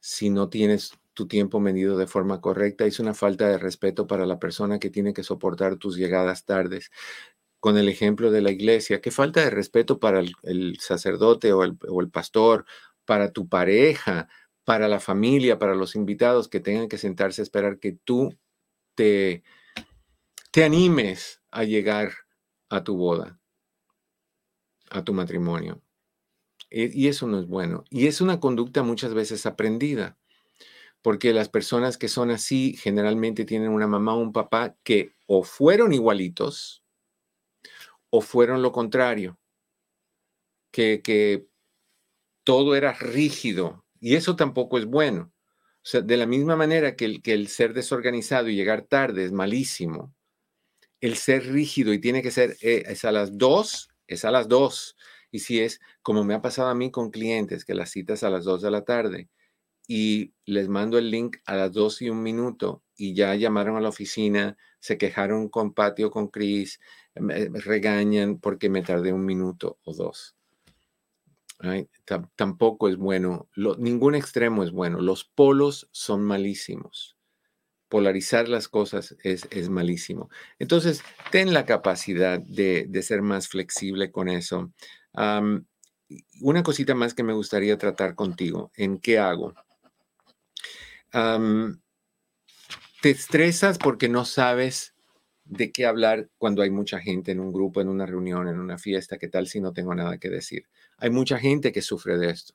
si 0.00 0.30
no 0.30 0.48
tienes 0.48 0.92
tu 1.14 1.26
tiempo 1.26 1.60
medido 1.60 1.98
de 1.98 2.06
forma 2.06 2.40
correcta. 2.40 2.84
Es 2.84 3.00
una 3.00 3.14
falta 3.14 3.48
de 3.48 3.58
respeto 3.58 4.06
para 4.06 4.26
la 4.26 4.38
persona 4.38 4.78
que 4.78 4.90
tiene 4.90 5.12
que 5.12 5.24
soportar 5.24 5.76
tus 5.76 5.96
llegadas 5.96 6.44
tardes. 6.44 6.90
Con 7.60 7.76
el 7.76 7.88
ejemplo 7.88 8.30
de 8.30 8.40
la 8.40 8.52
iglesia, 8.52 9.00
qué 9.00 9.10
falta 9.10 9.40
de 9.40 9.50
respeto 9.50 9.98
para 9.98 10.20
el, 10.20 10.78
sacerdote 10.78 11.52
o 11.52 11.64
el, 11.64 11.76
o 11.88 12.00
el 12.00 12.10
pastor, 12.10 12.66
para 13.04 13.32
tu 13.32 13.48
pareja, 13.48 14.28
para 14.64 14.86
la 14.86 15.00
familia, 15.00 15.58
para 15.58 15.74
los 15.74 15.96
invitados 15.96 16.46
que 16.46 16.60
tengan 16.60 16.88
que 16.88 16.98
sentarse 16.98 17.42
a 17.42 17.44
esperar 17.44 17.80
que 17.80 17.92
tú 17.92 18.36
te, 18.94 19.42
te 20.52 20.62
animes 20.62 21.42
a 21.50 21.64
llegar 21.64 22.12
a 22.68 22.84
tu 22.84 22.96
boda, 22.96 23.40
a 24.90 25.02
tu 25.02 25.12
matrimonio. 25.14 25.82
E, 26.70 26.90
y 26.92 27.08
eso 27.08 27.26
no 27.26 27.38
es 27.38 27.46
bueno. 27.46 27.84
Y 27.90 28.06
es 28.06 28.20
una 28.20 28.40
conducta 28.40 28.82
muchas 28.82 29.14
veces 29.14 29.46
aprendida, 29.46 30.18
porque 31.02 31.32
las 31.32 31.48
personas 31.48 31.98
que 31.98 32.08
son 32.08 32.30
así 32.30 32.76
generalmente 32.76 33.44
tienen 33.44 33.70
una 33.70 33.86
mamá 33.86 34.14
o 34.14 34.20
un 34.20 34.32
papá 34.32 34.76
que 34.84 35.12
o 35.26 35.42
fueron 35.44 35.92
igualitos 35.92 36.82
o 38.10 38.20
fueron 38.20 38.62
lo 38.62 38.72
contrario, 38.72 39.38
que, 40.70 41.00
que 41.02 41.46
todo 42.44 42.76
era 42.76 42.92
rígido 42.92 43.84
y 44.00 44.16
eso 44.16 44.36
tampoco 44.36 44.78
es 44.78 44.86
bueno. 44.86 45.32
O 45.76 45.90
sea, 45.90 46.00
de 46.02 46.16
la 46.16 46.26
misma 46.26 46.56
manera 46.56 46.96
que 46.96 47.04
el, 47.04 47.22
que 47.22 47.32
el 47.32 47.48
ser 47.48 47.72
desorganizado 47.72 48.48
y 48.48 48.56
llegar 48.56 48.82
tarde 48.82 49.24
es 49.24 49.32
malísimo, 49.32 50.14
el 51.00 51.16
ser 51.16 51.46
rígido 51.46 51.92
y 51.92 52.00
tiene 52.00 52.22
que 52.22 52.30
ser, 52.30 52.56
eh, 52.62 52.84
es 52.86 53.04
a 53.04 53.12
las 53.12 53.38
dos, 53.38 53.90
es 54.06 54.24
a 54.24 54.30
las 54.30 54.48
dos. 54.48 54.96
Y 55.30 55.40
si 55.40 55.60
es 55.60 55.80
como 56.02 56.24
me 56.24 56.34
ha 56.34 56.42
pasado 56.42 56.68
a 56.68 56.74
mí 56.74 56.90
con 56.90 57.10
clientes, 57.10 57.64
que 57.64 57.74
las 57.74 57.90
citas 57.90 58.22
a 58.22 58.30
las 58.30 58.44
dos 58.44 58.62
de 58.62 58.70
la 58.70 58.84
tarde 58.84 59.28
y 59.86 60.34
les 60.44 60.68
mando 60.68 60.98
el 60.98 61.10
link 61.10 61.38
a 61.46 61.56
las 61.56 61.72
dos 61.72 62.02
y 62.02 62.10
un 62.10 62.22
minuto 62.22 62.82
y 62.96 63.14
ya 63.14 63.34
llamaron 63.34 63.76
a 63.76 63.80
la 63.80 63.88
oficina, 63.88 64.56
se 64.80 64.98
quejaron 64.98 65.48
con 65.48 65.72
Patio, 65.72 66.10
con 66.10 66.28
Chris, 66.28 66.80
me 67.14 67.48
regañan 67.48 68.38
porque 68.38 68.68
me 68.68 68.82
tardé 68.82 69.12
un 69.12 69.24
minuto 69.24 69.78
o 69.84 69.94
dos. 69.94 70.36
Tampoco 72.36 72.88
es 72.88 72.96
bueno, 72.96 73.48
ningún 73.78 74.14
extremo 74.14 74.62
es 74.62 74.70
bueno, 74.70 75.00
los 75.00 75.24
polos 75.24 75.88
son 75.92 76.22
malísimos 76.22 77.18
polarizar 77.88 78.48
las 78.48 78.68
cosas 78.68 79.16
es, 79.22 79.48
es 79.50 79.70
malísimo. 79.70 80.28
Entonces, 80.58 81.02
ten 81.30 81.52
la 81.52 81.64
capacidad 81.64 82.38
de, 82.38 82.86
de 82.88 83.02
ser 83.02 83.22
más 83.22 83.48
flexible 83.48 84.12
con 84.12 84.28
eso. 84.28 84.72
Una 86.40 86.62
cosita 86.62 86.94
más 86.94 87.14
que 87.14 87.22
me 87.22 87.32
gustaría 87.32 87.76
tratar 87.78 88.14
contigo, 88.14 88.70
¿en 88.76 88.98
qué 88.98 89.18
hago? 89.18 89.54
te 93.00 93.10
estresas 93.10 93.78
porque 93.78 94.08
no 94.08 94.24
sabes 94.24 94.94
de 95.44 95.72
qué 95.72 95.86
hablar 95.86 96.28
cuando 96.36 96.62
hay 96.62 96.70
mucha 96.70 97.00
gente 97.00 97.32
en 97.32 97.40
un 97.40 97.52
grupo, 97.52 97.80
en 97.80 97.88
una 97.88 98.06
reunión, 98.06 98.48
en 98.48 98.58
una 98.58 98.78
fiesta, 98.78 99.18
¿qué 99.18 99.28
tal 99.28 99.46
si 99.46 99.60
no 99.60 99.72
tengo 99.72 99.94
nada 99.94 100.18
que 100.18 100.28
decir? 100.28 100.66
Hay 100.98 101.10
mucha 101.10 101.38
gente 101.38 101.72
que 101.72 101.82
sufre 101.82 102.18
de 102.18 102.30
esto. 102.30 102.54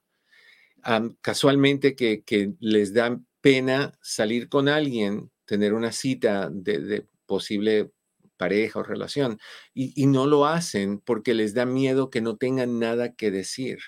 casualmente 1.22 1.96
que, 1.96 2.54
les 2.60 2.94
dan 2.94 3.26
pena 3.42 3.98
salir 4.02 4.48
con 4.50 4.70
alguien, 4.70 5.32
tener 5.46 5.74
una 5.74 5.92
cita 5.92 6.50
de, 6.52 7.08
posible 7.26 7.92
pareja 8.38 8.80
o 8.80 8.84
relación, 8.84 9.40
y, 9.74 10.06
no 10.08 10.28
lo 10.28 10.46
hacen 10.46 11.00
porque 11.00 11.34
les 11.34 11.54
da 11.54 11.66
miedo 11.66 12.10
que 12.10 12.22
no 12.22 12.38
tengan 12.38 12.80
nada 12.80 13.14
que 13.14 13.32
decir. 13.32 13.80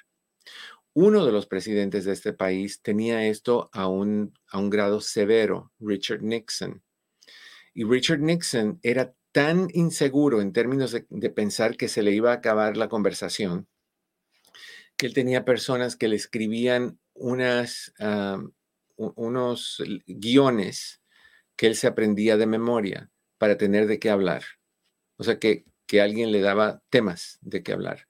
Uno 0.93 1.25
de 1.25 1.31
los 1.31 1.45
presidentes 1.45 2.05
de 2.05 2.13
este 2.13 2.33
país 2.33 2.81
tenía 2.81 3.27
esto 3.27 3.69
a 3.73 3.87
un, 3.87 4.33
a 4.47 4.59
un 4.59 4.69
grado 4.69 5.01
severo, 5.01 5.73
Richard 5.79 6.21
Nixon. 6.21 6.83
Y 7.73 7.83
Richard 7.83 8.21
Nixon 8.21 8.79
era 8.81 9.13
tan 9.33 9.67
inseguro 9.73 10.39
en 10.39 10.53
términos 10.53 10.93
de, 10.93 11.29
pensar 11.29 11.75
que 11.75 11.89
se 11.89 12.01
le 12.01 12.13
iba 12.13 12.31
a 12.31 12.35
acabar 12.35 12.77
la 12.77 12.87
conversación, 12.87 13.67
que 14.95 15.07
él 15.07 15.13
tenía 15.13 15.43
personas 15.43 15.97
que 15.97 16.07
le 16.07 16.15
escribían 16.15 16.99
ah, 17.99 18.41
unos 18.95 19.83
guiones 20.07 21.01
que 21.57 21.67
él 21.67 21.75
se 21.75 21.87
aprendía 21.87 22.37
de 22.37 22.45
memoria 22.45 23.11
para 23.37 23.57
tener 23.57 23.87
de 23.87 23.99
qué 23.99 24.09
hablar. 24.09 24.43
O 25.17 25.23
sea, 25.23 25.39
que, 25.39 25.65
que 25.87 26.01
alguien 26.01 26.31
le 26.31 26.41
daba 26.41 26.83
temas 26.89 27.39
de 27.41 27.63
qué 27.63 27.73
hablar. 27.73 28.07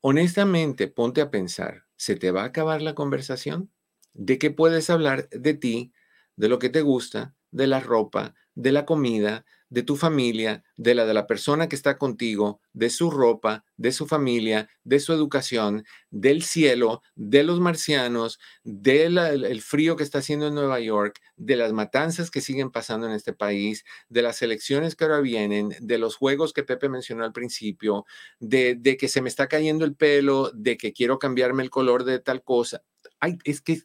Honestamente, 0.00 0.88
ponte 0.88 1.20
a 1.20 1.30
pensar, 1.30 1.84
¿se 1.96 2.16
te 2.16 2.30
va 2.30 2.42
a 2.42 2.46
acabar 2.46 2.82
la 2.82 2.94
conversación? 2.94 3.70
¿De 4.14 4.38
qué 4.38 4.50
puedes 4.50 4.90
hablar 4.90 5.28
de 5.30 5.54
ti, 5.54 5.92
de 6.36 6.48
lo 6.48 6.58
que 6.58 6.68
te 6.68 6.82
gusta, 6.82 7.34
de 7.50 7.66
la 7.66 7.80
ropa, 7.80 8.34
de 8.54 8.72
la 8.72 8.84
comida, 8.84 9.44
de 9.72 9.82
tu 9.82 9.96
familia, 9.96 10.62
de 10.76 10.94
la 10.94 11.06
de 11.06 11.14
la 11.14 11.26
persona 11.26 11.66
que 11.66 11.76
está 11.76 11.96
contigo, 11.96 12.60
de 12.74 12.90
su 12.90 13.10
ropa, 13.10 13.64
de 13.78 13.90
su 13.90 14.06
familia, 14.06 14.68
de 14.84 15.00
su 15.00 15.14
educación, 15.14 15.86
del 16.10 16.42
cielo, 16.42 17.00
de 17.14 17.42
los 17.42 17.58
marcianos, 17.58 18.38
del 18.64 19.62
frío 19.62 19.96
que 19.96 20.02
está 20.02 20.18
haciendo 20.18 20.46
en 20.46 20.54
Nueva 20.54 20.78
York, 20.80 21.20
de 21.36 21.56
las 21.56 21.72
matanzas 21.72 22.30
que 22.30 22.42
siguen 22.42 22.70
pasando 22.70 23.06
en 23.06 23.14
este 23.14 23.32
país, 23.32 23.86
de 24.10 24.20
las 24.20 24.42
elecciones 24.42 24.94
que 24.94 25.04
ahora 25.04 25.20
vienen, 25.20 25.74
de 25.80 25.96
los 25.96 26.16
juegos 26.16 26.52
que 26.52 26.64
Pepe 26.64 26.90
mencionó 26.90 27.24
al 27.24 27.32
principio, 27.32 28.04
de, 28.40 28.74
de 28.78 28.98
que 28.98 29.08
se 29.08 29.22
me 29.22 29.30
está 29.30 29.48
cayendo 29.48 29.86
el 29.86 29.96
pelo, 29.96 30.50
de 30.52 30.76
que 30.76 30.92
quiero 30.92 31.18
cambiarme 31.18 31.62
el 31.62 31.70
color 31.70 32.04
de 32.04 32.18
tal 32.18 32.42
cosa. 32.42 32.82
Ay, 33.20 33.38
es 33.44 33.62
que 33.62 33.84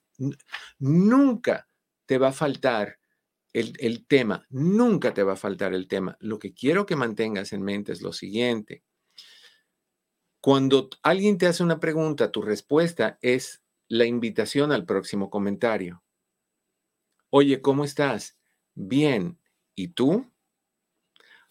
nunca 0.80 1.70
te 2.06 2.18
va 2.18 2.30
a 2.30 2.34
faltar 2.34 2.97
el, 3.60 4.06
tema, 4.06 4.46
nunca 4.50 5.14
te 5.14 5.24
va 5.24 5.34
a 5.34 5.38
faltar 5.38 5.74
el 5.74 5.88
tema. 5.88 6.18
Lo 6.20 6.38
que 6.38 6.54
quiero 6.54 6.86
que 6.86 6.96
mantengas 6.96 7.54
en 7.54 7.64
mente 7.64 7.92
es 7.92 8.02
lo 8.02 8.14
siguiente. 8.14 8.84
Cuando 10.42 10.90
alguien 11.02 11.38
te 11.38 11.48
hace 11.48 11.64
una 11.64 11.80
pregunta, 11.80 12.32
tu 12.32 12.42
respuesta 12.42 13.18
es 13.22 13.64
la 13.88 14.06
invitación 14.06 14.72
al 14.72 14.86
próximo 14.86 15.30
comentario. 15.30 16.04
Oye, 17.30 17.62
¿cómo 17.62 17.84
estás? 17.84 18.38
Bien. 18.76 19.40
¿Y 19.76 19.90
tú? 19.90 20.32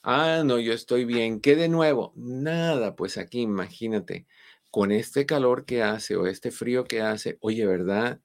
Ah, 0.03 0.43
no, 0.45 0.61
yo 0.61 0.73
estoy 0.73 1.05
bien. 1.05 1.41
¿Qué 1.41 1.57
de 1.57 1.69
nuevo? 1.69 2.13
Nada, 2.15 2.95
pues 2.95 3.19
aquí 3.19 3.41
imagínate, 3.41 4.27
con 4.71 4.93
este 4.93 5.27
calor 5.27 5.65
que 5.65 5.83
hace 5.83 6.17
o 6.17 6.27
este 6.27 6.53
frío 6.53 6.85
que 6.85 7.03
hace, 7.03 7.39
oye, 7.41 7.67
¿verdad? 7.67 8.21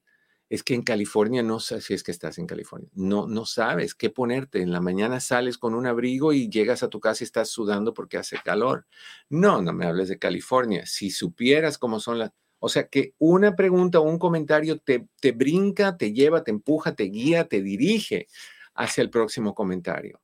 Es 0.51 0.63
que 0.63 0.73
en 0.73 0.81
California 0.81 1.41
no 1.41 1.61
sé 1.61 1.79
si 1.79 1.93
es 1.93 2.03
que 2.03 2.11
estás 2.11 2.37
en 2.37 2.45
California, 2.45 2.89
no, 2.93 3.25
no 3.25 3.45
sabes 3.45 3.95
qué 3.95 4.09
ponerte. 4.09 4.61
En 4.61 4.73
la 4.73 4.81
mañana 4.81 5.21
sales 5.21 5.57
con 5.57 5.73
un 5.73 5.87
abrigo 5.87 6.33
y 6.33 6.49
llegas 6.49 6.83
a 6.83 6.89
tu 6.89 6.99
casa 6.99 7.23
y 7.23 7.25
estás 7.25 7.47
sudando 7.47 7.93
porque 7.93 8.17
hace 8.17 8.37
calor. 8.43 8.85
No, 9.29 9.61
no 9.61 9.71
me 9.71 9.85
hables 9.85 10.09
de 10.09 10.19
California. 10.19 10.85
Si 10.85 11.09
supieras 11.09 11.77
cómo 11.77 12.01
son 12.01 12.19
las... 12.19 12.31
O 12.59 12.67
sea, 12.67 12.89
que 12.89 13.13
una 13.17 13.55
pregunta 13.55 14.01
o 14.01 14.03
un 14.03 14.19
comentario 14.19 14.77
te, 14.77 15.07
te 15.21 15.31
brinca, 15.31 15.95
te 15.95 16.11
lleva, 16.11 16.43
te 16.43 16.51
empuja, 16.51 16.95
te 16.95 17.03
guía, 17.03 17.45
te 17.45 17.61
dirige 17.61 18.27
hacia 18.73 19.03
el 19.03 19.09
próximo 19.09 19.55
comentario. 19.55 20.19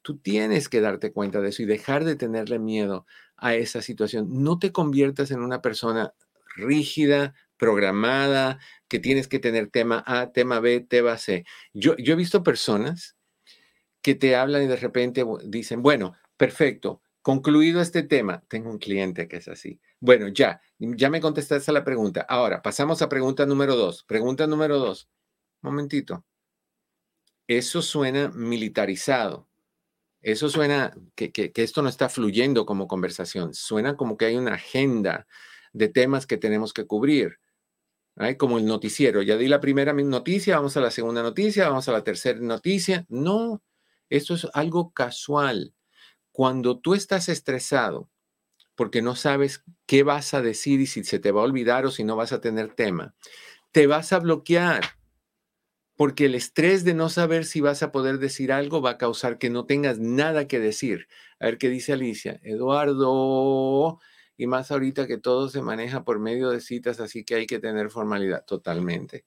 Tú 0.00 0.16
tienes 0.16 0.70
que 0.70 0.80
darte 0.80 1.12
cuenta 1.12 1.42
de 1.42 1.50
eso 1.50 1.62
y 1.62 1.66
dejar 1.66 2.06
de 2.06 2.16
tenerle 2.16 2.58
miedo 2.58 3.04
a 3.36 3.54
esa 3.54 3.82
situación. 3.82 4.42
No 4.42 4.58
te 4.58 4.72
conviertas 4.72 5.30
en 5.30 5.40
una 5.40 5.60
persona 5.60 6.14
rígida, 6.56 7.34
programada, 7.60 8.58
que 8.88 8.98
tienes 8.98 9.28
que 9.28 9.38
tener 9.38 9.68
tema 9.70 10.02
A, 10.06 10.32
tema 10.32 10.60
B, 10.60 10.80
tema 10.80 11.18
C. 11.18 11.44
Yo, 11.74 11.94
he 11.98 12.14
visto 12.16 12.42
personas 12.42 13.16
que 14.00 14.14
te 14.14 14.34
hablan 14.34 14.62
y 14.62 14.66
de 14.66 14.76
repente 14.76 15.24
dicen, 15.44 15.82
bueno, 15.82 16.16
perfecto, 16.38 17.02
concluido 17.20 17.82
este 17.82 18.02
tema, 18.02 18.42
tengo 18.48 18.70
un 18.70 18.78
cliente 18.78 19.28
que 19.28 19.36
es 19.36 19.48
así. 19.48 19.78
Bueno, 20.00 20.28
ya, 20.28 20.62
ya 20.78 21.10
me 21.10 21.20
contestaste 21.20 21.70
a 21.70 21.74
la 21.74 21.84
pregunta. 21.84 22.22
Ahora, 22.22 22.62
pasamos 22.62 23.02
a 23.02 23.10
pregunta 23.10 23.44
número 23.44 23.76
dos. 23.76 24.04
Pregunta 24.04 24.46
número 24.46 24.78
dos. 24.78 25.10
Momentito. 25.60 26.24
Eso 27.46 27.82
suena 27.82 28.30
militarizado. 28.30 29.50
Eso 30.22 30.48
suena 30.48 30.94
que, 31.14 31.52
esto 31.54 31.82
no 31.82 31.90
está 31.90 32.08
fluyendo 32.08 32.64
como 32.64 32.88
conversación. 32.88 33.52
Suena 33.52 33.96
como 33.96 34.16
que 34.16 34.24
hay 34.24 34.36
una 34.36 34.54
agenda 34.54 35.26
de 35.74 35.88
temas 35.88 36.26
que 36.26 36.38
tenemos 36.38 36.72
que 36.72 36.86
cubrir 36.86 37.38
como 38.36 38.58
el 38.58 38.66
noticiero. 38.66 39.22
Ya 39.22 39.36
di 39.36 39.48
la 39.48 39.60
primera 39.60 39.92
noticia, 39.92 40.56
vamos 40.56 40.76
a 40.76 40.80
la 40.80 40.90
segunda 40.90 41.22
noticia, 41.22 41.68
vamos 41.68 41.88
a 41.88 41.92
la 41.92 42.04
tercera 42.04 42.38
noticia. 42.40 43.06
No, 43.08 43.62
esto 44.08 44.34
es 44.34 44.46
algo 44.52 44.92
casual. 44.92 45.74
Cuando 46.32 46.78
tú 46.78 46.94
estás 46.94 47.28
estresado 47.28 48.10
porque 48.74 49.02
no 49.02 49.14
sabes 49.14 49.64
qué 49.86 50.02
vas 50.02 50.32
a 50.32 50.42
decir 50.42 50.80
y 50.80 50.86
si 50.86 51.04
se 51.04 51.18
te 51.18 51.32
va 51.32 51.42
a 51.42 51.44
olvidar 51.44 51.84
o 51.86 51.90
si 51.90 52.04
no 52.04 52.16
vas 52.16 52.32
a 52.32 52.40
tener 52.40 52.74
tema, 52.74 53.14
te 53.72 53.86
vas 53.86 54.12
a 54.12 54.18
bloquear 54.20 54.82
porque 55.96 56.24
el 56.24 56.34
estrés 56.34 56.82
de 56.82 56.94
no 56.94 57.10
saber 57.10 57.44
si 57.44 57.60
vas 57.60 57.82
a 57.82 57.92
poder 57.92 58.18
decir 58.18 58.52
algo 58.52 58.80
va 58.80 58.92
a 58.92 58.96
causar 58.96 59.36
que 59.36 59.50
no 59.50 59.66
tengas 59.66 59.98
nada 59.98 60.48
que 60.48 60.58
decir. 60.58 61.08
A 61.38 61.44
ver 61.44 61.58
qué 61.58 61.68
dice 61.68 61.92
Alicia. 61.92 62.40
Eduardo, 62.42 64.00
y 64.40 64.46
más 64.46 64.70
ahorita 64.70 65.06
que 65.06 65.18
todo 65.18 65.50
se 65.50 65.60
maneja 65.60 66.02
por 66.02 66.18
medio 66.18 66.48
de 66.48 66.62
citas, 66.62 66.98
así 66.98 67.24
que 67.24 67.34
hay 67.34 67.46
que 67.46 67.58
tener 67.58 67.90
formalidad. 67.90 68.42
Totalmente, 68.46 69.26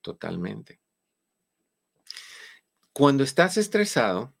totalmente. 0.00 0.80
Cuando 2.94 3.22
estás 3.22 3.58
estresado, 3.58 4.32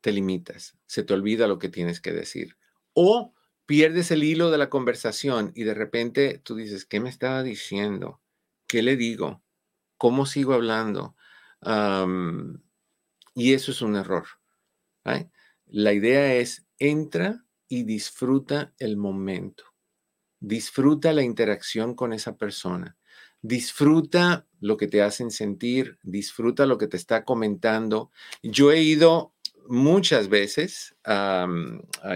te 0.00 0.12
limitas, 0.12 0.78
se 0.86 1.02
te 1.02 1.12
olvida 1.14 1.48
lo 1.48 1.58
que 1.58 1.68
tienes 1.68 2.00
que 2.00 2.12
decir. 2.12 2.56
O 2.92 3.34
pierdes 3.66 4.12
el 4.12 4.22
hilo 4.22 4.52
de 4.52 4.58
la 4.58 4.70
conversación 4.70 5.50
y 5.56 5.64
de 5.64 5.74
repente 5.74 6.38
tú 6.38 6.54
dices, 6.54 6.86
¿qué 6.86 7.00
me 7.00 7.10
estaba 7.10 7.42
diciendo? 7.42 8.20
¿Qué 8.68 8.82
le 8.82 8.96
digo? 8.96 9.42
¿Cómo 9.96 10.26
sigo 10.26 10.54
hablando? 10.54 11.16
y 13.34 13.52
eso 13.52 13.72
es 13.72 13.82
un 13.82 13.96
error. 13.96 14.26
La 15.66 15.92
idea 15.92 16.36
es, 16.36 16.68
entra 16.78 17.44
y 17.70 17.84
disfruta 17.84 18.74
el 18.78 18.96
momento. 18.96 19.64
Disfruta 20.40 21.12
la 21.12 21.22
interacción 21.22 21.94
con 21.94 22.12
esa 22.12 22.36
persona. 22.36 22.98
Disfruta 23.42 24.48
lo 24.58 24.76
que 24.76 24.88
te 24.88 25.02
hacen 25.02 25.30
sentir, 25.30 25.96
disfruta 26.02 26.66
lo 26.66 26.78
que 26.78 26.88
te 26.88 26.96
está 26.96 27.24
comentando. 27.24 28.10
Yo 28.42 28.72
he 28.72 28.82
ido 28.82 29.34
muchas 29.68 30.28
veces, 30.28 30.96
a 31.04 31.46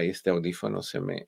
este 0.01 0.29
audífono 0.29 0.83
se 0.83 0.99
me... 0.99 1.27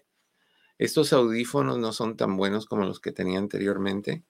Estos 0.77 1.13
audífonos 1.13 1.77
no 1.79 1.93
son 1.93 2.17
tan 2.17 2.35
buenos 2.35 2.65
como 2.65 2.85
los 2.85 2.99
que 2.99 3.13
tenía 3.13 3.39
anteriormente 3.39 4.25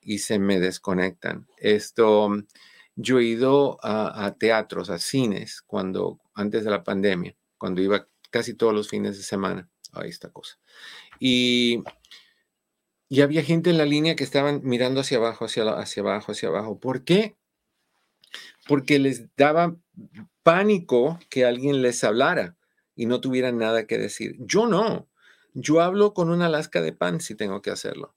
y 0.00 0.18
se 0.18 0.38
me 0.38 0.60
desconectan. 0.60 1.48
Esto, 1.58 2.30
yo 2.94 3.18
he 3.18 3.24
ido 3.24 3.78
a, 3.82 4.26
a 4.26 4.34
teatros, 4.36 4.90
a 4.90 4.98
cines, 4.98 5.60
cuando, 5.60 6.20
antes 6.34 6.62
de 6.62 6.70
la 6.70 6.84
pandemia, 6.84 7.36
cuando 7.58 7.82
iba 7.82 8.06
casi 8.34 8.52
todos 8.52 8.74
los 8.74 8.88
fines 8.88 9.16
de 9.16 9.22
semana. 9.22 9.70
Ahí 9.92 10.10
esta 10.10 10.28
cosa. 10.28 10.58
Y, 11.20 11.84
y 13.08 13.20
había 13.20 13.44
gente 13.44 13.70
en 13.70 13.78
la 13.78 13.84
línea 13.84 14.16
que 14.16 14.24
estaban 14.24 14.60
mirando 14.64 15.02
hacia 15.02 15.18
abajo, 15.18 15.44
hacia, 15.44 15.70
hacia 15.70 16.02
abajo, 16.02 16.32
hacia 16.32 16.48
abajo. 16.48 16.80
¿Por 16.80 17.04
qué? 17.04 17.36
Porque 18.66 18.98
les 18.98 19.32
daba 19.36 19.76
pánico 20.42 21.20
que 21.30 21.44
alguien 21.44 21.80
les 21.80 22.02
hablara 22.02 22.56
y 22.96 23.06
no 23.06 23.20
tuvieran 23.20 23.56
nada 23.56 23.86
que 23.86 23.98
decir. 23.98 24.34
Yo 24.40 24.66
no. 24.66 25.08
Yo 25.52 25.80
hablo 25.80 26.12
con 26.12 26.28
una 26.28 26.48
lasca 26.48 26.82
de 26.82 26.92
pan 26.92 27.20
si 27.20 27.36
tengo 27.36 27.62
que 27.62 27.70
hacerlo. 27.70 28.16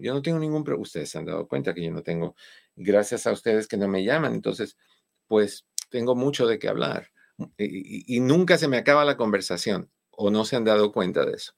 Yo 0.00 0.12
no 0.12 0.22
tengo 0.22 0.40
ningún 0.40 0.64
problema. 0.64 0.82
Ustedes 0.82 1.08
se 1.08 1.18
han 1.18 1.26
dado 1.26 1.46
cuenta 1.46 1.72
que 1.72 1.84
yo 1.84 1.92
no 1.92 2.02
tengo, 2.02 2.34
gracias 2.74 3.28
a 3.28 3.32
ustedes 3.32 3.68
que 3.68 3.76
no 3.76 3.86
me 3.86 4.02
llaman. 4.02 4.34
Entonces, 4.34 4.76
pues 5.28 5.68
tengo 5.88 6.16
mucho 6.16 6.48
de 6.48 6.58
qué 6.58 6.66
hablar. 6.66 7.12
Y, 7.58 8.20
nunca 8.20 8.58
se 8.58 8.68
me 8.68 8.76
acaba 8.76 9.04
la 9.04 9.16
conversación 9.16 9.90
o 10.10 10.30
no 10.30 10.44
se 10.44 10.56
han 10.56 10.64
dado 10.64 10.92
cuenta 10.92 11.24
de 11.24 11.32
eso. 11.32 11.54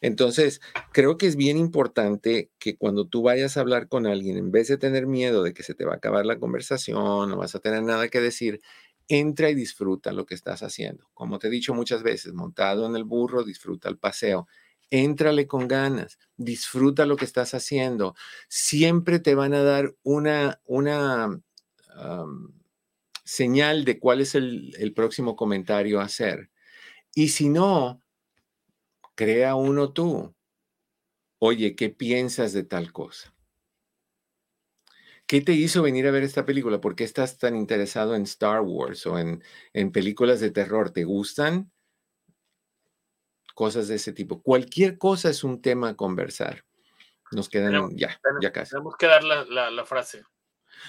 Entonces, 0.00 0.60
creo 0.92 1.16
que 1.16 1.26
es 1.26 1.36
bien 1.36 1.56
importante 1.56 2.50
que 2.58 2.76
cuando 2.76 3.06
tú 3.06 3.22
vayas 3.22 3.56
a 3.56 3.60
hablar 3.60 3.88
con 3.88 4.06
alguien, 4.06 4.36
en 4.36 4.52
vez 4.52 4.68
de 4.68 4.76
tener 4.76 5.06
miedo 5.06 5.42
de 5.42 5.54
que 5.54 5.62
se 5.62 5.74
te 5.74 5.84
va 5.84 5.94
a 5.94 5.96
acabar 5.96 6.26
la 6.26 6.38
conversación, 6.38 7.30
no 7.30 7.36
vas 7.36 7.54
a 7.54 7.60
tener 7.60 7.82
nada 7.82 8.08
que 8.08 8.20
decir, 8.20 8.60
entra 9.08 9.50
y 9.50 9.54
disfruta 9.54 10.12
lo 10.12 10.26
que 10.26 10.34
estás 10.34 10.62
haciendo. 10.62 11.08
Como 11.14 11.38
te 11.38 11.48
he 11.48 11.50
dicho 11.50 11.74
muchas 11.74 12.02
veces, 12.02 12.32
montado 12.32 12.86
en 12.86 12.96
el 12.96 13.04
burro, 13.04 13.44
disfruta 13.44 13.88
el 13.88 13.98
paseo. 13.98 14.46
Éntrale 14.90 15.46
con 15.46 15.66
ganas, 15.66 16.18
disfruta 16.36 17.06
lo 17.06 17.16
que 17.16 17.24
estás 17.24 17.54
haciendo. 17.54 18.14
Siempre 18.48 19.18
te 19.18 19.34
van 19.34 19.54
a 19.54 19.62
dar 19.62 19.94
una, 20.02 20.60
una 20.66 21.40
señal 23.24 23.84
de 23.84 23.98
cuál 23.98 24.20
es 24.20 24.34
el, 24.34 24.74
el 24.78 24.92
próximo 24.92 25.36
comentario 25.36 26.00
a 26.00 26.04
hacer. 26.04 26.50
Y 27.14 27.28
si 27.28 27.48
no, 27.48 28.00
crea 29.14 29.54
uno 29.54 29.92
tú. 29.92 30.34
Oye, 31.38 31.76
¿qué 31.76 31.90
piensas 31.90 32.52
de 32.52 32.64
tal 32.64 32.92
cosa? 32.92 33.34
¿Qué 35.26 35.40
te 35.40 35.52
hizo 35.52 35.82
venir 35.82 36.06
a 36.06 36.10
ver 36.10 36.22
esta 36.22 36.44
película? 36.44 36.80
¿Por 36.80 36.94
qué 36.94 37.04
estás 37.04 37.38
tan 37.38 37.56
interesado 37.56 38.14
en 38.14 38.22
Star 38.22 38.60
Wars 38.60 39.06
o 39.06 39.18
en, 39.18 39.42
en 39.72 39.90
películas 39.90 40.40
de 40.40 40.50
terror? 40.50 40.90
¿Te 40.90 41.04
gustan? 41.04 41.72
Cosas 43.54 43.88
de 43.88 43.94
ese 43.94 44.12
tipo. 44.12 44.42
Cualquier 44.42 44.98
cosa 44.98 45.30
es 45.30 45.42
un 45.42 45.62
tema 45.62 45.90
a 45.90 45.96
conversar. 45.96 46.64
Nos 47.32 47.48
quedan 47.48 47.96
ya, 47.96 48.20
ya 48.40 48.52
casi. 48.52 48.72
Tenemos 48.72 48.96
que 48.96 49.06
dar 49.06 49.24
la, 49.24 49.84
frase. 49.86 50.22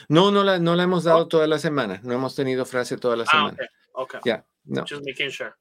No, 0.09 0.31
no 0.31 0.43
la, 0.43 0.59
no 0.59 0.75
la 0.75 0.83
hemos 0.83 1.03
dado 1.03 1.27
toda 1.27 1.47
la 1.47 1.59
semana. 1.59 1.99
No 2.03 2.13
hemos 2.13 2.35
tenido 2.35 2.65
frase 2.65 2.97
toda 2.97 3.15
la 3.15 3.23
ah, 3.23 3.31
semana. 3.31 3.57
Ok, 3.93 4.17
Ya, 4.25 4.45
no. 4.63 4.81
Just 4.81 5.05
making 5.05 5.29
sure. 5.29 5.51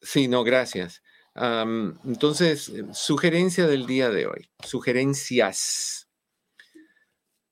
Sí, 0.00 0.28
no, 0.28 0.44
gracias 0.44 1.02
entonces, 1.34 2.72
sugerencia 2.92 3.66
del 3.66 3.86
día 3.86 4.10
de 4.10 4.26
hoy. 4.26 4.50
Sugerencias. 4.64 6.08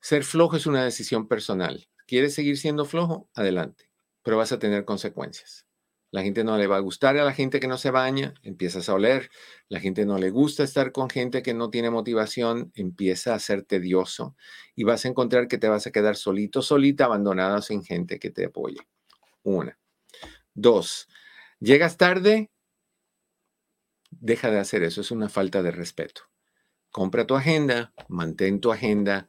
Ser 0.01 0.25
flojo 0.25 0.57
es 0.57 0.67
una 0.67 0.85
decisión 0.85 1.29
personal. 1.29 1.89
¿Quieres 2.07 2.35
seguir 2.35 2.59
siendo 2.59 2.85
flojo? 2.85 3.29
Adelante, 3.35 3.91
pero 4.23 4.37
vas 4.37 4.53
a 4.53 4.59
tener 4.59 4.85
consecuencias. 4.85 5.67
La 6.13 6.23
gente 6.23 6.43
no 6.43 6.59
le 6.59 6.67
va 6.67 6.77
a 6.77 6.81
gustar 6.81 7.17
a 7.17 7.25
la 7.25 7.33
gente 7.33 7.61
que 7.61 7.69
no 7.69 7.79
se 7.79 7.93
baña, 7.93 8.35
empiezas 8.43 8.89
a 8.89 8.95
oler. 8.95 9.31
La 9.69 9.79
gente 9.79 10.05
no 10.05 10.19
le 10.19 10.31
gusta 10.31 10.65
estar 10.65 10.91
con 10.91 11.09
gente 11.09 11.43
que 11.43 11.55
no 11.55 11.71
tiene 11.71 11.91
motivación, 11.91 12.73
empieza 12.75 13.35
a 13.35 13.39
ser 13.39 13.63
tedioso. 13.63 14.35
Y 14.75 14.83
vas 14.83 15.05
a 15.05 15.09
encontrar 15.09 15.47
que 15.47 15.59
te 15.59 15.69
vas 15.69 15.87
a 15.87 15.93
quedar 15.93 16.17
solito, 16.17 16.63
solita, 16.63 17.05
abandonada 17.05 17.63
sin 17.63 17.85
gente 17.85 18.19
que 18.19 18.31
te 18.31 18.47
apoye. 18.47 18.81
Una. 19.45 19.79
Dos. 20.55 21.09
Llegas 21.61 21.97
tarde, 21.97 22.51
deja 24.11 24.51
de 24.51 24.59
hacer 24.59 24.83
eso, 24.83 25.01
es 25.01 25.13
una 25.13 25.29
falta 25.29 25.63
de 25.63 25.71
respeto. 25.71 26.23
Compra 26.91 27.27
tu 27.27 27.37
agenda, 27.37 27.93
mantén 28.09 28.61
tu 28.61 28.73
agenda 28.73 29.29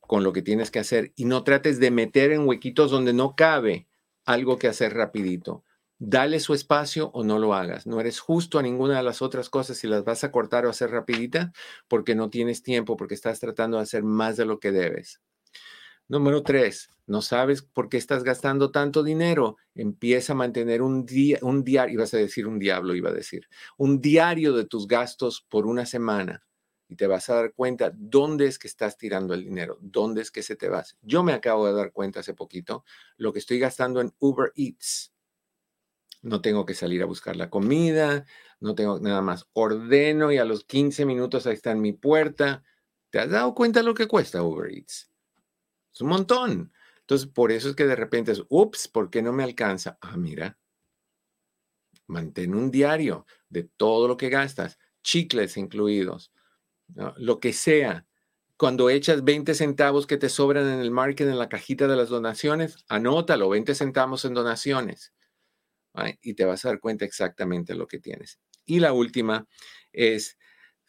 con 0.00 0.24
lo 0.24 0.32
que 0.32 0.42
tienes 0.42 0.70
que 0.72 0.80
hacer 0.80 1.12
y 1.14 1.26
no 1.26 1.44
trates 1.44 1.78
de 1.78 1.92
meter 1.92 2.32
en 2.32 2.46
huequitos 2.48 2.90
donde 2.90 3.12
no 3.12 3.36
cabe 3.36 3.86
algo 4.24 4.58
que 4.58 4.66
hacer 4.66 4.94
rapidito. 4.94 5.64
Dale 6.04 6.40
su 6.40 6.52
espacio 6.52 7.12
o 7.14 7.22
no 7.22 7.38
lo 7.38 7.54
hagas. 7.54 7.86
No 7.86 8.00
eres 8.00 8.18
justo 8.18 8.58
a 8.58 8.62
ninguna 8.62 8.96
de 8.96 9.04
las 9.04 9.22
otras 9.22 9.48
cosas 9.48 9.76
si 9.76 9.86
las 9.86 10.02
vas 10.02 10.24
a 10.24 10.32
cortar 10.32 10.66
o 10.66 10.70
hacer 10.70 10.90
rapidita 10.90 11.52
porque 11.86 12.16
no 12.16 12.28
tienes 12.28 12.64
tiempo, 12.64 12.96
porque 12.96 13.14
estás 13.14 13.38
tratando 13.38 13.76
de 13.76 13.84
hacer 13.84 14.02
más 14.02 14.36
de 14.36 14.44
lo 14.44 14.58
que 14.58 14.72
debes. 14.72 15.20
Número 16.08 16.42
tres, 16.42 16.90
no 17.06 17.22
sabes 17.22 17.62
por 17.62 17.88
qué 17.88 17.98
estás 17.98 18.24
gastando 18.24 18.72
tanto 18.72 19.04
dinero. 19.04 19.58
Empieza 19.76 20.32
a 20.32 20.34
mantener 20.36 20.82
un, 20.82 21.06
día, 21.06 21.38
un 21.40 21.62
diario, 21.62 21.94
ibas 21.94 22.12
a 22.14 22.16
decir 22.16 22.48
un 22.48 22.58
diablo, 22.58 22.96
iba 22.96 23.10
a 23.10 23.14
decir, 23.14 23.46
un 23.76 24.00
diario 24.00 24.54
de 24.54 24.64
tus 24.64 24.88
gastos 24.88 25.46
por 25.48 25.66
una 25.66 25.86
semana 25.86 26.42
y 26.88 26.96
te 26.96 27.06
vas 27.06 27.30
a 27.30 27.36
dar 27.36 27.52
cuenta 27.54 27.92
dónde 27.94 28.46
es 28.48 28.58
que 28.58 28.66
estás 28.66 28.98
tirando 28.98 29.34
el 29.34 29.44
dinero, 29.44 29.78
dónde 29.80 30.20
es 30.22 30.32
que 30.32 30.42
se 30.42 30.56
te 30.56 30.68
va. 30.68 30.84
Yo 31.00 31.22
me 31.22 31.32
acabo 31.32 31.68
de 31.68 31.74
dar 31.74 31.92
cuenta 31.92 32.18
hace 32.18 32.34
poquito 32.34 32.84
lo 33.18 33.32
que 33.32 33.38
estoy 33.38 33.60
gastando 33.60 34.00
en 34.00 34.12
Uber 34.18 34.52
Eats. 34.56 35.12
No 36.22 36.40
tengo 36.40 36.64
que 36.64 36.74
salir 36.74 37.02
a 37.02 37.06
buscar 37.06 37.36
la 37.36 37.50
comida, 37.50 38.24
no 38.60 38.74
tengo 38.74 38.98
nada 39.00 39.22
más. 39.22 39.48
Ordeno 39.52 40.32
y 40.32 40.38
a 40.38 40.44
los 40.44 40.64
15 40.64 41.04
minutos 41.04 41.46
ahí 41.46 41.54
está 41.54 41.72
en 41.72 41.80
mi 41.80 41.92
puerta. 41.92 42.62
¿Te 43.10 43.18
has 43.18 43.30
dado 43.30 43.54
cuenta 43.54 43.82
lo 43.82 43.94
que 43.94 44.06
cuesta 44.06 44.42
Uber 44.42 44.72
Eats? 44.72 45.10
Es 45.92 46.00
un 46.00 46.08
montón. 46.08 46.72
Entonces, 47.00 47.28
por 47.28 47.52
eso 47.52 47.68
es 47.68 47.76
que 47.76 47.86
de 47.86 47.96
repente 47.96 48.32
es, 48.32 48.42
ups, 48.48 48.88
¿por 48.88 49.10
qué 49.10 49.20
no 49.20 49.32
me 49.32 49.42
alcanza? 49.42 49.98
Ah, 50.00 50.16
mira, 50.16 50.58
mantén 52.06 52.54
un 52.54 52.70
diario 52.70 53.26
de 53.48 53.64
todo 53.64 54.08
lo 54.08 54.16
que 54.16 54.28
gastas, 54.28 54.78
chicles 55.02 55.56
incluidos, 55.56 56.32
lo 57.16 57.40
que 57.40 57.52
sea. 57.52 58.06
Cuando 58.56 58.90
echas 58.90 59.24
20 59.24 59.54
centavos 59.54 60.06
que 60.06 60.16
te 60.16 60.28
sobran 60.28 60.68
en 60.68 60.78
el 60.80 60.90
market 60.90 61.28
en 61.28 61.38
la 61.38 61.48
cajita 61.48 61.88
de 61.88 61.96
las 61.96 62.08
donaciones, 62.08 62.84
anótalo, 62.88 63.48
20 63.48 63.74
centavos 63.74 64.24
en 64.24 64.34
donaciones. 64.34 65.12
Y 66.22 66.34
te 66.34 66.44
vas 66.44 66.64
a 66.64 66.68
dar 66.68 66.80
cuenta 66.80 67.04
exactamente 67.04 67.74
lo 67.74 67.86
que 67.86 67.98
tienes. 67.98 68.38
Y 68.64 68.80
la 68.80 68.92
última 68.92 69.46
es 69.92 70.38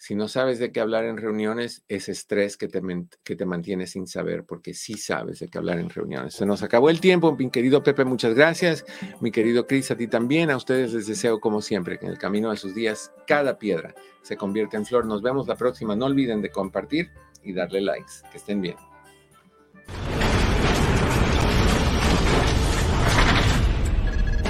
si 0.03 0.15
no 0.15 0.27
sabes 0.27 0.59
de 0.59 0.73
qué 0.73 0.81
hablar 0.81 1.05
en 1.05 1.15
reuniones, 1.15 1.85
es 1.87 2.09
estrés 2.09 2.57
que 2.57 2.67
te, 2.67 2.81
que 3.23 3.37
te 3.37 3.45
mantiene 3.45 3.87
sin 3.87 4.05
saber, 4.05 4.43
porque 4.43 4.73
sí 4.73 4.95
sabes 4.95 5.39
de 5.39 5.47
qué 5.47 5.57
hablar 5.57 5.79
en 5.79 5.89
reuniones. 5.89 6.33
Se 6.33 6.45
nos 6.45 6.61
acabó 6.61 6.89
el 6.89 6.99
tiempo, 6.99 7.33
mi 7.37 7.49
querido 7.49 7.83
Pepe, 7.83 8.03
muchas 8.03 8.33
gracias. 8.33 8.83
Mi 9.21 9.31
querido 9.31 9.65
Cris, 9.65 9.91
a 9.91 9.95
ti 9.95 10.07
también. 10.07 10.51
A 10.51 10.57
ustedes 10.57 10.93
les 10.93 11.07
deseo, 11.07 11.39
como 11.39 11.61
siempre, 11.61 11.97
que 11.97 12.05
en 12.05 12.11
el 12.11 12.17
camino 12.17 12.51
de 12.51 12.57
sus 12.57 12.75
días, 12.75 13.13
cada 13.25 13.57
piedra 13.57 13.95
se 14.23 14.35
convierta 14.35 14.75
en 14.75 14.85
flor. 14.85 15.05
Nos 15.05 15.21
vemos 15.21 15.47
la 15.47 15.55
próxima. 15.55 15.95
No 15.95 16.07
olviden 16.07 16.41
de 16.41 16.49
compartir 16.49 17.09
y 17.41 17.53
darle 17.53 17.79
likes. 17.79 18.11
Que 18.29 18.39
estén 18.39 18.59
bien. 18.59 18.92